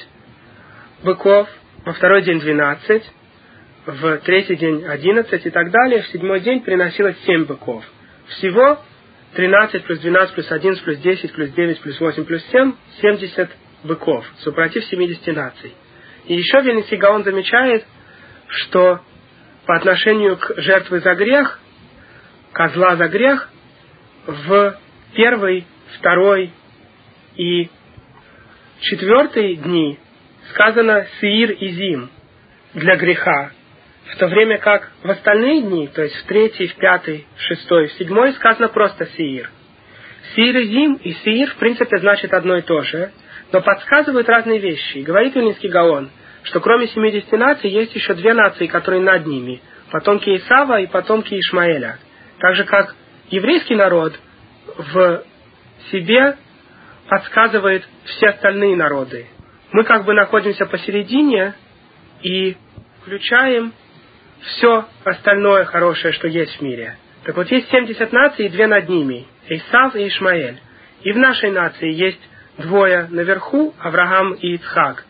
быков, 1.03 1.49
во 1.85 1.93
второй 1.93 2.23
день 2.23 2.41
12, 2.41 3.03
в 3.87 4.19
третий 4.19 4.57
день 4.57 4.85
11 4.85 5.47
и 5.47 5.51
так 5.51 5.71
далее. 5.71 6.03
В 6.03 6.09
седьмой 6.09 6.41
день 6.41 6.61
приносилось 6.61 7.17
7 7.27 7.47
быков. 7.47 7.85
Всего 8.29 8.79
13 9.35 9.85
плюс 9.85 9.99
12 10.01 10.35
плюс 10.35 10.51
11 10.51 10.85
плюс 10.85 10.99
10 10.99 11.33
плюс 11.33 11.51
9 11.51 11.81
плюс 11.81 12.01
8 12.01 12.25
плюс 12.25 12.45
7– 12.51 12.73
70 13.01 13.51
быков, 13.85 14.27
супротив 14.39 14.85
70 14.85 15.27
наций. 15.35 15.73
И 16.27 16.35
еще 16.35 16.61
Вильнинский 16.61 16.99
Гаон 16.99 17.25
замечает, 17.25 17.85
что 18.49 19.01
по 19.67 19.77
отношению 19.77 20.37
к 20.37 20.55
жертве 20.57 21.01
за 21.01 21.15
грех 21.15 21.61
козла 22.53 22.97
за 22.97 23.09
грех 23.09 23.49
в 24.27 24.79
первый, 25.15 25.67
второй 25.99 26.53
и 27.37 27.71
четвертый 28.81 29.57
дни 29.57 29.99
сказано 30.51 31.07
«сеир 31.21 31.53
и 31.53 31.69
зим» 31.69 32.11
для 32.75 32.97
греха, 32.97 33.53
в 34.13 34.17
то 34.17 34.27
время 34.27 34.59
как 34.59 34.91
в 35.03 35.11
остальные 35.11 35.63
дни, 35.63 35.89
то 35.89 36.03
есть 36.03 36.17
в 36.17 36.27
третий, 36.27 36.69
в 36.69 36.75
пятый, 36.77 37.27
в 37.37 37.41
шестой, 37.43 37.89
в 37.89 37.93
седьмой, 37.93 38.33
сказано 38.33 38.69
просто 38.69 39.07
«сеир». 39.17 39.51
«Сеир 40.35 40.57
и 40.59 40.67
зим» 40.67 40.95
и 40.95 41.13
«сеир» 41.25 41.51
в 41.51 41.57
принципе 41.57 41.99
значит 41.99 42.33
одно 42.33 42.57
и 42.57 42.63
то 42.63 42.83
же, 42.83 43.11
но 43.53 43.61
подсказывают 43.61 44.29
разные 44.29 44.59
вещи. 44.59 44.99
Говорит 44.99 45.35
Вильнинский 45.35 45.69
Гаон, 45.69 46.11
что 46.45 46.61
кроме 46.61 46.89
70 46.89 47.31
наций 47.33 47.71
есть 47.71 47.95
еще 47.95 48.15
две 48.15 48.35
нации, 48.35 48.67
которые 48.67 49.03
над 49.03 49.27
ними, 49.27 49.61
потомки 49.91 50.37
Исава 50.37 50.81
и 50.81 50.87
потомки 50.87 51.35
Ишмаэля– 51.35 51.99
так 52.41 52.55
же, 52.57 52.65
как 52.65 52.97
еврейский 53.29 53.77
народ 53.77 54.19
в 54.77 55.23
себе 55.91 56.37
подсказывает 57.07 57.87
все 58.05 58.29
остальные 58.29 58.77
народы. 58.77 59.27
Мы 59.73 59.85
как 59.85 60.05
бы 60.05 60.15
находимся 60.15 60.67
посередине 60.67 61.55
и 62.23 62.57
включаем 63.03 63.73
все 64.41 64.87
остальное 65.05 65.67
хорошее, 65.67 66.13
что 66.15 66.29
есть 66.29 66.57
в 66.57 66.63
мире. 66.63 66.97
Так 67.25 67.37
вот, 67.37 67.51
есть 67.51 67.71
70 67.71 68.11
наций 68.11 68.47
и 68.47 68.49
две 68.49 68.67
над 68.67 68.89
ними, 68.89 69.27
Исав 69.49 69.95
и 69.95 70.09
Ишмаэль. 70.09 70.59
И 71.03 71.13
в 71.13 71.19
нашей 71.19 71.51
нации 71.51 71.93
есть 71.93 72.21
двое 72.57 73.07
наверху, 73.11 73.75
Авраам 73.79 74.33
и 74.33 74.55
Ицхак. 74.55 75.05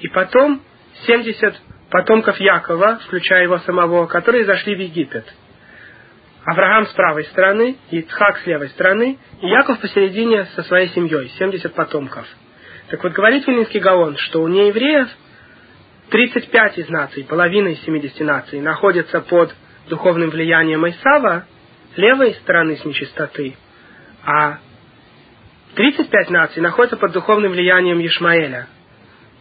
И 0.00 0.08
потом 0.08 0.60
70 1.06 1.54
потомков 1.90 2.38
Якова, 2.38 3.00
включая 3.06 3.44
его 3.44 3.58
самого, 3.58 4.06
которые 4.06 4.44
зашли 4.44 4.74
в 4.74 4.80
Египет– 4.80 5.26
Авраам 6.44 6.86
с 6.86 6.92
правой 6.92 7.24
стороны, 7.24 7.78
Ицхак 7.90 8.38
с 8.38 8.46
левой 8.46 8.68
стороны, 8.68 9.18
и 9.40 9.48
Яков 9.48 9.80
посередине 9.80 10.44
со 10.54 10.62
своей 10.64 10.88
семьей, 10.88 11.30
70 11.38 11.72
потомков. 11.74 12.26
Так 12.88 13.02
вот, 13.02 13.12
говорит 13.12 13.46
Вильнинский 13.46 13.80
Гаон, 13.80 14.18
что 14.18 14.42
у 14.42 14.48
неевреев 14.48 15.08
35 16.10 16.78
из 16.78 16.88
наций, 16.90 17.24
половина 17.24 17.68
из 17.68 17.80
70 17.84 18.20
наций, 18.20 18.60
находятся 18.60 19.22
под 19.22 19.54
духовным 19.88 20.30
влиянием 20.30 20.86
Исава, 20.86 21.46
левой 21.96 22.34
стороны 22.34 22.76
с 22.76 22.84
нечистоты, 22.84 23.56
а 24.26 24.58
35 25.76 26.30
наций 26.30 26.60
находятся 26.60 26.98
под 26.98 27.12
духовным 27.12 27.52
влиянием 27.52 28.04
Ишмаэля, 28.04 28.66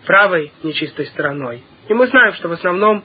правой 0.06 0.52
нечистой 0.64 1.06
стороной. 1.08 1.64
И 1.88 1.94
мы 1.94 2.08
знаем, 2.08 2.34
что 2.34 2.50
в 2.50 2.54
основном 2.54 3.04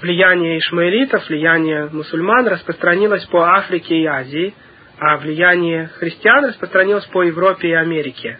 влияние 0.00 0.58
ишмаэлитов, 0.58 1.28
влияние 1.28 1.88
мусульман 1.92 2.46
распространилось 2.48 3.24
по 3.26 3.42
Африке 3.56 3.96
и 3.96 4.06
Азии, 4.06 4.54
а 4.98 5.16
влияние 5.18 5.88
христиан 5.98 6.44
распространилось 6.46 7.06
по 7.06 7.22
Европе 7.22 7.68
и 7.68 7.74
Америке. 7.74 8.38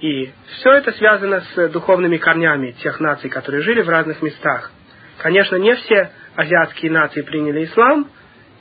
И 0.00 0.30
все 0.46 0.72
это 0.72 0.92
связано 0.92 1.42
с 1.42 1.68
духовными 1.68 2.16
корнями 2.16 2.72
тех 2.72 3.00
наций, 3.00 3.28
которые 3.28 3.62
жили 3.62 3.82
в 3.82 3.88
разных 3.88 4.22
местах. 4.22 4.70
Конечно, 5.18 5.56
не 5.56 5.74
все 5.74 6.10
азиатские 6.36 6.90
нации 6.90 7.20
приняли 7.22 7.64
ислам, 7.64 8.08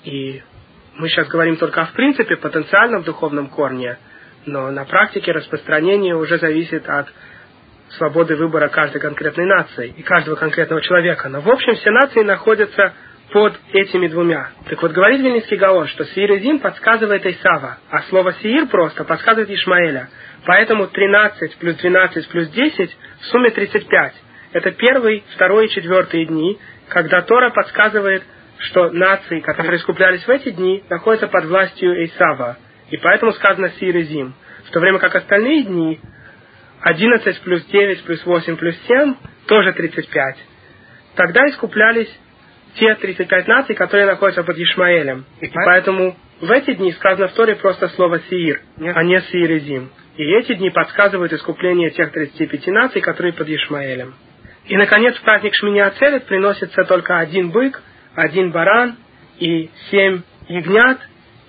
и 0.04 0.42
мы 0.96 1.08
сейчас 1.08 1.28
говорим 1.30 1.56
только 1.56 1.82
о 1.82 1.86
в 1.86 1.94
принципе 1.94 2.36
потенциальном 2.36 3.04
духовном 3.04 3.48
корне, 3.48 3.98
но 4.46 4.70
на 4.72 4.84
практике 4.84 5.32
распространение 5.32 6.16
уже 6.16 6.38
зависит 6.40 6.88
от 6.90 7.08
свободы 7.98 8.36
выбора 8.36 8.70
каждой 8.70 9.00
конкретной 9.00 9.46
нации 9.46 9.94
и 9.96 10.04
каждого 10.04 10.36
конкретного 10.36 10.82
человека. 10.82 11.30
Но 11.30 11.42
в 11.42 11.50
общем 11.50 11.76
все 11.76 11.92
нации 11.92 12.24
находятся 12.24 12.94
под 13.32 13.60
этими 13.74 14.08
двумя. 14.08 14.50
Так 14.68 14.82
вот, 14.82 14.92
говорит 14.92 15.22
Вильнинский 15.22 15.58
Гаон, 15.58 15.88
что 15.88 16.06
Сеир 16.06 16.34
и 16.34 16.40
Зим 16.40 16.60
подсказывает 16.60 17.26
Исава, 17.26 17.78
а 17.90 18.02
слово 18.04 18.34
Сеир 18.42 18.68
просто 18.68 19.04
подсказывает 19.04 19.50
Ишмаэля. 19.50 20.10
Поэтому 20.46 20.88
13 20.88 21.58
плюс 21.58 21.76
12 21.76 22.28
плюс 22.30 22.50
10 22.50 22.98
в 23.22 23.26
сумме 23.26 23.52
35. 23.52 24.14
Это 24.54 24.72
первый, 24.72 25.24
второй 25.36 25.68
и 25.68 25.70
четвертый 25.70 26.26
дни, 26.26 26.58
когда 26.88 27.22
Тора 27.22 27.52
подсказывает, 27.52 28.24
что 28.60 28.90
нации, 28.90 29.42
которые 29.42 29.78
искуплялись 29.78 30.26
в 30.26 30.30
эти 30.30 30.50
дни, 30.50 30.84
находятся 30.90 31.28
под 31.28 31.46
властью 31.46 32.04
Исава. 32.06 32.58
И 32.90 32.98
поэтому 32.98 33.32
сказано 33.34 33.70
Сир 33.80 33.96
и 33.96 34.04
Зим. 34.04 34.34
В 34.66 34.72
то 34.72 34.80
время 34.80 35.00
как 35.00 35.16
остальные 35.16 35.64
дни 35.64 36.00
11 36.82 37.42
плюс 37.42 37.66
9 37.66 38.04
плюс 38.04 38.26
8 38.26 38.56
плюс 38.58 38.76
7 38.88 39.16
тоже 39.48 39.74
35. 39.74 40.38
Тогда 41.16 41.42
искуплялись 41.50 42.10
те 42.76 42.96
35 42.96 43.48
наций, 43.48 43.76
которые 43.76 44.06
находятся 44.06 44.44
под 44.44 44.58
Ишмаэлем. 44.58 45.26
И 45.42 45.48
поэтому 45.48 46.16
в 46.40 46.52
эти 46.52 46.74
дни 46.74 46.94
сказано 46.94 47.28
в 47.28 47.34
Торе 47.34 47.56
просто 47.56 47.90
слово 47.90 48.20
«сиир», 48.30 48.62
а 48.78 49.04
не 49.04 49.20
«сиир» 49.22 49.90
и 50.20 50.24
эти 50.34 50.54
дни 50.56 50.70
подсказывают 50.70 51.32
искупление 51.32 51.92
тех 51.92 52.12
35 52.12 52.68
наций, 52.68 53.00
которые 53.00 53.32
под 53.32 53.48
Ишмаэлем. 53.48 54.16
И, 54.66 54.76
наконец, 54.76 55.16
в 55.16 55.22
праздник 55.22 55.56
Шмини 55.56 56.20
приносится 56.20 56.84
только 56.84 57.20
один 57.20 57.52
бык, 57.52 57.82
один 58.16 58.52
баран 58.52 58.98
и 59.40 59.70
семь 59.90 60.24
ягнят. 60.50 61.00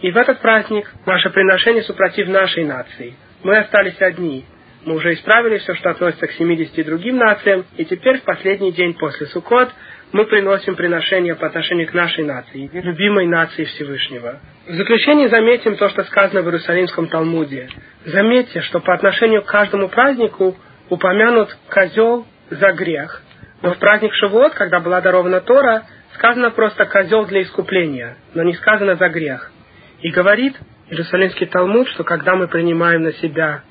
И 0.03 0.13
в 0.13 0.17
этот 0.17 0.41
праздник 0.41 0.89
наше 1.05 1.31
приношение 1.31 1.83
супротив 1.83 2.29
нашей 2.29 2.65
нации. 2.65 3.17
Мы 3.43 3.59
остались 3.59 4.01
одни. 4.01 4.45
Мы 4.85 4.95
уже 4.95 5.13
исправили 5.13 5.59
все, 5.59 5.75
что 5.75 5.91
относится 5.91 6.27
к 6.27 6.33
70 6.33 6.87
другим 6.87 7.19
нациям, 7.19 7.65
и 7.77 7.85
теперь 7.85 8.19
в 8.19 8.23
последний 8.23 8.73
день 8.73 8.95
после 8.95 9.27
Суккот 9.27 9.71
мы 10.13 10.25
приносим 10.25 10.75
приношение 10.75 11.35
по 11.35 11.47
отношению 11.47 11.87
к 11.87 11.95
нашей 11.95 12.25
нации, 12.25 12.71
любимой 12.73 13.27
нации 13.27 13.65
Всевышнего. 13.65 14.41
В 14.67 14.73
заключение 14.73 15.29
заметим 15.29 15.77
то, 15.77 15.89
что 15.91 16.05
сказано 16.05 16.43
в 16.43 16.47
Иерусалимском 16.47 17.09
Талмуде. 17.09 17.69
Заметьте, 18.07 18.63
что 18.63 18.81
по 18.81 18.95
отношению 18.95 19.43
к 19.43 19.47
каждому 19.47 19.89
празднику 19.89 20.57
упомянут 20.89 21.57
козел 21.69 22.27
за 22.49 22.73
грех. 22.73 23.23
Но 23.63 23.75
в 23.75 23.79
праздник 23.79 24.15
Шавуот, 24.15 24.55
когда 24.55 24.81
была 24.81 25.01
дарована 25.01 25.41
Тора, 25.43 25.85
сказано 26.15 26.51
просто 26.51 26.87
козел 26.87 27.27
для 27.27 27.43
искупления, 27.43 28.17
но 28.35 28.43
не 28.43 28.55
сказано 28.55 28.97
за 28.97 29.09
грех. 29.09 29.53
И 30.01 30.11
говорит 30.11 30.57
Иерусалимский 30.89 31.47
Талмуд, 31.47 31.89
что 31.91 32.05
когда 32.05 32.35
мы 32.35 32.49
принимаем 32.49 33.03
на 33.03 33.13
себя 33.13 33.63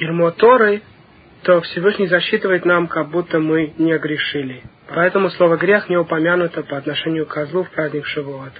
ермо 0.00 0.32
Торы, 0.32 0.82
то 1.42 1.60
Всевышний 1.60 2.08
засчитывает 2.08 2.64
нам, 2.64 2.88
как 2.88 3.10
будто 3.10 3.38
мы 3.38 3.74
не 3.78 3.96
грешили. 3.98 4.62
Поэтому 4.88 5.30
слово 5.30 5.56
«грех» 5.56 5.88
не 5.88 5.96
упомянуто 5.96 6.62
по 6.62 6.76
отношению 6.76 7.26
к 7.26 7.34
козлу 7.34 7.64
в 7.64 7.70
праздник 7.70 8.06
Шавуот. 8.06 8.52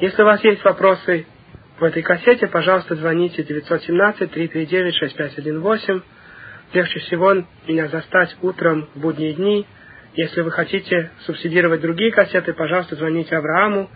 Если 0.00 0.22
у 0.22 0.24
вас 0.24 0.42
есть 0.44 0.64
вопросы 0.64 1.26
в 1.78 1.84
этой 1.84 2.02
кассете, 2.02 2.46
пожалуйста, 2.46 2.94
звоните 2.96 3.42
917-339-6518. 3.42 6.02
Легче 6.72 7.00
всего 7.00 7.44
меня 7.66 7.88
застать 7.88 8.34
утром 8.42 8.88
в 8.94 9.00
будние 9.00 9.34
дни. 9.34 9.66
Если 10.14 10.40
вы 10.40 10.50
хотите 10.50 11.10
субсидировать 11.20 11.80
другие 11.80 12.10
кассеты, 12.12 12.52
пожалуйста, 12.52 12.96
звоните 12.96 13.36
Аврааму 13.36 13.88